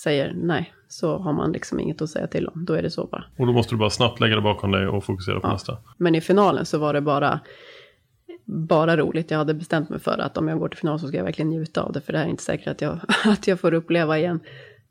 säger 0.05 0.33
nej, 0.37 0.73
så 0.89 1.19
har 1.19 1.33
man 1.33 1.53
liksom 1.53 1.81
inget 1.81 2.03
att 2.03 2.11
säga 2.11 2.27
till 2.27 2.47
om. 2.49 2.65
Då 2.65 2.73
är 2.75 2.83
det 2.83 2.91
så 2.91 3.07
bara. 3.07 3.25
Och 3.39 3.47
då 3.47 3.53
måste 3.53 3.75
du 3.75 3.79
bara 3.79 3.91
snabbt 3.91 4.21
lägga 4.21 4.35
det 4.37 4.43
bakom 4.43 4.71
dig 4.71 4.87
och 4.87 5.05
fokusera 5.05 5.41
på 5.41 5.47
Ja. 5.49 5.53
nästa. 5.53 5.77
Men 5.97 6.15
i 6.15 6.21
finalen 6.21 6.67
så 6.67 6.79
var 6.79 6.93
det 6.95 7.01
bara, 7.01 7.41
bara 8.53 8.97
roligt. 8.97 9.31
Jag 9.31 9.39
hade 9.39 9.55
bestämt 9.55 9.89
mig 9.89 9.99
för 10.01 10.19
att 10.19 10.37
om 10.39 10.49
jag 10.49 10.59
går 10.59 10.69
till 10.69 10.79
final 10.79 11.01
så 11.01 11.09
ska 11.09 11.17
jag 11.17 11.25
verkligen 11.25 11.51
njuta 11.51 11.83
av 11.83 11.93
det. 11.93 12.01
För 12.01 12.13
det 12.13 12.19
här 12.19 12.27
är 12.27 12.31
inte 12.31 12.43
säkert 12.43 12.67
att 12.69 12.81
jag, 12.81 12.99
att 13.25 13.47
jag 13.47 13.61
får 13.61 13.75
uppleva 13.75 14.19
igen. 14.19 14.41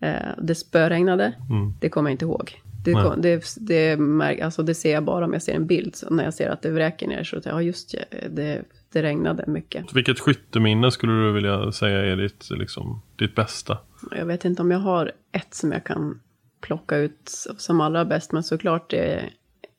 Eh, 0.01 0.14
det 0.38 0.55
spöregnade, 0.55 1.34
Mm. 1.49 1.74
det 1.80 1.89
kommer 1.89 2.10
jag 2.10 2.14
inte 2.14 2.26
ihåg. 2.26 2.62
Det, 2.86 2.93
kom, 2.93 3.22
det, 3.22 3.43
det, 3.57 3.97
märk, 3.97 4.39
alltså 4.39 4.64
det 4.64 4.76
ser 4.76 4.93
jag 4.93 5.03
bara 5.03 5.26
om 5.26 5.34
jag 5.34 5.41
ser 5.41 5.53
en 5.53 5.68
bild. 5.68 5.95
Så 5.95 6.14
när 6.14 6.24
jag 6.24 6.34
ser 6.34 6.49
att 6.49 6.62
det 6.62 6.72
vräker 6.72 7.07
ner 7.07 7.24
så 7.24 7.38
att 7.38 7.45
ja 7.45 7.62
just 7.62 7.91
det, 7.91 8.28
det, 8.30 8.62
det 8.91 9.03
regnade 9.03 9.43
mycket. 9.47 9.93
Vilket 9.93 10.20
skytteminne 10.20 10.91
skulle 10.91 11.14
du 11.14 11.32
vilja 11.32 11.72
säga 11.72 11.99
är 12.05 12.16
ditt, 12.16 12.49
liksom, 12.51 13.01
ditt 13.16 13.36
bästa? 13.36 13.78
Jag 14.12 14.26
vet 14.26 14.45
inte 14.45 14.62
om 14.62 14.72
jag 14.72 14.80
har 14.80 15.12
ett 15.32 15.53
som 15.53 15.72
jag 15.72 15.84
kan 15.84 16.20
plocka 16.62 16.97
ut 16.97 17.32
som 17.57 17.82
allra 17.82 18.05
bäst. 18.05 18.32
Men 18.32 18.43
såklart 18.43 18.89
det, 18.89 19.24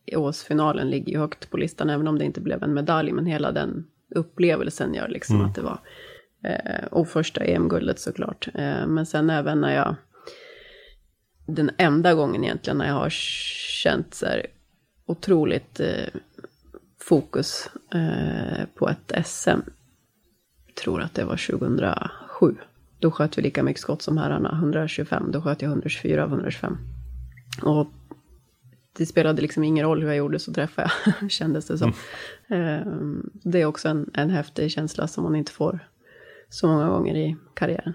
OS-finalen 0.06 0.90
ligger 0.90 1.12
ju 1.12 1.18
högt 1.18 1.50
på 1.50 1.56
listan. 1.56 1.90
Även 1.90 2.08
om 2.08 2.18
det 2.18 2.24
inte 2.24 2.40
blev 2.40 2.62
en 2.62 2.74
medalj. 2.74 3.12
Men 3.12 3.26
hela 3.26 3.52
den 3.52 3.86
upplevelsen 4.14 4.94
gör 4.94 5.08
liksom 5.08 5.36
Mm. 5.36 5.48
att 5.48 5.54
det 5.54 5.62
var 5.62 5.78
Eh, 6.44 6.84
och 6.90 7.08
första 7.08 7.44
EM-guldet 7.44 7.98
såklart. 7.98 8.48
Eh, 8.54 8.86
men 8.86 9.06
sen 9.06 9.30
även 9.30 9.60
när 9.60 9.74
jag, 9.74 9.94
den 11.46 11.70
enda 11.78 12.14
gången 12.14 12.44
egentligen 12.44 12.78
när 12.78 12.86
jag 12.86 12.94
har 12.94 13.10
känt 13.82 14.14
så 14.14 14.26
här 14.26 14.46
otroligt 15.06 15.80
eh, 15.80 16.20
fokus 17.00 17.70
eh, 17.94 18.64
på 18.74 18.88
ett 18.88 19.26
SM. 19.26 19.60
tror 20.82 21.00
att 21.02 21.14
det 21.14 21.24
var 21.24 21.50
2007. 21.50 22.56
Då 22.98 23.10
sköt 23.10 23.38
vi 23.38 23.42
lika 23.42 23.62
mycket 23.62 23.82
skott 23.82 24.02
som 24.02 24.18
herrarna, 24.18 24.52
125. 24.52 25.30
Då 25.32 25.42
sköt 25.42 25.62
jag 25.62 25.68
124 25.68 26.24
av 26.24 26.28
125. 26.28 26.78
Och 27.62 27.86
det 28.92 29.06
spelade 29.06 29.42
liksom 29.42 29.64
ingen 29.64 29.86
roll 29.86 30.00
hur 30.00 30.08
jag 30.08 30.16
gjorde 30.16 30.38
så 30.38 30.52
träffade 30.52 30.90
jag, 31.20 31.30
kändes 31.30 31.66
det 31.66 31.78
som. 31.78 31.92
Mm. 32.48 33.30
Det 33.32 33.60
är 33.60 33.66
också 33.66 33.88
en, 33.88 34.10
en 34.14 34.30
häftig 34.30 34.70
känsla 34.70 35.08
som 35.08 35.24
man 35.24 35.36
inte 35.36 35.52
får 35.52 35.78
så 36.48 36.66
många 36.66 36.88
gånger 36.88 37.16
i 37.16 37.36
karriären. 37.54 37.94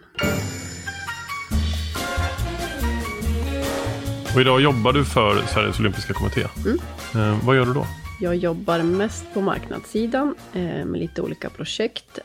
Och 4.35 4.41
idag 4.41 4.61
jobbar 4.61 4.93
du 4.93 5.05
för 5.05 5.41
Sveriges 5.47 5.79
Olympiska 5.79 6.13
Kommitté. 6.13 6.41
Mm. 6.65 6.79
Eh, 7.15 7.45
vad 7.45 7.55
gör 7.55 7.65
du 7.65 7.73
då? 7.73 7.85
Jag 8.19 8.35
jobbar 8.35 8.83
mest 8.83 9.33
på 9.33 9.41
marknadssidan 9.41 10.35
eh, 10.53 10.85
med 10.85 10.99
lite 10.99 11.21
olika 11.21 11.49
projekt. 11.49 12.19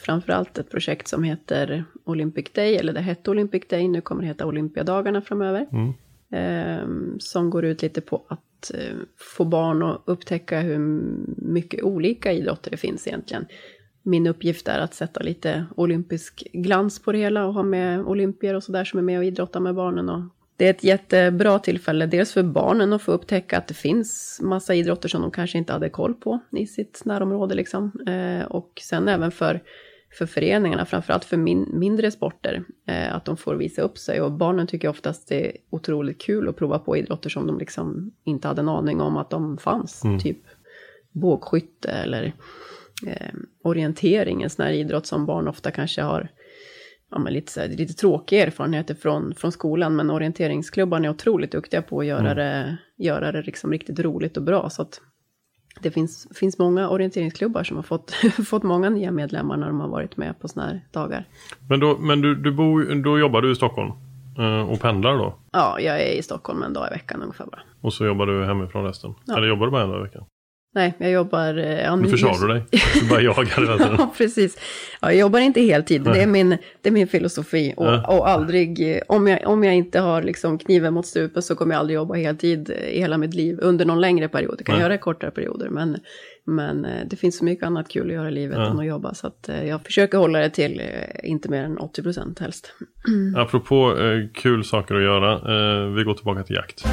Framförallt 0.00 0.58
ett 0.58 0.70
projekt 0.70 1.08
som 1.08 1.24
heter 1.24 1.84
Olympic 2.04 2.52
Day, 2.52 2.76
eller 2.76 2.92
det 2.92 3.00
hette 3.00 3.30
Olympic 3.30 3.62
Day, 3.68 3.88
nu 3.88 4.00
kommer 4.00 4.22
det 4.22 4.28
heta 4.28 4.46
Olympiadagarna 4.46 5.22
framöver. 5.22 5.66
Mm. 5.72 5.92
Eh, 6.32 6.86
som 7.18 7.50
går 7.50 7.64
ut 7.64 7.82
lite 7.82 8.00
på 8.00 8.24
att 8.28 8.70
eh, 8.74 8.96
få 9.16 9.44
barn 9.44 9.82
att 9.82 10.02
upptäcka 10.04 10.60
hur 10.60 10.78
mycket 11.36 11.82
olika 11.82 12.32
idrotter 12.32 12.70
det 12.70 12.76
finns 12.76 13.06
egentligen. 13.06 13.46
Min 14.02 14.26
uppgift 14.26 14.68
är 14.68 14.78
att 14.78 14.94
sätta 14.94 15.20
lite 15.20 15.66
olympisk 15.76 16.46
glans 16.52 17.02
på 17.02 17.12
det 17.12 17.18
hela 17.18 17.46
och 17.46 17.54
ha 17.54 17.62
med 17.62 18.00
olympier 18.00 18.54
och 18.54 18.64
sådär 18.64 18.84
som 18.84 18.98
är 18.98 19.02
med 19.02 19.18
och 19.18 19.24
idrottar 19.24 19.60
med 19.60 19.74
barnen 19.74 20.08
och 20.08 20.20
det 20.60 20.66
är 20.66 20.70
ett 20.70 20.84
jättebra 20.84 21.58
tillfälle, 21.58 22.06
dels 22.06 22.32
för 22.32 22.42
barnen 22.42 22.92
att 22.92 23.02
få 23.02 23.12
upptäcka 23.12 23.58
att 23.58 23.66
det 23.66 23.74
finns 23.74 24.40
massa 24.42 24.74
idrotter 24.74 25.08
som 25.08 25.22
de 25.22 25.30
kanske 25.30 25.58
inte 25.58 25.72
hade 25.72 25.90
koll 25.90 26.14
på 26.14 26.38
i 26.50 26.66
sitt 26.66 27.02
närområde. 27.04 27.54
Liksom. 27.54 27.92
Eh, 28.06 28.46
och 28.46 28.72
sen 28.82 29.08
även 29.08 29.30
för, 29.30 29.60
för 30.12 30.26
föreningarna, 30.26 30.86
framförallt 30.86 31.24
för 31.24 31.36
min, 31.36 31.68
mindre 31.72 32.10
sporter, 32.10 32.64
eh, 32.86 33.14
att 33.14 33.24
de 33.24 33.36
får 33.36 33.54
visa 33.54 33.82
upp 33.82 33.98
sig. 33.98 34.20
Och 34.20 34.32
barnen 34.32 34.66
tycker 34.66 34.88
oftast 34.88 35.28
det 35.28 35.46
är 35.46 35.56
otroligt 35.70 36.20
kul 36.20 36.48
att 36.48 36.56
prova 36.56 36.78
på 36.78 36.96
idrotter 36.96 37.30
som 37.30 37.46
de 37.46 37.58
liksom 37.58 38.12
inte 38.24 38.48
hade 38.48 38.60
en 38.60 38.68
aning 38.68 39.00
om 39.00 39.16
att 39.16 39.30
de 39.30 39.58
fanns. 39.58 40.04
Mm. 40.04 40.18
Typ 40.18 40.38
bågskytte 41.12 41.90
eller 41.90 42.32
eh, 43.06 43.34
orientering, 43.64 44.42
en 44.42 44.50
sån 44.50 44.64
här 44.64 44.72
idrott 44.72 45.06
som 45.06 45.26
barn 45.26 45.48
ofta 45.48 45.70
kanske 45.70 46.02
har 46.02 46.28
ja, 47.10 47.18
men 47.18 47.32
lite, 47.32 47.52
så 47.52 47.60
här, 47.60 47.68
lite 47.68 47.94
tråkiga 47.94 48.46
erfarenheter 48.46 48.94
från, 48.94 49.34
från 49.34 49.52
skolan, 49.52 49.96
men 49.96 50.10
orienteringsklubbarna 50.10 51.06
är 51.06 51.10
otroligt 51.10 51.52
duktiga 51.52 51.82
på 51.82 52.00
att 52.00 52.06
göra 52.06 52.30
mm. 52.30 52.36
det, 52.36 52.76
göra 52.96 53.32
det 53.32 53.42
liksom 53.42 53.72
riktigt 53.72 54.00
roligt 54.00 54.36
och 54.36 54.42
bra. 54.42 54.70
Så 54.70 54.82
att 54.82 55.00
det 55.80 55.90
finns, 55.90 56.28
finns 56.34 56.58
många 56.58 56.88
orienteringsklubbar 56.88 57.64
som 57.64 57.76
har 57.76 57.82
fått, 57.82 58.10
fått 58.46 58.62
många 58.62 58.90
nya 58.90 59.10
medlemmar 59.10 59.56
när 59.56 59.66
de 59.66 59.80
har 59.80 59.88
varit 59.88 60.16
med 60.16 60.40
på 60.40 60.48
sådana 60.48 60.70
här 60.70 60.80
dagar. 60.90 61.24
Men, 61.68 61.80
då, 61.80 61.98
men 61.98 62.20
du, 62.20 62.34
du 62.34 62.52
bor, 62.52 63.02
då 63.02 63.18
jobbar 63.18 63.42
du 63.42 63.52
i 63.52 63.54
Stockholm 63.54 63.92
eh, 64.38 64.70
och 64.70 64.80
pendlar 64.80 65.12
då? 65.18 65.34
Ja, 65.52 65.80
jag 65.80 66.00
är 66.00 66.12
i 66.12 66.22
Stockholm 66.22 66.62
en 66.62 66.72
dag 66.72 66.88
i 66.90 66.90
veckan 66.90 67.22
ungefär 67.22 67.46
bara. 67.46 67.60
Och 67.80 67.92
så 67.92 68.06
jobbar 68.06 68.26
du 68.26 68.44
hemifrån 68.44 68.84
resten? 68.84 69.14
Ja. 69.24 69.36
Eller 69.36 69.48
jobbar 69.48 69.66
du 69.66 69.72
bara 69.72 69.82
en 69.82 69.90
dag 69.90 70.00
i 70.00 70.02
veckan? 70.02 70.24
Nej, 70.72 70.94
jag 70.98 71.10
jobbar... 71.10 71.58
Eh, 71.58 71.80
ja, 71.80 71.96
nu 71.96 72.08
försvarar 72.08 72.48
du 72.48 72.54
dig. 72.54 72.64
Du 73.00 73.08
bara 73.08 73.20
jagar 73.20 73.60
hela 73.60 73.78
tiden. 73.78 73.94
ja, 73.98 74.14
precis. 74.16 74.58
Ja, 75.00 75.08
jag 75.08 75.20
jobbar 75.20 75.40
inte 75.40 75.60
heltid. 75.60 76.02
Det 76.02 76.22
är 76.22 76.26
min, 76.26 76.50
det 76.80 76.88
är 76.88 76.90
min 76.90 77.08
filosofi. 77.08 77.74
Och, 77.76 77.86
ja. 77.86 78.06
och 78.18 78.28
aldrig... 78.28 78.96
Eh, 78.96 79.02
om 79.08 79.26
jag, 79.26 79.48
om 79.48 79.64
jag 79.64 79.74
inte 79.74 80.00
har 80.00 80.22
liksom 80.22 80.58
kniven 80.58 80.94
mot 80.94 81.06
strupen 81.06 81.42
så 81.42 81.54
kommer 81.54 81.74
jag 81.74 81.80
aldrig 81.80 81.94
jobba 81.94 82.14
heltid 82.14 82.70
i 82.70 83.00
hela 83.00 83.18
mitt 83.18 83.34
liv. 83.34 83.58
Under 83.62 83.84
någon 83.84 84.00
längre 84.00 84.28
period. 84.28 84.54
Jag 84.58 84.66
kan 84.66 84.74
Nej. 84.74 84.82
göra 84.82 84.98
kortare 84.98 85.30
perioder. 85.30 85.68
Men, 85.68 85.98
men 86.44 86.84
eh, 86.84 87.06
det 87.06 87.16
finns 87.16 87.38
så 87.38 87.44
mycket 87.44 87.66
annat 87.66 87.88
kul 87.88 88.06
att 88.06 88.14
göra 88.14 88.28
i 88.28 88.32
livet 88.32 88.58
ja. 88.58 88.70
än 88.70 88.78
att 88.78 88.86
jobba. 88.86 89.14
Så 89.14 89.26
att 89.26 89.50
jag 89.66 89.84
försöker 89.84 90.18
hålla 90.18 90.38
det 90.38 90.50
till 90.50 90.82
inte 91.22 91.48
mer 91.48 91.64
än 91.64 91.78
80 91.78 92.02
procent 92.02 92.38
helst. 92.38 92.72
Apropå 93.36 93.98
eh, 93.98 94.28
kul 94.34 94.64
saker 94.64 94.94
att 94.94 95.02
göra. 95.02 95.32
Eh, 95.32 95.86
vi 95.92 96.04
går 96.04 96.14
tillbaka 96.14 96.42
till 96.42 96.56
jakt. 96.56 96.84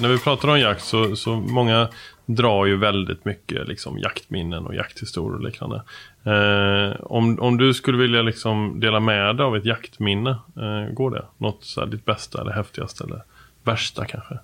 När 0.00 0.08
vi 0.08 0.18
pratar 0.18 0.48
om 0.48 0.60
jakt 0.60 0.84
så, 0.84 1.16
så 1.16 1.36
många 1.36 1.88
drar 2.26 2.66
ju 2.66 2.76
väldigt 2.76 3.24
mycket 3.24 3.68
liksom, 3.68 3.98
jaktminnen 3.98 4.66
och 4.66 4.74
jakthistorier 4.74 5.34
och 5.34 5.44
liknande. 5.44 5.82
Eh, 6.24 7.00
om, 7.00 7.40
om 7.40 7.56
du 7.56 7.74
skulle 7.74 7.98
vilja 7.98 8.22
liksom 8.22 8.80
dela 8.80 9.00
med 9.00 9.36
dig 9.36 9.46
av 9.46 9.56
ett 9.56 9.64
jaktminne, 9.64 10.30
eh, 10.30 10.94
går 10.94 11.10
det? 11.10 11.24
Något 11.36 11.64
så 11.64 11.80
här, 11.80 11.86
ditt 11.86 12.04
bästa 12.04 12.40
eller 12.40 12.52
häftigaste 12.52 13.04
eller 13.04 13.22
värsta 13.62 14.04
kanske? 14.04 14.38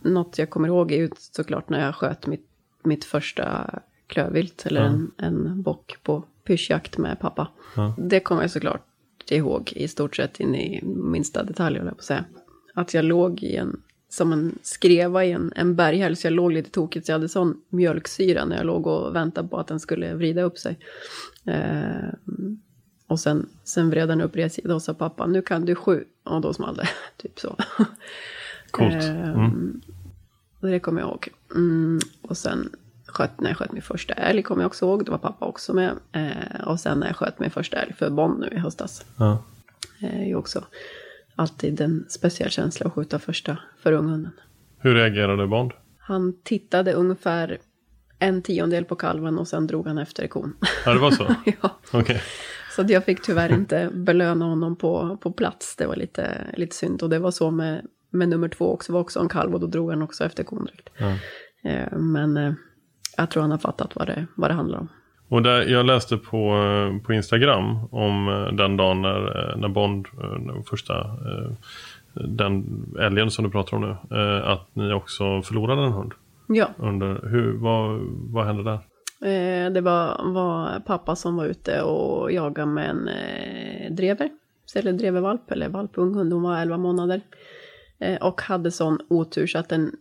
Något 0.00 0.38
jag 0.38 0.50
kommer 0.50 0.68
ihåg 0.68 0.92
är 0.92 0.96
ju 0.96 1.10
såklart 1.18 1.68
när 1.68 1.84
jag 1.84 1.94
sköt 1.94 2.26
mitt, 2.26 2.46
mitt 2.82 3.04
första 3.04 3.70
klövvilt 4.06 4.66
eller 4.66 4.86
mm. 4.86 5.10
en, 5.16 5.26
en 5.26 5.62
bock 5.62 5.96
på 6.02 6.24
pyrschjakt 6.44 6.98
med 6.98 7.20
pappa. 7.20 7.48
Mm. 7.76 7.92
Det 7.96 8.20
kommer 8.20 8.42
jag 8.42 8.50
såklart 8.50 8.82
ihåg 9.30 9.72
i 9.76 9.88
stort 9.88 10.16
sett 10.16 10.40
in 10.40 10.54
i 10.54 10.82
minsta 10.84 11.44
detalj, 11.44 11.76
jag 11.76 11.86
på 11.86 11.90
att 11.90 12.02
säga. 12.02 12.24
Att 12.74 12.94
jag 12.94 13.04
låg 13.04 13.42
i 13.42 13.56
en 13.56 13.82
som 14.08 14.32
en 14.32 14.58
skreva 14.62 15.24
i 15.24 15.32
en, 15.32 15.52
en 15.56 15.74
berghäll, 15.74 16.16
så 16.16 16.26
jag 16.26 16.32
låg 16.32 16.52
lite 16.52 16.70
tokigt, 16.70 17.06
så 17.06 17.12
jag 17.12 17.14
hade 17.14 17.28
sån 17.28 17.60
mjölksyra 17.68 18.44
när 18.44 18.56
jag 18.56 18.66
låg 18.66 18.86
och 18.86 19.14
väntade 19.14 19.48
på 19.48 19.58
att 19.58 19.66
den 19.66 19.80
skulle 19.80 20.14
vrida 20.14 20.42
upp 20.42 20.58
sig. 20.58 20.78
Eh, 21.44 22.14
och 23.06 23.20
sen, 23.20 23.48
sen 23.64 23.90
vred 23.90 24.08
den 24.08 24.20
upp 24.20 24.36
redsida 24.36 24.74
och 24.74 24.82
sa 24.82 24.94
pappa, 24.94 25.26
nu 25.26 25.42
kan 25.42 25.64
du 25.64 25.74
sju. 25.74 26.04
Och 26.24 26.40
då 26.40 26.52
small 26.52 26.76
det, 26.76 26.88
typ 27.16 27.38
så. 27.38 27.56
Coolt. 28.70 28.94
Eh, 28.94 29.28
mm. 29.28 29.80
Eh, 30.62 30.68
det 30.68 30.80
kommer 30.80 31.00
jag 31.00 31.08
ihåg. 31.08 31.28
Mm, 31.54 32.00
och 32.22 32.36
sen 32.36 32.70
sköt, 33.06 33.40
när 33.40 33.48
jag 33.48 33.56
sköt 33.56 33.72
min 33.72 33.82
första 33.82 34.14
älg 34.14 34.42
kommer 34.42 34.62
jag 34.62 34.66
också 34.66 34.84
ihåg, 34.84 35.04
då 35.04 35.12
var 35.12 35.18
pappa 35.18 35.46
också 35.46 35.74
med. 35.74 35.92
Eh, 36.12 36.68
och 36.68 36.80
sen 36.80 36.98
när 36.98 37.06
jag 37.06 37.16
sköt 37.16 37.38
min 37.38 37.50
första 37.50 37.76
älg 37.76 37.92
för 37.92 38.10
Bonn 38.10 38.40
nu 38.40 38.56
i 38.56 38.58
höstas. 38.58 39.04
Ja. 39.16 39.42
Eh, 40.00 40.38
också 40.38 40.64
alltid 41.38 41.80
en 41.80 42.06
speciell 42.08 42.50
känsla 42.50 42.86
att 42.86 42.92
skjuta 42.92 43.18
första 43.18 43.58
för 43.82 43.92
unghunden. 43.92 44.32
Hur 44.78 44.94
reagerade 44.94 45.46
Bond? 45.46 45.72
Han 45.98 46.40
tittade 46.42 46.92
ungefär 46.92 47.58
en 48.18 48.42
tiondel 48.42 48.84
på 48.84 48.96
kalven 48.96 49.38
och 49.38 49.48
sen 49.48 49.66
drog 49.66 49.86
han 49.86 49.98
efter 49.98 50.26
kon. 50.26 50.56
Ja, 50.84 50.92
det 50.92 50.98
var 50.98 51.10
så? 51.10 51.34
ja. 51.62 51.78
Okay. 51.92 52.18
Så 52.76 52.84
jag 52.88 53.04
fick 53.04 53.22
tyvärr 53.22 53.52
inte 53.52 53.90
belöna 53.92 54.44
honom 54.44 54.76
på, 54.76 55.18
på 55.20 55.32
plats. 55.32 55.76
Det 55.76 55.86
var 55.86 55.96
lite, 55.96 56.36
lite 56.56 56.76
synd. 56.76 57.02
Och 57.02 57.10
det 57.10 57.18
var 57.18 57.30
så 57.30 57.50
med, 57.50 57.86
med 58.10 58.28
nummer 58.28 58.48
två 58.48 58.72
också. 58.72 58.92
var 58.92 59.00
också 59.00 59.20
en 59.20 59.28
kalv 59.28 59.54
och 59.54 59.60
då 59.60 59.66
drog 59.66 59.90
han 59.90 60.02
också 60.02 60.24
efter 60.24 60.44
kon 60.44 60.64
direkt. 60.64 60.88
Ja. 60.98 61.18
Eh, 61.70 61.98
men 61.98 62.36
eh, 62.36 62.52
jag 63.16 63.30
tror 63.30 63.40
han 63.40 63.50
har 63.50 63.58
fattat 63.58 63.96
vad 63.96 64.06
det, 64.06 64.26
vad 64.34 64.50
det 64.50 64.54
handlar 64.54 64.78
om. 64.78 64.88
Och 65.28 65.42
där, 65.42 65.62
jag 65.62 65.86
läste 65.86 66.16
på, 66.16 66.54
på 67.04 67.12
Instagram 67.12 67.78
om 67.90 68.28
eh, 68.28 68.54
den 68.54 68.76
dagen 68.76 69.02
när, 69.02 69.50
eh, 69.50 69.56
när 69.56 69.68
Bond, 69.68 70.06
den 70.46 70.64
första, 70.64 71.06
den 72.14 72.84
älgen 73.00 73.30
som 73.30 73.44
du 73.44 73.50
pratar 73.50 73.76
om 73.76 73.82
nu, 73.82 74.42
att 74.44 74.68
ni 74.72 74.92
också 74.92 75.42
förlorade 75.42 75.82
en 75.82 75.92
hund. 75.92 76.12
Ja. 76.48 76.68
Under, 76.78 77.28
hur, 77.28 77.52
vad, 77.52 78.00
vad 78.32 78.46
hände 78.46 78.62
där? 78.62 78.78
Det 79.70 79.80
var, 79.80 80.32
var 80.32 80.80
pappa 80.80 81.16
som 81.16 81.36
var 81.36 81.44
ute 81.44 81.82
och 81.82 82.32
jagade 82.32 82.66
med 82.66 82.90
en 82.90 83.96
drever, 83.96 84.30
eller 84.74 84.92
drevervalp, 84.92 85.50
eller 85.50 85.68
valpung 85.68 86.14
hund, 86.14 86.32
hon 86.32 86.42
var 86.42 86.58
11 86.58 86.78
månader. 86.78 87.20
Och 88.20 88.40
hade 88.40 88.70
sån 88.70 88.98
otur 89.08 89.46
så 89.46 89.58
att 89.58 89.68
den 89.68 89.92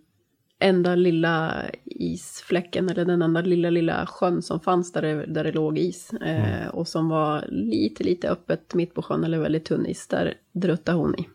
enda 0.60 0.96
lilla 0.96 1.66
isfläcken, 1.86 2.90
eller 2.90 3.06
den 3.06 3.22
enda 3.22 3.42
lilla, 3.42 3.70
lilla 3.70 4.06
sjön 4.06 4.42
som 4.42 4.60
fanns 4.60 4.92
där 4.92 5.02
det, 5.02 5.26
där 5.26 5.44
det 5.44 5.52
låg 5.52 5.78
is. 5.78 6.14
Eh, 6.14 6.62
mm. 6.62 6.70
och 6.70 6.88
som 6.88 7.10
var 7.10 7.46
lite, 7.48 8.04
lite 8.04 8.30
öppet 8.30 8.74
mitt 8.74 8.94
på 8.94 9.02
sjön, 9.02 9.24
eller 9.24 9.40
väldigt 9.40 9.66
tunn 9.66 9.86
is, 9.86 10.08
där 10.08 10.34
druttade 10.52 10.98
hon 10.98 11.16
i. 11.20 11.28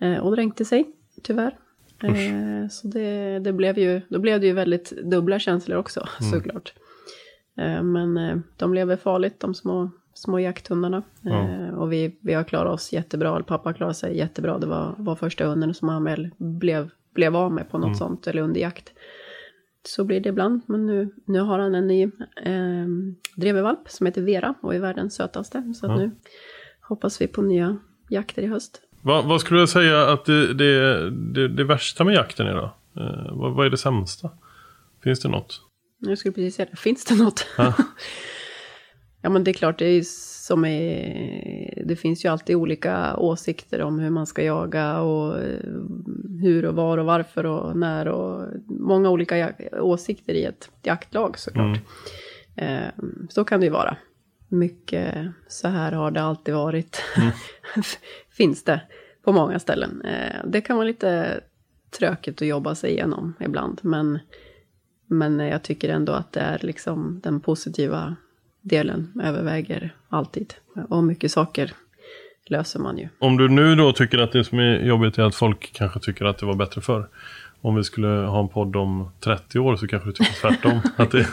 Eh, 0.00 0.18
och 0.18 0.32
dränkte 0.32 0.64
sig, 0.64 0.84
tyvärr. 1.22 1.58
Eh, 2.02 2.68
så 2.70 2.88
det, 2.88 3.38
det, 3.38 3.52
blev 3.52 3.78
ju, 3.78 4.00
då 4.08 4.18
blev 4.18 4.40
det 4.40 4.46
ju 4.46 4.52
väldigt 4.52 4.90
dubbla 4.90 5.38
känslor 5.38 5.78
också, 5.78 6.08
mm. 6.20 6.32
såklart. 6.32 6.72
Eh, 7.56 7.82
men 7.82 8.16
eh, 8.16 8.36
de 8.56 8.74
lever 8.74 8.96
farligt, 8.96 9.40
de 9.40 9.54
små, 9.54 9.90
små 10.14 10.38
jakthundarna. 10.38 11.02
Mm. 11.24 11.74
och 11.74 11.92
vi, 11.92 12.18
vi 12.20 12.34
har 12.34 12.44
klarat 12.44 12.74
oss 12.74 12.92
jättebra, 12.92 13.42
pappa 13.42 13.72
klarade 13.72 13.94
sig 13.94 14.16
jättebra. 14.16 14.58
Det 14.58 14.66
var, 14.66 14.94
var 14.98 15.16
första 15.16 15.46
hunden 15.46 15.74
som 15.74 15.88
han 15.88 16.04
väl 16.04 16.30
blev 16.36 16.90
blev 17.14 17.36
av 17.36 17.52
med 17.52 17.70
på 17.70 17.78
något 17.78 17.86
mm. 17.86 17.98
sånt 17.98 18.26
eller 18.26 18.42
under 18.42 18.60
jakt. 18.60 18.92
Så 19.86 20.04
blir 20.04 20.20
det 20.20 20.28
ibland, 20.28 20.62
men 20.66 20.86
nu, 20.86 21.14
nu 21.24 21.40
har 21.40 21.58
han 21.58 21.74
en 21.74 21.86
ny 21.86 22.02
eh, 22.42 22.86
drevervalp 23.36 23.88
som 23.88 24.06
heter 24.06 24.22
Vera 24.22 24.54
och 24.60 24.74
är 24.74 24.80
världens 24.80 25.14
sötaste. 25.14 25.72
Så 25.74 25.86
ja. 25.86 25.96
nu 25.96 26.10
hoppas 26.80 27.20
vi 27.20 27.26
på 27.26 27.42
nya 27.42 27.76
jakter 28.08 28.42
i 28.42 28.46
höst. 28.46 28.80
Vad, 29.02 29.24
vad 29.24 29.40
skulle 29.40 29.60
du 29.60 29.66
säga 29.66 30.12
att 30.12 30.24
det, 30.24 30.54
det, 30.54 31.10
det, 31.10 31.48
det, 31.48 31.64
värsta 31.64 32.04
med 32.04 32.14
jakten 32.14 32.46
är 32.46 32.54
då? 32.54 32.74
Eh, 33.00 33.36
vad, 33.36 33.54
vad, 33.54 33.66
är 33.66 33.70
det 33.70 33.76
sämsta? 33.76 34.30
Finns 35.02 35.20
det 35.20 35.28
något? 35.28 35.60
Jag 35.98 36.18
skulle 36.18 36.32
precis 36.32 36.54
säga 36.54 36.68
det. 36.70 36.76
Finns 36.76 37.04
det 37.04 37.14
något? 37.14 37.46
Ja. 37.58 37.74
Ja, 39.24 39.30
men 39.30 39.44
det 39.44 39.50
är 39.50 39.52
klart, 39.52 39.78
det 39.78 39.86
är 39.86 40.02
som 40.46 40.64
är, 40.64 41.82
Det 41.86 41.96
finns 41.96 42.24
ju 42.24 42.28
alltid 42.28 42.56
olika 42.56 43.16
åsikter 43.16 43.82
om 43.82 43.98
hur 43.98 44.10
man 44.10 44.26
ska 44.26 44.42
jaga 44.42 45.00
och 45.00 45.38
eh, 45.38 45.58
hur 46.40 46.64
och 46.64 46.74
var 46.74 46.98
och 46.98 47.06
varför 47.06 47.46
och 47.46 47.76
när 47.76 48.08
och 48.08 48.48
många 48.66 49.10
olika 49.10 49.54
åsikter 49.72 50.34
i 50.34 50.44
ett 50.44 50.70
jaktlag 50.82 51.38
såklart. 51.38 51.78
Eh, 52.56 52.86
så 53.28 53.44
kan 53.44 53.60
det 53.60 53.66
ju 53.66 53.72
vara. 53.72 53.96
Mycket 54.48 55.14
så 55.48 55.68
här 55.68 55.92
har 55.92 56.10
det 56.10 56.22
alltid 56.22 56.54
varit. 56.54 57.02
finns 58.30 58.64
det 58.64 58.80
på 59.22 59.32
många 59.32 59.58
ställen. 59.58 60.02
Eh, 60.02 60.40
det 60.46 60.60
kan 60.60 60.76
vara 60.76 60.86
lite 60.86 61.40
tråkigt 61.98 62.42
att 62.42 62.48
jobba 62.48 62.74
sig 62.74 62.90
igenom 62.90 63.34
ibland, 63.40 63.80
men 63.82 64.18
men 65.06 65.38
jag 65.38 65.62
tycker 65.62 65.88
ändå 65.88 66.12
att 66.12 66.32
det 66.32 66.40
är 66.40 66.58
liksom 66.62 67.20
den 67.22 67.40
positiva 67.40 68.16
delen 68.64 69.12
överväger 69.22 69.94
alltid. 70.08 70.54
Och 70.88 71.04
mycket 71.04 71.30
saker 71.30 71.72
löser 72.46 72.80
man 72.80 72.98
ju. 72.98 73.08
Om 73.18 73.36
du 73.36 73.48
nu 73.48 73.74
då 73.74 73.92
tycker 73.92 74.18
att 74.18 74.32
det 74.32 74.44
som 74.44 74.58
är 74.58 74.86
jobbigt 74.86 75.18
är 75.18 75.22
att 75.22 75.34
folk 75.34 75.70
kanske 75.74 76.00
tycker 76.00 76.24
att 76.24 76.38
det 76.38 76.46
var 76.46 76.54
bättre 76.54 76.80
förr. 76.80 77.08
Om 77.60 77.74
vi 77.74 77.84
skulle 77.84 78.08
ha 78.08 78.40
en 78.40 78.48
podd 78.48 78.76
om 78.76 79.10
30 79.20 79.58
år 79.58 79.76
så 79.76 79.86
kanske 79.86 80.08
du 80.08 80.12
tycker 80.12 80.32
tvärtom. 80.40 80.80
att 80.96 81.10
det, 81.10 81.28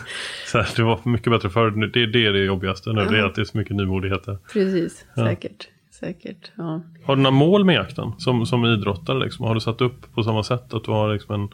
så 0.48 0.58
här, 0.58 0.70
det 0.76 0.84
var 0.84 1.00
mycket 1.04 1.32
bättre 1.32 1.50
förr. 1.50 1.72
Det, 1.72 2.06
det 2.06 2.26
är 2.26 2.34
det 2.34 2.40
jobbigaste 2.46 2.94
nu. 2.94 3.06
Det 3.06 3.20
är 3.20 3.24
att 3.24 3.36
det 3.36 3.42
är 3.42 3.46
så 3.46 3.58
mycket 3.58 3.76
nymodigheter. 3.76 4.38
Precis, 4.54 5.06
Ja. 5.16 5.26
säkert. 5.26 5.68
Säkert, 5.92 6.52
ja. 6.56 6.82
Har 7.04 7.16
du 7.16 7.22
några 7.22 7.36
mål 7.36 7.66
med 7.66 7.76
jakten 7.76 8.12
som, 8.18 8.46
som 8.46 8.66
idrottare? 8.66 9.20
Liksom? 9.24 9.46
Har 9.46 9.54
du 9.54 9.62
satt 9.62 9.82
upp 9.82 10.14
på 10.14 10.24
samma 10.24 10.44
sätt 10.44 10.74
att 10.74 10.84
du 10.84 10.92
har 10.92 11.14
liksom 11.14 11.36
en, 11.42 11.50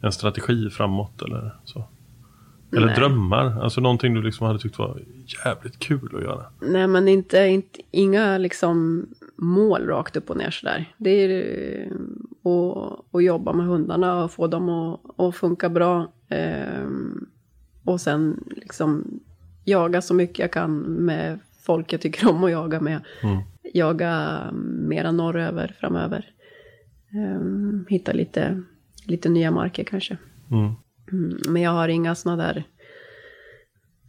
en 0.00 0.12
strategi 0.12 0.70
framåt 0.70 1.22
eller 1.22 1.54
så? 1.64 1.84
Eller 2.76 2.86
Nej. 2.86 2.96
drömmar? 2.96 3.62
Alltså 3.62 3.80
någonting 3.80 4.14
du 4.14 4.22
liksom 4.22 4.46
hade 4.46 4.58
tyckt 4.58 4.78
var 4.78 5.00
jävligt 5.44 5.78
kul 5.78 6.16
att 6.16 6.22
göra. 6.22 6.44
Nej, 6.60 6.86
men 6.86 7.08
inte, 7.08 7.38
inte, 7.38 7.80
inga 7.90 8.38
liksom 8.38 9.06
mål 9.36 9.86
rakt 9.86 10.16
upp 10.16 10.30
och 10.30 10.36
ner 10.36 10.50
sådär. 10.50 10.94
Det 10.98 11.10
är 11.10 11.92
att, 12.44 13.14
att 13.14 13.24
jobba 13.24 13.52
med 13.52 13.66
hundarna 13.66 14.24
och 14.24 14.32
få 14.32 14.46
dem 14.46 14.68
att, 14.68 15.00
att 15.20 15.36
funka 15.36 15.68
bra. 15.68 16.12
ehm, 16.28 17.26
och 17.84 18.00
sen 18.00 18.44
liksom 18.50 19.20
jaga 19.64 20.02
så 20.02 20.14
mycket 20.14 20.38
jag 20.38 20.52
kan 20.52 20.78
med 20.80 21.38
folk 21.62 21.92
jag 21.92 22.00
tycker 22.00 22.30
om 22.30 22.44
att 22.44 22.50
jaga 22.50 22.80
med. 22.80 23.00
Mm. 23.22 23.38
Jaga 23.74 24.40
mera 24.62 25.12
norröver 25.12 25.76
framöver. 25.80 26.30
Ehm, 27.12 27.86
hitta 27.88 28.12
lite, 28.12 28.62
lite 29.06 29.28
nya 29.28 29.50
marker 29.50 29.84
kanske. 29.84 30.16
Mm. 30.50 30.72
Mm, 31.12 31.38
men 31.48 31.62
jag 31.62 31.70
har 31.70 31.88
inga 31.88 32.14
sådana 32.14 32.42
där 32.42 32.64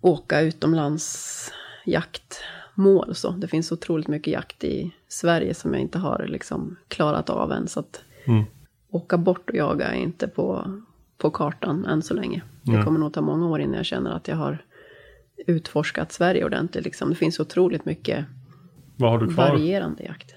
åka 0.03 0.41
utomlands 0.41 1.51
jaktmål 1.85 3.15
så. 3.15 3.31
Det 3.31 3.47
finns 3.47 3.71
otroligt 3.71 4.07
mycket 4.07 4.33
jakt 4.33 4.63
i 4.63 4.91
Sverige 5.07 5.53
som 5.53 5.73
jag 5.73 5.81
inte 5.81 5.99
har 5.99 6.25
liksom 6.27 6.75
klarat 6.87 7.29
av 7.29 7.51
än. 7.51 7.67
Så 7.67 7.79
att 7.79 8.03
Mm. 8.25 8.43
åka 8.89 9.17
bort 9.17 9.49
och 9.49 9.55
jaga 9.55 9.87
är 9.87 9.95
inte 9.97 10.27
på, 10.27 10.65
på 11.17 11.29
kartan 11.29 11.85
än 11.85 12.01
så 12.01 12.13
länge. 12.13 12.41
Det 12.63 12.71
Nej. 12.71 12.83
kommer 12.83 12.99
nog 12.99 13.13
ta 13.13 13.21
många 13.21 13.47
år 13.47 13.61
innan 13.61 13.75
jag 13.75 13.85
känner 13.85 14.11
att 14.11 14.27
jag 14.27 14.35
har 14.35 14.65
utforskat 15.47 16.11
Sverige 16.11 16.45
ordentligt. 16.45 16.85
Liksom. 16.85 17.09
Det 17.09 17.15
finns 17.15 17.39
otroligt 17.39 17.85
mycket 17.85 18.25
Vad 18.97 19.11
har 19.11 19.19
du 19.19 19.33
kvar 19.33 19.49
varierande 19.49 20.03
jakt. 20.03 20.35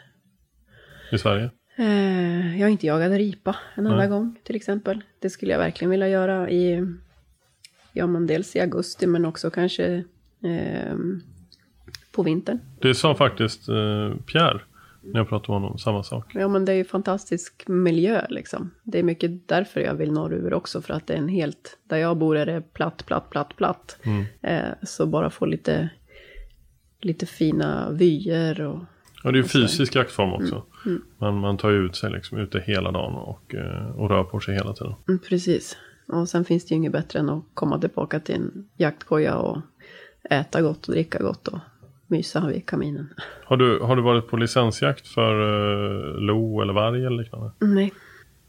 i 1.12 1.18
Sverige? 1.18 1.50
Eh, 1.76 2.58
jag 2.60 2.66
har 2.66 2.70
inte 2.70 2.86
jagat 2.86 3.10
ripa 3.12 3.56
en 3.74 3.86
enda 3.86 4.06
gång 4.06 4.36
till 4.44 4.56
exempel. 4.56 5.00
Det 5.18 5.30
skulle 5.30 5.52
jag 5.52 5.58
verkligen 5.58 5.90
vilja 5.90 6.08
göra 6.08 6.50
i, 6.50 6.86
ja 7.96 8.06
men 8.06 8.26
dels 8.26 8.56
i 8.56 8.60
augusti 8.60 9.06
men 9.06 9.24
också 9.24 9.50
kanske 9.50 10.04
ehm, 10.42 11.20
på 12.12 12.22
vintern. 12.22 12.58
Det 12.80 12.94
sa 12.94 13.14
faktiskt 13.14 13.68
eh, 13.68 14.14
Pierre 14.26 14.60
när 15.12 15.20
jag 15.20 15.28
pratade 15.28 15.52
med 15.52 15.62
honom, 15.62 15.78
samma 15.78 16.02
sak. 16.02 16.34
Ja 16.34 16.48
men 16.48 16.64
det 16.64 16.72
är 16.72 16.76
ju 16.76 16.84
fantastisk 16.84 17.68
miljö 17.68 18.26
liksom. 18.28 18.70
Det 18.82 18.98
är 18.98 19.02
mycket 19.02 19.48
därför 19.48 19.80
jag 19.80 19.94
vill 19.94 20.12
norröver 20.12 20.54
också 20.54 20.82
för 20.82 20.94
att 20.94 21.06
det 21.06 21.14
är 21.14 21.18
en 21.18 21.28
helt, 21.28 21.78
där 21.84 21.96
jag 21.96 22.16
bor 22.16 22.36
är 22.36 22.46
det 22.46 22.60
platt, 22.72 23.06
platt, 23.06 23.30
platt, 23.30 23.56
platt. 23.56 23.98
Eh, 24.42 24.68
så 24.82 25.06
bara 25.06 25.30
få 25.30 25.46
lite, 25.46 25.88
lite 27.00 27.26
fina 27.26 27.90
vyer 27.90 28.60
och 28.60 28.78
Ja, 29.22 29.32
det 29.32 29.38
är 29.38 29.42
ju 29.42 29.48
fysisk 29.48 29.94
jaktform 29.94 30.32
också. 30.32 30.62
Mm. 30.86 31.02
Man, 31.18 31.40
man 31.40 31.56
tar 31.56 31.70
ju 31.70 31.86
ut 31.86 31.96
sig 31.96 32.10
liksom 32.10 32.38
ute 32.38 32.60
hela 32.66 32.92
dagen 32.92 33.14
och, 33.14 33.54
eh, 33.54 33.90
och 33.90 34.10
rör 34.10 34.24
på 34.24 34.40
sig 34.40 34.54
hela 34.54 34.72
tiden. 34.72 34.94
Mm, 35.08 35.18
precis. 35.18 35.76
Och 36.08 36.28
sen 36.28 36.44
finns 36.44 36.66
det 36.66 36.70
ju 36.70 36.76
inget 36.76 36.92
bättre 36.92 37.18
än 37.18 37.30
att 37.30 37.44
komma 37.54 37.78
tillbaka 37.78 38.20
till 38.20 38.34
en 38.34 38.68
jaktkoja 38.76 39.36
och 39.36 39.58
äta 40.30 40.62
gott 40.62 40.88
och 40.88 40.94
dricka 40.94 41.18
gott 41.18 41.48
och 41.48 41.58
mysa 42.06 42.46
vid 42.46 42.66
kaminen. 42.66 43.14
Har 43.44 43.56
du, 43.56 43.78
har 43.80 43.96
du 43.96 44.02
varit 44.02 44.28
på 44.28 44.36
licensjakt 44.36 45.08
för 45.08 45.32
eh, 45.32 46.20
lo 46.20 46.62
eller 46.62 46.72
varg 46.72 47.06
eller 47.06 47.22
liknande? 47.22 47.50
Nej. 47.58 47.92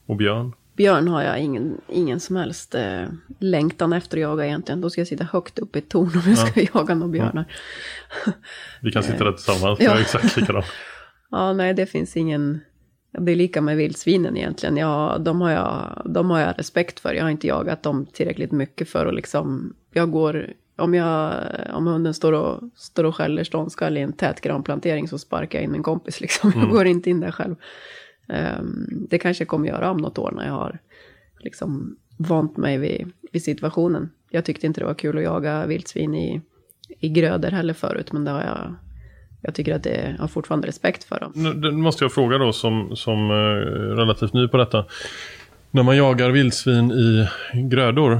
Och 0.06 0.16
björn? 0.16 0.52
Björn 0.76 1.08
har 1.08 1.22
jag 1.22 1.38
ingen, 1.40 1.80
ingen 1.88 2.20
som 2.20 2.36
helst 2.36 2.74
eh, 2.74 3.04
längtan 3.38 3.92
efter 3.92 4.16
att 4.16 4.22
jaga 4.22 4.46
egentligen. 4.46 4.80
Då 4.80 4.90
ska 4.90 5.00
jag 5.00 5.08
sitta 5.08 5.24
högt 5.24 5.58
upp 5.58 5.76
i 5.76 5.78
ett 5.78 5.88
torn 5.88 6.10
om 6.14 6.22
jag 6.26 6.38
ska 6.38 6.60
jaga 6.74 6.94
några 6.94 7.12
björnar. 7.12 7.44
Vi 8.82 8.92
kan 8.92 9.02
sitta 9.02 9.24
där 9.24 9.32
tillsammans, 9.32 9.78
Ja. 9.82 10.00
exakt 10.00 10.36
likadan. 10.36 10.62
Ja, 11.30 11.52
nej, 11.52 11.74
det 11.74 11.86
finns 11.86 12.16
ingen... 12.16 12.60
Det 13.12 13.32
är 13.32 13.36
lika 13.36 13.60
med 13.60 13.76
vildsvinen 13.76 14.36
egentligen. 14.36 14.76
Ja, 14.76 15.18
de, 15.20 15.40
har 15.40 15.50
jag, 15.50 16.02
de 16.04 16.30
har 16.30 16.40
jag 16.40 16.58
respekt 16.58 17.00
för. 17.00 17.14
Jag 17.14 17.22
har 17.22 17.30
inte 17.30 17.46
jagat 17.46 17.82
dem 17.82 18.06
tillräckligt 18.06 18.52
mycket 18.52 18.88
för 18.88 19.06
att 19.06 19.14
liksom... 19.14 19.74
Jag 19.92 20.10
går... 20.10 20.52
Om, 20.76 20.94
jag, 20.94 21.44
om 21.72 21.86
hunden 21.86 22.14
står 22.14 22.32
och, 22.32 22.60
står 22.74 23.04
och 23.04 23.16
skäller 23.16 23.44
ståndskall 23.44 23.96
i 23.96 24.00
en 24.00 24.12
tät 24.12 24.40
granplantering 24.40 25.08
så 25.08 25.18
sparkar 25.18 25.58
jag 25.58 25.64
in 25.64 25.72
min 25.72 25.82
kompis 25.82 26.20
liksom. 26.20 26.52
Jag 26.56 26.70
går 26.70 26.86
inte 26.86 27.10
in 27.10 27.20
där 27.20 27.30
själv. 27.30 27.56
Ehm, 28.28 28.86
det 29.10 29.18
kanske 29.18 29.42
jag 29.42 29.48
kommer 29.48 29.68
göra 29.68 29.90
om 29.90 29.96
något 29.96 30.18
år 30.18 30.32
när 30.36 30.46
jag 30.46 30.52
har 30.52 30.78
liksom 31.38 31.96
vant 32.18 32.56
mig 32.56 32.78
vid, 32.78 33.12
vid 33.32 33.42
situationen. 33.42 34.10
Jag 34.30 34.44
tyckte 34.44 34.66
inte 34.66 34.80
det 34.80 34.86
var 34.86 34.94
kul 34.94 35.18
att 35.18 35.24
jaga 35.24 35.66
vildsvin 35.66 36.14
i, 36.14 36.40
i 36.88 37.08
grödor 37.08 37.50
heller 37.50 37.74
förut, 37.74 38.12
men 38.12 38.24
det 38.24 38.30
har 38.30 38.42
jag... 38.42 38.74
Jag 39.40 39.54
tycker 39.54 39.74
att 39.74 39.82
det, 39.82 40.10
jag 40.16 40.22
har 40.22 40.28
fortfarande 40.28 40.68
respekt 40.68 41.04
för 41.04 41.20
dem. 41.20 41.32
Nu 41.34 41.52
det 41.54 41.72
måste 41.72 42.04
jag 42.04 42.12
fråga 42.12 42.38
då 42.38 42.52
som, 42.52 42.96
som 42.96 43.30
eh, 43.30 43.34
relativt 43.96 44.32
ny 44.32 44.48
på 44.48 44.56
detta. 44.56 44.84
När 45.70 45.82
man 45.82 45.96
jagar 45.96 46.30
vildsvin 46.30 46.90
i 46.92 47.28
grödor, 47.54 48.12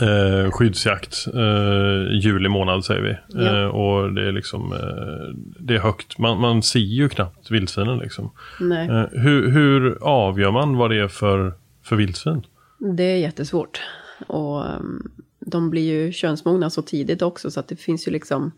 eh, 0.00 0.50
skyddsjakt, 0.50 1.26
eh, 1.34 2.12
juli 2.12 2.48
månad 2.48 2.84
säger 2.84 3.00
vi. 3.00 3.16
Ja. 3.44 3.62
Eh, 3.62 3.66
och 3.66 4.12
det 4.12 4.28
är 4.28 4.32
liksom, 4.32 4.72
eh, 4.72 5.36
det 5.58 5.74
är 5.74 5.78
högt. 5.78 6.18
Man, 6.18 6.40
man 6.40 6.62
ser 6.62 6.78
ju 6.78 7.08
knappt 7.08 7.50
vildsvinen 7.50 7.98
liksom. 7.98 8.30
Nej, 8.60 8.88
Eh, 8.88 9.04
hur, 9.12 9.50
hur 9.50 9.98
avgör 10.00 10.50
man 10.50 10.76
vad 10.76 10.90
det 10.90 10.96
är 10.98 11.08
för, 11.08 11.52
för 11.84 11.96
vildsvin? 11.96 12.42
det 12.96 13.04
är 13.04 13.16
jättesvårt. 13.16 13.80
Och 14.26 14.64
um, 14.64 15.10
de 15.40 15.70
blir 15.70 15.82
ju 15.82 16.12
könsmogna 16.12 16.70
så 16.70 16.82
tidigt 16.82 17.22
också, 17.22 17.50
så 17.50 17.60
att 17.60 17.68
det 17.68 17.76
finns 17.76 18.08
ju 18.08 18.12
liksom 18.12 18.52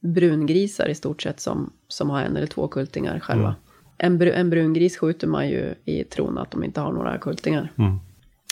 brungrisar 0.00 0.88
i 0.88 0.94
stort 0.94 1.22
sett 1.22 1.40
som, 1.40 1.72
som 1.88 2.10
har 2.10 2.22
en 2.22 2.36
eller 2.36 2.46
två 2.46 2.68
kultingar 2.68 3.20
själva. 3.20 3.54
En, 3.98 4.18
bru, 4.18 4.32
en 4.32 4.50
brungris 4.50 4.96
skjuter 4.96 5.26
man 5.26 5.48
ju 5.48 5.74
i 5.84 6.04
tron 6.04 6.38
att 6.38 6.50
de 6.50 6.64
inte 6.64 6.80
har 6.80 6.92
några 6.92 7.18
kultingar. 7.18 7.72
Mm. 7.76 7.98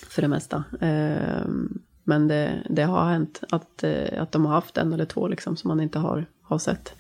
För 0.09 0.23
det 0.23 0.29
mesta. 0.29 0.65
Ehm, 0.81 1.79
men 2.05 2.29
det, 2.29 2.63
det 2.71 2.83
har 2.83 3.11
hänt 3.11 3.43
att, 3.51 3.85
eh, 3.85 4.23
att 4.23 4.33
de 4.33 4.45
har 4.47 4.53
haft 4.53 4.79
en 4.79 4.93
eller 4.93 5.05
två 5.05 5.29
liksom 5.29 5.57
som 5.57 5.69
man 5.69 5.81
inte 5.81 5.99
har, 5.99 6.27
har 6.43 6.59
sett. 6.59 6.95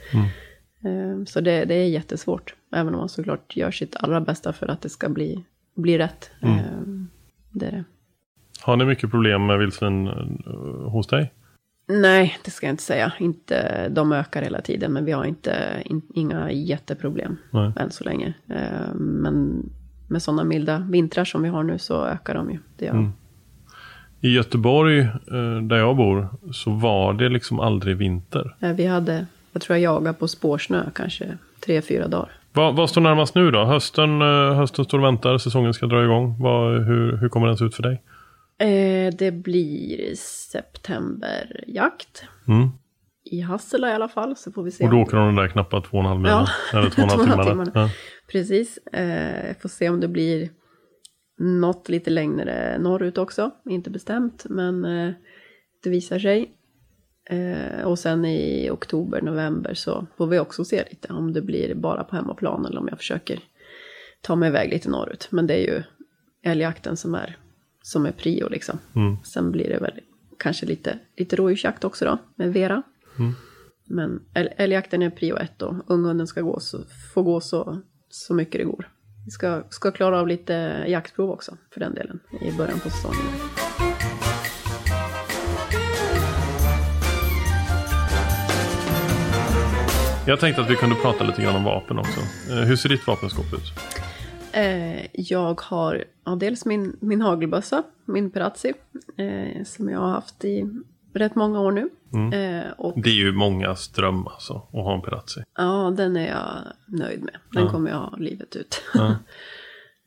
Ehm, 0.84 1.26
så 1.26 1.40
det, 1.40 1.64
det 1.64 1.74
är 1.74 1.88
jättesvårt. 1.88 2.54
Även 2.72 2.94
om 2.94 3.00
man 3.00 3.08
såklart 3.08 3.56
gör 3.56 3.70
sitt 3.70 3.96
allra 3.96 4.20
bästa 4.20 4.52
för 4.52 4.68
att 4.68 4.80
det 4.80 4.88
ska 4.88 5.08
bli, 5.08 5.44
bli 5.74 5.98
rätt. 5.98 6.30
Ehm, 6.42 7.08
det 7.50 7.66
är 7.66 7.72
det. 7.72 7.84
Har 8.60 8.76
ni 8.76 8.84
mycket 8.84 9.10
problem 9.10 9.46
med 9.46 9.58
vildsvin 9.58 10.06
eh, 10.06 10.90
hos 10.90 11.06
dig? 11.06 11.32
Nej, 11.88 12.38
det 12.44 12.50
ska 12.50 12.66
jag 12.66 12.72
inte 12.72 12.82
säga. 12.82 13.12
Inte, 13.18 13.88
de 13.88 14.12
ökar 14.12 14.42
hela 14.42 14.60
tiden, 14.60 14.92
men 14.92 15.04
vi 15.04 15.12
har 15.12 15.24
inte, 15.24 15.82
in, 15.84 16.02
inga 16.14 16.50
jätteproblem 16.50 17.36
Nej. 17.50 17.72
än 17.76 17.90
så 17.90 18.04
länge. 18.04 18.34
Eh, 18.48 18.94
men 18.94 19.62
med 20.08 20.22
sådana 20.22 20.44
milda 20.44 20.78
vintrar 20.78 21.24
som 21.24 21.42
vi 21.42 21.48
har 21.48 21.62
nu 21.62 21.78
så 21.78 22.04
ökar 22.06 22.34
de 22.34 22.50
ju. 22.50 22.58
Det 22.78 22.84
gör. 22.84 22.92
Mm. 22.92 23.12
I 24.20 24.28
Göteborg, 24.34 24.98
eh, 25.00 25.62
där 25.62 25.76
jag 25.76 25.96
bor, 25.96 26.28
så 26.52 26.70
var 26.70 27.12
det 27.12 27.28
liksom 27.28 27.60
aldrig 27.60 27.96
vinter. 27.96 28.54
Eh, 28.60 28.72
Vi 28.72 28.86
hade, 28.86 29.26
jag 29.52 29.62
tror 29.62 29.78
jag 29.78 29.82
jagade 29.94 30.18
på 30.18 30.28
spårsnö 30.28 30.84
kanske 30.94 31.38
tre, 31.66 31.82
fyra 31.82 32.08
dagar. 32.08 32.30
Vad, 32.52 32.76
vad 32.76 32.90
står 32.90 33.00
närmast 33.00 33.34
nu 33.34 33.50
då? 33.50 33.64
Hösten, 33.64 34.22
eh, 34.22 34.54
hösten 34.54 34.84
står 34.84 34.98
och 34.98 35.04
väntar, 35.04 35.38
säsongen 35.38 35.74
ska 35.74 35.86
dra 35.86 36.04
igång. 36.04 36.36
Vad, 36.40 36.84
hur, 36.84 37.16
hur 37.16 37.28
kommer 37.28 37.46
den 37.46 37.56
se 37.56 37.64
ut 37.64 37.74
för 37.74 37.82
dig? 37.82 38.02
Eh, 38.58 39.14
det 39.14 39.32
blir 39.32 40.14
septemberjakt. 40.14 42.24
Mm. 42.48 42.68
I 43.24 43.40
Hassela 43.40 43.90
i 43.90 43.92
alla 43.92 44.08
fall, 44.08 44.36
så 44.36 44.52
får 44.52 44.62
vi 44.62 44.70
se. 44.70 44.84
Och 44.84 44.90
då 44.90 44.96
åker 44.96 45.16
de 45.16 45.26
den 45.26 45.36
där 45.36 45.48
knappa 45.48 45.80
två 45.80 45.96
och 45.96 46.04
en 46.04 46.08
halv. 46.08 46.26
Ja. 46.26 46.46
Eller 46.72 46.90
två 46.90 47.02
och 47.02 47.12
en 47.12 47.28
halv 47.28 47.44
timmarna. 47.48 47.70
Ja. 47.74 47.90
Precis. 48.32 48.78
Eh, 48.78 49.56
får 49.56 49.68
se 49.68 49.88
om 49.88 50.00
det 50.00 50.08
blir 50.08 50.50
något 51.38 51.88
lite 51.88 52.10
längre 52.10 52.78
norrut 52.78 53.18
också. 53.18 53.50
Inte 53.70 53.90
bestämt, 53.90 54.46
men 54.48 54.84
eh, 54.84 55.12
det 55.82 55.90
visar 55.90 56.18
sig. 56.18 56.52
Eh, 57.30 57.86
och 57.86 57.98
sen 57.98 58.24
i 58.24 58.70
oktober, 58.70 59.22
november 59.22 59.74
så 59.74 60.06
får 60.16 60.26
vi 60.26 60.38
också 60.38 60.64
se 60.64 60.84
lite 60.90 61.12
om 61.12 61.32
det 61.32 61.42
blir 61.42 61.74
bara 61.74 62.04
på 62.04 62.16
hemmaplan 62.16 62.66
eller 62.66 62.80
om 62.80 62.88
jag 62.88 62.98
försöker 62.98 63.40
ta 64.20 64.36
mig 64.36 64.48
iväg 64.48 64.70
lite 64.70 64.90
norrut. 64.90 65.28
Men 65.30 65.46
det 65.46 65.54
är 65.54 65.74
ju 65.74 65.82
älgjakten 66.42 66.96
som 66.96 67.14
är, 67.14 67.36
som 67.86 68.06
är 68.06 68.12
prio 68.12 68.48
liksom. 68.48 68.78
Mm. 68.96 69.16
Sen 69.24 69.52
blir 69.52 69.68
det 69.68 69.78
väl 69.78 70.00
kanske 70.38 70.66
lite, 70.66 70.98
lite 71.16 71.36
rådjursjakt 71.36 71.84
också 71.84 72.04
då, 72.04 72.18
med 72.34 72.52
Vera. 72.52 72.82
Mm. 73.18 73.32
Men 73.84 74.22
älg, 74.34 74.48
älgjakten 74.56 75.02
är 75.02 75.10
prio 75.10 75.36
ett 75.36 75.62
och 75.62 75.74
unghunden 75.86 76.26
ska 76.26 76.40
gå 76.40 76.60
så, 76.60 76.78
få 77.14 77.22
gå 77.22 77.40
så, 77.40 77.80
så 78.10 78.34
mycket 78.34 78.60
det 78.60 78.64
går. 78.64 78.90
Vi 79.24 79.30
ska, 79.30 79.62
ska 79.70 79.90
klara 79.90 80.20
av 80.20 80.28
lite 80.28 80.84
jaktprov 80.88 81.30
också 81.30 81.56
för 81.72 81.80
den 81.80 81.94
delen 81.94 82.20
i 82.40 82.52
början 82.52 82.80
på 82.80 82.90
säsongen. 82.90 83.20
Jag 90.26 90.40
tänkte 90.40 90.62
att 90.62 90.70
vi 90.70 90.76
kunde 90.76 90.96
prata 90.96 91.24
lite 91.24 91.42
grann 91.42 91.56
om 91.56 91.64
vapen 91.64 91.98
också. 91.98 92.20
Eh, 92.50 92.56
Hur 92.56 92.76
ser 92.76 92.88
ditt 92.88 93.06
vapenskåp 93.06 93.52
ut? 93.52 93.72
Eh, 94.52 95.06
jag 95.12 95.60
har 95.60 96.04
ja, 96.26 96.34
dels 96.34 96.64
min, 96.64 96.96
min 97.00 97.20
hagelbössa, 97.20 97.82
min 98.04 98.30
Perazzi, 98.30 98.72
eh, 99.16 99.64
som 99.64 99.88
jag 99.88 100.00
har 100.00 100.10
haft 100.10 100.44
i 100.44 100.70
rätt 101.14 101.34
många 101.34 101.60
år 101.60 101.72
nu. 101.72 101.88
Eh, 102.36 102.70
och 102.78 103.02
Det 103.02 103.10
är 103.10 103.14
ju 103.14 103.32
mångas 103.32 103.88
dröm 103.88 104.26
alltså, 104.26 104.54
att 104.54 104.72
ha 104.84 104.94
en 104.94 105.02
Perazzi. 105.02 105.40
ja, 105.56 105.94
den 105.96 106.16
är 106.16 106.28
jag 106.28 106.56
nöjd 106.86 107.20
med. 107.22 107.36
Den 107.52 107.64
Ja. 107.64 107.70
kommer 107.70 107.90
jag 107.90 107.98
ha 107.98 108.16
livet 108.16 108.56
ut. 108.56 108.82
Ja. 108.94 109.16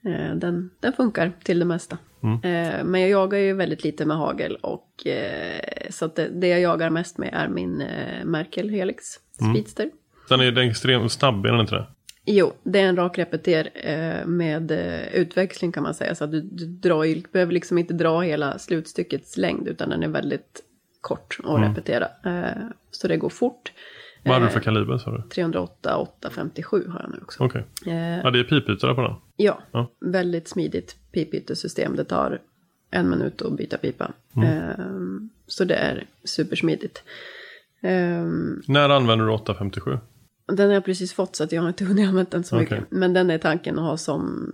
Eh, 0.05 0.35
den, 0.35 0.69
den 0.79 0.93
funkar 0.93 1.31
till 1.43 1.59
det 1.59 1.65
mesta. 1.65 1.97
Eh, 2.43 2.83
Men 2.83 3.01
jag 3.01 3.09
jagar 3.09 3.37
ju 3.39 3.53
väldigt 3.53 3.83
lite 3.83 4.05
med 4.05 4.17
hagel 4.17 4.55
och 4.55 5.07
eh, 5.07 5.61
så 5.89 6.05
att 6.05 6.15
det, 6.15 6.27
det 6.29 6.47
jag 6.47 6.59
jagar 6.61 6.89
mest 6.89 7.17
med 7.17 7.29
är 7.33 7.47
min 7.47 7.81
eh, 7.81 8.25
Merkel 8.25 8.69
Helix 8.69 9.03
Speedster. 9.31 9.89
Den 10.29 10.39
är, 10.39 10.51
den 10.51 10.63
är 10.65 10.69
extremt 10.69 11.11
snabb, 11.11 11.45
är 11.45 11.51
den 11.51 11.59
inte 11.61 11.75
det? 11.75 11.87
Jo, 12.25 12.53
det 12.63 12.79
är 12.79 12.87
en 12.89 12.95
rak 12.95 13.17
repeter 13.17 13.69
eh, 13.73 14.25
med 14.27 14.71
eh, 14.71 15.15
utväxling 15.15 15.71
kan 15.71 15.83
man 15.83 15.93
säga. 15.93 16.15
Så 16.15 16.23
att 16.23 16.31
du, 16.31 16.41
du 16.41 16.65
drar 16.65 17.03
ju, 17.03 17.21
behöver 17.31 17.53
liksom 17.53 17.77
inte 17.77 17.93
dra 17.93 18.21
hela 18.21 18.57
slutstyckets 18.59 19.37
längd 19.37 19.67
utan 19.67 19.89
den 19.89 20.03
är 20.03 20.07
väldigt 20.07 20.63
kort 21.01 21.37
att 21.43 21.61
repetera. 21.69 22.07
Eh, 22.25 22.63
så 22.91 23.07
det 23.07 23.17
går 23.17 23.29
fort. 23.29 23.71
Vad 24.23 24.33
hade 24.33 24.45
du 24.45 24.49
för 24.49 24.59
kaliber 24.59 24.97
sa 24.97 25.11
du? 25.11 25.21
308 25.29 25.97
857 25.97 26.87
har 26.89 26.99
jag 27.01 27.11
nu 27.11 27.17
också. 27.23 27.43
Okej. 27.43 27.65
Eh, 27.87 28.17
Ja, 28.19 28.31
det 28.31 28.39
är 28.39 28.43
pipytare 28.43 28.95
på 28.95 29.01
den. 29.01 29.15
Ja, 29.35 29.61
Ja. 29.71 29.91
väldigt 29.99 30.47
smidigt 30.47 30.95
pipyttesystem. 31.11 31.95
Det 31.95 32.03
tar 32.03 32.41
en 32.91 33.09
minut 33.09 33.41
att 33.41 33.57
byta 33.57 33.77
pipa. 33.77 34.11
Ehm, 34.35 35.29
så 35.47 35.63
det 35.63 35.75
är 35.75 36.05
supersmidigt. 36.23 37.03
När 38.67 38.89
använder 38.89 39.25
du 39.25 39.31
857? 39.31 39.97
Den 40.55 40.67
har 40.67 40.73
jag 40.73 40.85
precis 40.85 41.13
fått 41.13 41.35
så 41.35 41.43
att 41.43 41.51
jag 41.51 41.61
har 41.61 41.67
inte 41.69 41.85
hunnit 41.89 42.07
använda 42.07 42.29
den 42.31 42.43
så 42.43 42.55
Okej. 42.55 42.65
mycket. 42.79 42.91
Men 42.91 43.13
den 43.13 43.29
är 43.29 43.37
tanken 43.37 43.79
att 43.79 43.85
ha 43.85 43.97
som 43.97 44.51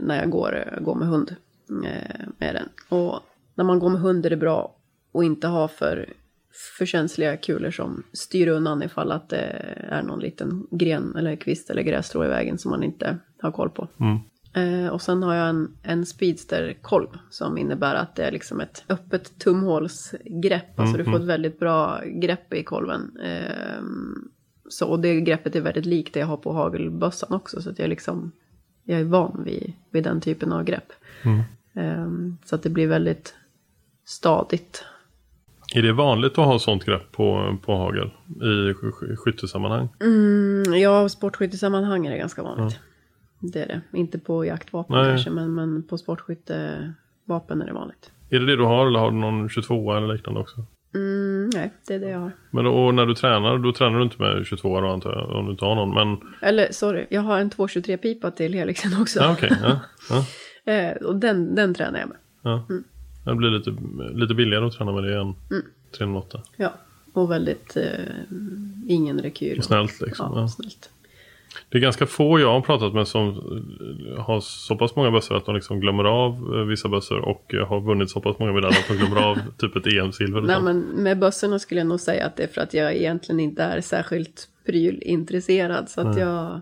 när 0.00 0.18
jag 0.20 0.30
går, 0.30 0.78
går 0.80 0.94
med 0.94 1.08
hund. 1.08 1.36
eh, 1.84 2.26
Med 2.38 2.54
den. 2.54 2.68
Och 2.88 3.20
när 3.54 3.64
man 3.64 3.78
går 3.78 3.90
med 3.90 4.00
hund 4.00 4.26
är 4.26 4.30
det 4.30 4.36
bra 4.36 4.76
att 5.14 5.24
inte 5.24 5.46
ha 5.46 5.68
för, 5.68 6.12
för 6.78 6.86
känsliga 6.86 7.36
kulor 7.36 7.70
som 7.70 8.02
styr 8.12 8.48
undan 8.48 8.82
ifall 8.82 9.12
att 9.12 9.28
det 9.28 9.76
är 9.90 10.02
någon 10.02 10.20
liten 10.20 10.66
gren 10.70 11.16
eller 11.16 11.36
kvist 11.36 11.70
eller 11.70 11.82
grässtrå 11.82 12.24
i 12.24 12.28
vägen 12.28 12.58
som 12.58 12.70
man 12.70 12.82
inte 12.82 13.18
har 13.40 13.52
koll 13.52 13.70
på. 13.70 13.88
Eh, 14.54 14.88
och 14.88 15.02
sen 15.02 15.22
har 15.22 15.34
jag 15.34 15.48
en, 15.48 15.76
en 15.82 16.06
speedster-kolv 16.06 17.06
som 17.30 17.58
innebär 17.58 17.94
att 17.94 18.16
det 18.16 18.22
är 18.24 18.32
liksom 18.32 18.60
ett 18.60 18.84
öppet 18.88 19.38
tumhålsgrepp. 19.38 20.80
Alltså 20.80 20.96
du 20.96 21.04
får 21.04 21.16
ett 21.16 21.26
väldigt 21.26 21.58
bra 21.60 22.00
grepp 22.04 22.54
i 22.54 22.62
kolven. 22.64 23.16
Eh, 23.24 23.82
så, 24.72 24.86
och 24.88 25.00
det 25.00 25.20
greppet 25.20 25.56
är 25.56 25.60
väldigt 25.60 25.86
likt 25.86 26.14
det 26.14 26.20
jag 26.20 26.26
har 26.26 26.36
på 26.36 26.52
hagelbössan 26.52 27.32
också. 27.32 27.62
Så 27.62 27.70
att 27.70 27.78
jag 27.78 27.88
liksom, 27.88 28.32
jag 28.84 29.00
är 29.00 29.04
van 29.04 29.42
vid, 29.44 29.72
vid 29.90 30.04
den 30.04 30.20
typen 30.20 30.52
av 30.52 30.64
grepp. 30.64 30.92
Eh, 31.74 32.06
så 32.44 32.54
att 32.54 32.62
det 32.62 32.70
blir 32.70 32.86
väldigt 32.88 33.34
stadigt. 34.04 34.84
Är 35.74 35.82
det 35.82 35.92
vanligt 35.92 36.38
att 36.38 36.46
ha 36.46 36.58
sånt 36.58 36.84
grepp 36.84 37.12
på, 37.12 37.56
på 37.64 37.76
hagel 37.76 38.10
i 38.28 38.72
sk- 38.72 38.90
sk- 38.92 39.16
skyttesammanhang? 39.16 39.88
Mm, 40.00 40.74
ja, 40.74 41.08
sportskyttesammanhang 41.08 42.06
är 42.06 42.10
det 42.10 42.18
ganska 42.18 42.42
vanligt. 42.42 42.78
Det 43.40 43.62
är 43.62 43.66
det. 43.68 43.98
Inte 43.98 44.18
på 44.18 44.44
jaktvapen 44.44 44.96
Nej. 44.96 45.06
kanske, 45.10 45.30
men, 45.30 45.54
men 45.54 45.82
på 45.82 45.98
sportskyttevapen 45.98 47.62
är 47.62 47.66
det 47.66 47.72
vanligt. 47.72 48.10
Är 48.30 48.40
det 48.40 48.46
det 48.46 48.56
du 48.56 48.64
har 48.64 48.86
eller 48.86 48.98
har 48.98 49.10
du 49.10 49.16
någon 49.16 49.48
22 49.48 49.92
eller 49.94 50.14
liknande 50.14 50.40
också? 50.40 50.64
Mm, 50.94 51.50
nej, 51.54 51.72
det 51.86 51.94
är 51.94 51.98
det 51.98 52.08
jag 52.08 52.18
har. 52.18 52.32
Men 52.50 52.66
och 52.66 52.94
när 52.94 53.06
du 53.06 53.14
tränar, 53.14 53.58
då 53.58 53.72
tränar 53.72 53.98
du 53.98 54.04
inte 54.04 54.22
med 54.22 54.46
22 54.46 54.80
då 54.80 54.88
antar 54.88 55.12
jag, 55.12 55.30
om 55.30 55.44
du 55.46 55.52
inte 55.52 55.64
har 55.64 55.74
någon. 55.74 55.94
Men 55.94 56.28
Eller 56.42 56.72
sorry, 56.72 57.06
jag 57.10 57.20
har 57.22 57.38
en 57.38 57.50
223-pipa 57.50 58.30
till 58.30 58.54
Helixen 58.54 59.00
också. 59.02 59.18
ja, 59.20 59.32
okej. 59.32 59.52
ja, 59.62 59.80
ja, 60.10 60.24
Eh, 60.72 60.92
och 60.96 61.16
den, 61.16 61.54
den 61.54 61.74
tränar 61.74 61.98
jag 61.98 62.08
med. 62.08 62.16
ja. 62.42 62.66
Det 63.24 63.34
blir 63.34 63.50
lite, 63.50 63.74
lite 64.14 64.34
billigare 64.34 64.66
att 64.66 64.72
träna 64.72 64.92
med 64.92 65.04
det 65.04 65.14
än 65.20 65.20
Mm. 65.50 65.62
308. 65.98 66.40
Ja, 66.56 66.72
och 67.12 67.30
väldigt 67.30 67.76
eh, 67.76 67.82
ingen 68.88 69.18
rekyl. 69.20 69.58
Och 69.58 69.64
snällt 69.64 70.00
liksom. 70.00 70.32
Ja, 70.34 70.40
Ja. 70.40 70.48
snällt. 70.48 70.90
Det 71.68 71.78
är 71.78 71.82
ganska 71.82 72.06
få 72.06 72.40
jag 72.40 72.52
har 72.52 72.60
pratat 72.60 72.94
med 72.94 73.08
som 73.08 73.28
eh, 73.28 74.22
har 74.22 74.40
så 74.40 74.76
pass 74.76 74.96
många 74.96 75.10
bössor 75.10 75.36
att 75.36 75.46
de 75.46 75.54
liksom 75.54 75.80
glömmer 75.80 76.04
av 76.04 76.32
eh, 76.54 76.64
vissa 76.64 76.88
bössor 76.88 77.18
och 77.18 77.54
eh, 77.54 77.68
har 77.68 77.80
vunnit 77.80 78.10
så 78.10 78.20
pass 78.20 78.38
många 78.38 78.52
medaljer 78.52 78.80
att 78.80 78.88
de 78.88 78.94
glömmer 78.94 79.22
av 79.22 79.38
typ 79.58 79.76
ett 79.76 79.86
EM-silver. 79.86 80.40
Nej, 80.40 80.62
men 80.62 80.80
med 80.80 81.18
bössorna 81.18 81.58
skulle 81.58 81.80
jag 81.80 81.86
nog 81.86 82.00
säga 82.00 82.26
att 82.26 82.36
det 82.36 82.42
är 82.42 82.48
för 82.48 82.60
att 82.60 82.74
jag 82.74 82.96
egentligen 82.96 83.40
inte 83.40 83.62
är 83.62 83.80
särskilt 83.80 84.48
prylintresserad. 84.66 85.88
Så 85.88 86.00
att 86.00 86.18
jag, 86.18 86.60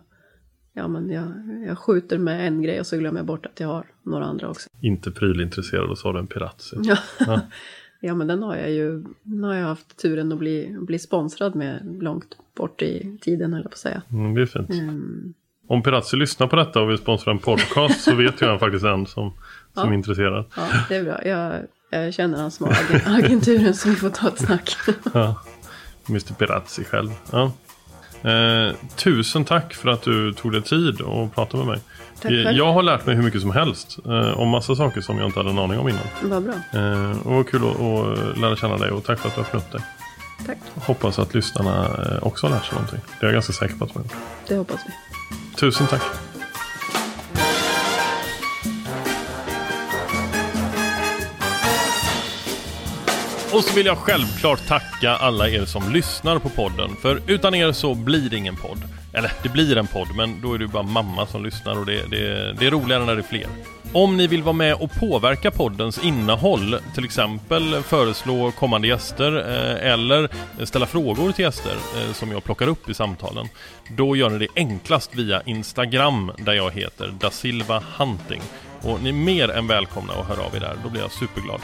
ja, 0.72 0.88
men 0.88 1.11
jag, 1.11 1.32
jag 1.68 1.78
skjuter 1.78 2.18
med 2.18 2.47
en 2.47 2.62
grej 2.62 2.80
och 2.80 2.86
så 2.86 2.97
glömmer 2.97 3.18
jag 3.18 3.26
bort 3.26 3.47
att 3.47 3.61
jag 3.61 3.68
har 3.68 3.86
några 4.03 4.24
andra 4.24 4.49
också. 4.49 4.68
Inte 4.80 5.11
prylintresserad 5.11 5.91
och 5.91 5.99
så 5.99 6.09
har 6.09 6.12
du 6.12 6.18
en. 6.18 6.28
Ja. 6.82 6.97
ja, 7.18 7.41
men 8.14 8.26
den 8.26 8.42
har 8.42 8.57
jag 8.57 8.70
ju 8.70 9.05
den 9.22 9.44
har 9.44 9.55
jag 9.55 9.66
haft 9.66 9.96
turen 10.03 10.32
att 10.32 10.38
bli, 10.38 10.76
bli 10.80 10.98
sponsrad 10.98 11.55
med 11.55 11.98
långt 12.03 12.36
bort 12.57 12.82
i 12.82 13.18
tiden, 13.20 13.53
jag 13.53 13.62
på 13.62 13.68
att 13.68 13.78
säga. 13.78 14.03
Mm, 14.12 14.34
det 14.34 14.42
är 14.42 14.46
fint. 14.46 14.70
Om 15.68 15.82
Pirazzi 15.82 16.16
lyssnar 16.16 16.46
på 16.46 16.57
detta 16.57 16.80
och 16.82 16.90
vill 16.90 16.98
sponsra 16.98 17.32
en 17.32 17.38
podcast 17.38 18.01
så 18.01 18.14
vet 18.14 18.40
jag 18.40 18.61
faktiskt 18.61 18.84
en 18.84 19.07
som, 19.07 19.32
som 19.74 19.88
är 19.88 19.94
intresserad. 19.94 20.44
Ja, 20.57 20.62
det 20.88 20.96
är 20.96 21.05
bra. 21.05 21.26
Jag, 21.26 21.55
jag 21.90 22.14
känner 22.14 22.38
han 22.38 22.51
som 22.51 22.66
har 22.66 22.72
agen- 22.72 23.01
agenturen 23.24 23.74
så 23.74 23.88
vi 23.88 23.94
får 23.96 24.11
ta 24.11 24.28
ett 24.28 24.38
snack. 24.38 24.76
Ja. 25.14 25.42
Mr 26.09 26.34
Pirazzi 26.34 26.84
själv. 26.84 27.11
Ja. 27.32 27.53
Eh, 28.30 28.74
tusen 28.96 29.44
tack 29.44 29.74
för 29.74 29.88
att 29.88 30.03
du 30.03 30.32
tog 30.32 30.53
dig 30.53 30.62
tid 30.62 31.01
och 31.01 31.34
pratade 31.34 31.64
med 31.64 31.72
mig. 31.72 31.80
Tack 32.23 32.33
Eh, 32.33 32.45
själv. 32.45 32.59
jag 32.59 32.73
har 32.73 32.83
lärt 32.83 33.07
mig 33.07 33.14
hur 33.14 33.23
mycket 33.23 33.41
som 33.41 33.51
helst 33.51 33.99
eh, 34.07 34.39
om 34.41 34.49
massa 34.49 34.77
saker 34.77 35.01
som 35.01 35.18
jag 35.18 35.27
inte 35.29 35.39
hade 35.39 35.51
en 35.51 35.59
aning 35.59 35.79
om 35.79 35.89
innan. 35.89 36.03
Vad 36.23 36.43
bra. 36.43 36.55
Eh, 36.81 37.11
och 37.27 37.33
vad 37.35 37.49
kul 37.49 37.62
att, 37.64 37.81
att 37.81 38.39
lära 38.39 38.57
känna 38.57 38.77
dig 38.77 38.91
och 38.91 39.05
tack 39.05 39.18
för 39.18 39.29
att 39.29 39.35
du 39.35 39.41
öppnade 39.41 39.64
upp 39.66 39.73
dig. 39.73 39.81
Tack. 40.47 40.59
Hoppas 40.87 41.18
att 41.18 41.35
lyssnarna 41.35 41.87
eh, 41.87 42.27
också 42.27 42.47
har 42.47 42.55
lärt 42.55 42.64
sig 42.64 42.75
någonting. 42.75 43.01
Det 43.21 43.27
är 43.27 43.29
jag 43.29 43.35
ganska 43.35 43.53
säker 43.53 43.75
på 43.75 43.85
att 43.85 43.91
de 43.93 43.99
har 43.99 44.05
gjort. 44.05 44.12
Det 44.49 44.57
hoppas 44.57 44.81
vi. 44.87 44.93
Tusen 45.57 45.87
tack. 45.87 46.03
Och 53.53 53.64
så 53.64 53.74
vill 53.74 53.86
jag 53.86 53.98
självklart 53.98 54.66
tacka 54.66 55.11
alla 55.11 55.48
er 55.48 55.64
som 55.64 55.92
lyssnar 55.92 56.38
på 56.38 56.48
podden. 56.48 56.96
För 57.03 57.22
utan 57.26 57.55
er 57.55 57.72
så 57.72 57.94
blir 57.94 58.30
det 58.30 58.36
ingen 58.36 58.57
podd. 58.57 58.78
Eller 59.12 59.32
det 59.42 59.48
blir 59.48 59.76
en 59.76 59.86
podd, 59.86 60.09
men 60.16 60.40
då 60.40 60.55
är 60.55 60.59
det 60.59 60.64
ju 60.64 60.70
bara 60.70 60.82
mamma 60.82 61.26
som 61.26 61.44
lyssnar 61.44 61.78
och 61.78 61.86
det, 61.86 62.11
det, 62.11 62.53
det 62.53 62.66
är 62.66 62.70
roligare 62.70 63.05
när 63.05 63.14
det 63.14 63.20
är 63.20 63.28
fler. 63.28 63.46
Om 63.92 64.16
ni 64.16 64.26
vill 64.26 64.42
vara 64.42 64.53
med 64.53 64.74
och 64.74 64.90
påverka 64.92 65.51
poddens 65.51 66.05
innehåll, 66.05 66.76
till 66.94 67.05
exempel 67.05 67.82
föreslå 67.82 68.51
kommande 68.51 68.88
gäster 68.88 69.36
eh, 69.36 69.92
eller 69.92 70.28
ställa 70.64 70.86
frågor 70.86 71.32
till 71.32 71.44
gäster 71.44 71.74
eh, 71.96 72.12
som 72.12 72.30
jag 72.30 72.44
plockar 72.44 72.68
upp 72.68 72.88
i 72.88 72.94
samtalen, 72.94 73.48
då 73.88 74.16
gör 74.16 74.30
ni 74.30 74.38
det 74.38 74.48
enklast 74.57 75.14
via 75.14 75.42
Instagram 75.42 76.32
där 76.38 76.53
jag 76.53 76.70
heter 76.70 77.14
Da 77.20 77.30
Silva 77.30 77.82
Hunting. 77.96 78.42
Och 78.82 79.03
ni 79.03 79.09
är 79.09 79.12
mer 79.12 79.51
än 79.51 79.66
välkomna 79.66 80.12
att 80.12 80.28
höra 80.28 80.46
av 80.46 80.57
er 80.57 80.61
där, 80.61 80.76
då 80.82 80.90
blir 80.90 81.01
jag 81.01 81.12
superglad. 81.12 81.61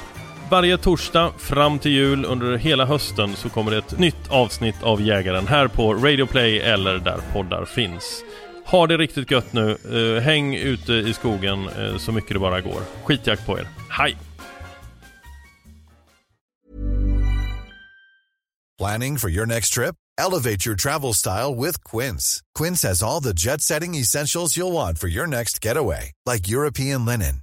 Varje 0.50 0.78
torsdag 0.78 1.32
fram 1.38 1.78
till 1.78 1.92
jul 1.92 2.24
under 2.24 2.56
hela 2.56 2.86
hösten 2.86 3.36
så 3.36 3.48
kommer 3.48 3.70
det 3.70 3.78
ett 3.78 3.98
nytt 3.98 4.28
avsnitt 4.28 4.82
av 4.82 5.02
Jägaren 5.02 5.46
här 5.46 5.68
på 5.68 5.94
Radio 5.94 6.26
Play 6.26 6.58
eller 6.58 6.98
där 6.98 7.20
poddar 7.32 7.64
finns. 7.64 8.24
Ha 8.64 8.86
det 8.86 8.96
riktigt 8.96 9.30
gött 9.30 9.52
nu. 9.52 9.70
Eh, 9.70 10.22
häng 10.22 10.54
ute 10.54 10.92
i 10.92 11.14
skogen 11.14 11.68
eh, 11.68 11.96
så 11.96 12.12
mycket 12.12 12.32
det 12.32 12.38
bara 12.38 12.60
går. 12.60 12.80
Skitjakt 13.04 13.46
på 13.46 13.58
er. 13.58 13.68
Hej! 13.90 14.16
Planning 18.78 19.18
for 19.18 19.30
your 19.30 19.46
next 19.46 19.72
trip? 19.72 19.94
Elevate 20.18 20.66
your 20.66 20.76
travel 20.76 21.14
style 21.14 21.54
with 21.54 21.82
Quince. 21.84 22.42
Quince 22.58 22.88
has 22.88 23.02
all 23.02 23.22
the 23.22 23.32
jet 23.32 23.60
setting 23.60 23.94
essentials 23.94 24.56
you'll 24.56 24.72
want 24.72 24.98
for 24.98 25.08
your 25.08 25.26
next 25.26 25.64
getaway, 25.64 26.12
like 26.26 26.48
European 26.48 27.04
linen, 27.04 27.42